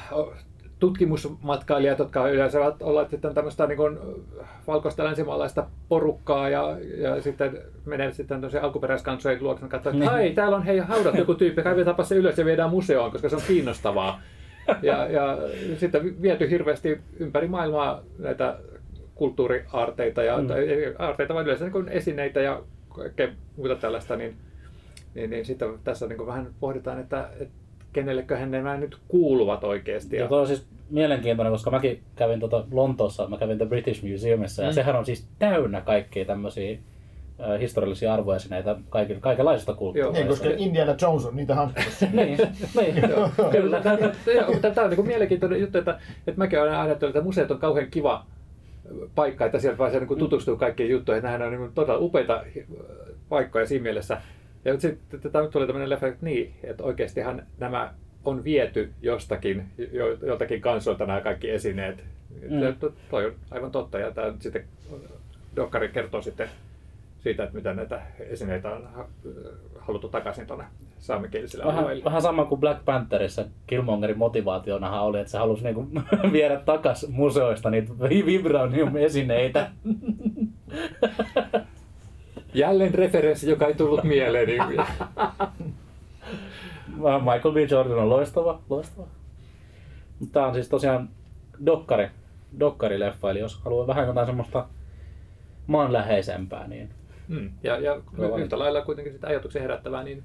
tutkimusmatkailijat, 0.79 1.99
jotka 1.99 2.29
yleensä 2.29 2.59
ovat 2.59 2.81
olleet 2.81 3.09
sitten 3.09 3.33
tämmöistä 3.33 3.67
niin 3.67 3.77
kuin 3.77 3.97
valkoista 4.67 5.03
länsimaalaista 5.03 5.67
porukkaa 5.89 6.49
ja, 6.49 6.77
ja 6.97 7.21
sitten 7.21 7.57
menee 7.85 8.11
sitten 8.11 8.41
tosiaan 8.41 8.65
alkuperäiskansojen 8.65 9.43
luokse 9.43 9.65
ja 9.65 9.69
katsoo, 9.69 9.91
että 9.93 10.05
Niin. 10.05 10.13
hei, 10.13 10.33
täällä 10.33 10.57
on 10.57 10.63
hei 10.63 10.77
haudat 10.79 11.15
joku 11.17 11.35
tyyppi, 11.35 11.63
kaivetaanpa 11.63 12.03
se 12.03 12.15
ylös 12.15 12.37
ja 12.37 12.45
viedään 12.45 12.69
museoon, 12.69 13.11
koska 13.11 13.29
se 13.29 13.35
on 13.35 13.41
kiinnostavaa. 13.47 14.21
Ja, 14.81 15.07
ja 15.09 15.37
sitten 15.77 16.21
viety 16.21 16.49
hirveästi 16.49 17.01
ympäri 17.19 17.47
maailmaa 17.47 18.01
näitä 18.17 18.57
kulttuuriaarteita 19.15 20.23
ja 20.23 20.37
Mm. 20.37 20.43
mm. 20.43 20.53
aarteita, 20.99 21.33
vaan 21.33 21.45
yleensä 21.45 21.65
niin 21.65 21.71
kuin 21.71 21.89
esineitä 21.89 22.39
ja 22.41 22.61
kaikkea 22.89 23.27
muuta 23.57 23.75
tällaista, 23.75 24.15
niin, 24.15 24.35
niin, 25.15 25.29
niin 25.29 25.45
sitten 25.45 25.69
tässä 25.83 26.07
niin 26.07 26.17
kuin 26.17 26.27
vähän 26.27 26.47
pohditaan, 26.59 26.99
että, 26.99 27.29
että 27.39 27.53
kenelleköhän 27.93 28.51
nämä 28.51 28.77
nyt 28.77 28.97
kuuluvat 29.07 29.63
oikeasti. 29.63 30.15
Ja 30.15 30.27
on 30.29 30.47
siis 30.47 30.65
mielenkiintoinen, 30.89 31.53
koska 31.53 31.71
mäkin 31.71 32.01
kävin 32.15 32.39
tota 32.39 32.63
Lontoossa, 32.71 33.27
mä 33.27 33.37
kävin 33.37 33.57
The 33.57 33.65
British 33.65 34.03
Museumissa, 34.11 34.63
ja 34.63 34.69
Mm. 34.69 34.73
sehän 34.73 34.95
on 34.95 35.05
siis 35.05 35.27
täynnä 35.39 35.81
kaikkia 35.81 36.25
tämmöisiä 36.25 36.77
äh, 37.41 37.59
historiallisia 37.59 38.13
arvoesineitä 38.13 38.75
kaiken, 38.89 39.21
kaikenlaisesta 39.21 39.73
kulttuurista. 39.73 40.19
Niin, 40.19 40.27
koska 40.27 40.49
Indiana 40.57 40.95
Jones 41.01 41.25
on 41.25 41.35
niitä 41.35 41.55
hankkimassa. 41.55 42.05
niin, 42.13 42.37
niin, 42.75 42.95
kyllä. 43.51 43.81
Tämä 43.81 44.85
on 44.85 44.89
niin 44.89 45.07
mielenkiintoinen 45.07 45.61
juttu, 45.61 45.77
että, 45.77 45.99
että 46.27 46.37
mäkin 46.37 46.61
olen 46.61 46.75
ajatellut, 46.77 47.15
että 47.15 47.25
museot 47.25 47.51
on 47.51 47.59
kauhean 47.59 47.87
kiva 47.91 48.25
paikka, 49.15 49.45
että 49.45 49.59
sieltä 49.59 49.77
vaan 49.77 49.91
se 49.91 49.99
niin 49.99 50.17
tutustuu 50.19 50.57
kaikkiin 50.57 50.89
juttuihin. 50.89 51.23
Nämähän 51.23 51.41
on 51.47 51.51
niin 51.59 51.71
todella 51.75 51.99
upeita 51.99 52.43
paikkoja 53.29 53.65
siinä 53.65 53.83
mielessä. 53.83 54.17
Ja 54.65 54.79
sitten 54.79 55.31
tämä 55.31 55.47
tuli 55.47 55.67
tämmöinen 55.67 55.89
leffa, 55.89 56.07
että 56.07 56.25
niin, 56.25 56.53
että 56.63 56.83
oikeastihan 56.83 57.43
nämä 57.57 57.93
on 58.25 58.43
viety 58.43 58.93
jostakin, 59.01 59.65
jo, 59.91 60.13
joltakin 60.13 60.61
kansoilta 60.61 61.05
nämä 61.05 61.21
kaikki 61.21 61.49
esineet. 61.49 62.03
Mm. 62.49 62.55
Mm. 62.55 62.91
Toi 63.09 63.25
on 63.25 63.33
aivan 63.51 63.71
totta, 63.71 63.99
ja 63.99 64.11
tämä 64.11 64.33
sitten 64.39 64.63
Dokkari 65.55 65.89
kertoo 65.89 66.21
sitten 66.21 66.49
siitä, 67.19 67.43
että 67.43 67.55
mitä 67.55 67.73
näitä 67.73 68.01
esineitä 68.19 68.69
on 68.75 68.87
ha- 68.93 69.07
haluttu 69.79 70.09
takaisin 70.09 70.47
tuonne 70.47 70.65
saamenkielisille 70.99 71.65
Vähän, 71.65 71.79
alueille. 71.79 72.03
vähän 72.03 72.21
sama 72.21 72.45
kuin 72.45 72.61
Black 72.61 72.85
Pantherissa 72.85 73.45
Killmongerin 73.67 74.17
motivaationahan 74.17 75.03
oli, 75.03 75.19
että 75.19 75.31
se 75.31 75.37
halusi 75.37 75.63
niinku 75.63 75.87
viedä 76.31 76.59
takas 76.59 77.07
museoista 77.09 77.69
niitä 77.69 77.93
vibranium-esineitä. 78.25 79.69
Jälleen 82.53 82.93
referenssi, 82.93 83.49
joka 83.49 83.67
ei 83.67 83.73
tullut 83.73 84.03
mieleen. 84.03 84.49
Michael 87.25 87.53
B. 87.53 87.57
Jordan 87.71 87.99
on 87.99 88.09
loistava, 88.09 88.61
loistava. 88.69 89.07
Tämä 90.31 90.47
on 90.47 90.53
siis 90.53 90.69
tosiaan 90.69 91.09
dokkari, 91.65 92.09
dokkarileffa, 92.59 93.31
eli 93.31 93.39
jos 93.39 93.59
haluaa 93.63 93.87
vähän 93.87 94.07
jotain 94.07 94.27
semmoista 94.27 94.67
maanläheisempää, 95.67 96.67
niin 96.67 96.89
Mm. 97.29 97.49
Ja, 97.63 97.79
ja 97.79 98.01
Joo, 98.17 98.37
yhtä 98.37 98.59
lailla 98.59 98.81
kuitenkin 98.81 99.13
sitä 99.13 99.27
ajatuksen 99.27 99.61
herättävää, 99.61 100.03
niin 100.03 100.23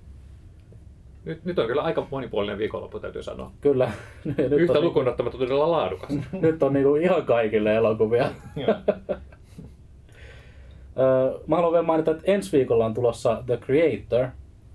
nyt, 1.25 1.45
nyt 1.45 1.59
on 1.59 1.67
kyllä 1.67 1.83
aika 1.83 2.07
monipuolinen 2.11 2.59
viikonloppu, 2.59 3.01
täytyy 3.01 3.23
sanoa. 3.23 3.51
kyllä. 3.61 3.91
nyt 4.25 4.53
Yhtä 4.53 4.79
on, 4.79 4.85
lukuun 4.85 5.09
ottamatta 5.09 5.39
todella 5.39 5.71
laadukas. 5.71 6.11
nyt 6.41 6.63
on 6.63 6.73
niinku 6.73 6.97
ihan 6.97 7.27
kaikille 7.27 7.75
elokuvia. 7.75 8.31
Mä 11.47 11.57
haluan 11.57 11.73
vielä 11.73 11.87
mainita, 11.87 12.11
että 12.11 12.23
ensi 12.27 12.57
viikolla 12.57 12.87
on 12.87 12.95
tulossa 12.95 13.43
The 13.47 13.57
Creator, 13.57 14.29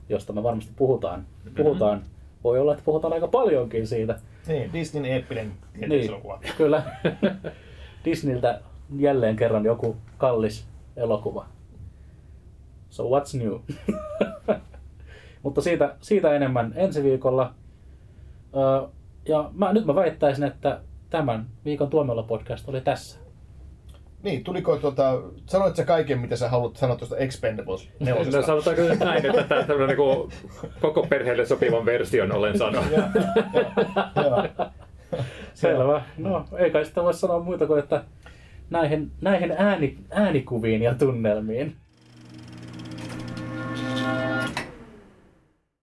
josta 0.10 0.34
me 0.34 0.44
varmasti 0.44 0.74
puhutaan. 0.76 1.26
Puhutaan. 1.58 2.02
Voi 2.44 2.60
olla, 2.60 2.72
että 2.72 2.86
puhutaan 2.86 3.14
aika 3.14 3.28
paljonkin 3.28 3.88
siitä. 3.88 4.20
Niin, 4.48 4.74
Disneyn 4.74 5.06
eeppinen 5.06 5.52
tieteiselokuva. 5.74 6.40
kyllä. 6.58 6.84
Disneyltä 8.06 8.62
jälleen 8.98 9.36
kerran 9.36 9.66
joku 9.66 9.96
kallis 10.18 10.68
elokuva. 10.96 11.46
So 12.90 13.04
what's 13.04 13.38
new? 13.38 13.60
Mutta 15.44 15.62
siitä, 15.62 15.96
siitä 16.02 16.36
enemmän 16.36 16.74
ensi 16.76 17.04
viikolla. 17.04 17.54
Ja 19.26 19.50
mä, 19.54 19.74
nyt 19.74 19.86
mä 19.86 19.96
väittäisin, 19.96 20.44
että 20.44 20.82
tämän 21.10 21.46
viikon 21.66 21.90
Tuomiolla 21.90 22.24
podcast 22.24 22.70
oli 22.70 22.82
tässä. 22.82 23.20
Niin, 24.24 24.44
tuliko 24.44 24.78
tuota, 24.78 25.22
sanoit 25.46 25.76
sä 25.76 25.84
kaiken, 25.86 26.20
mitä 26.20 26.36
sä 26.36 26.50
haluat 26.50 26.76
sanoa 26.78 26.96
tuosta 26.96 27.18
Expendables 27.18 27.90
No, 28.00 28.06
nelosesta? 28.06 28.42
sanotaanko 28.42 28.82
nyt 28.82 29.00
näin, 29.00 29.26
että 29.26 29.44
tämä 29.44 29.64
tämmöinen 29.64 29.98
niin 29.98 30.30
koko 30.82 31.08
perheelle 31.10 31.46
sopivan 31.46 31.86
version 31.86 32.32
olen 32.32 32.58
sanonut. 32.58 32.92
Selvä. 35.54 36.02
No, 36.18 36.46
ei 36.58 36.72
kai 36.72 36.86
sitä 36.86 37.04
voi 37.04 37.14
sanoa 37.14 37.40
muuta 37.40 37.68
kuin, 37.68 37.80
että 37.80 38.04
näihin, 38.70 39.12
näihin 39.22 39.52
ääni, 39.58 39.98
äänikuviin 40.12 40.82
ja 40.82 40.96
tunnelmiin. 40.96 41.76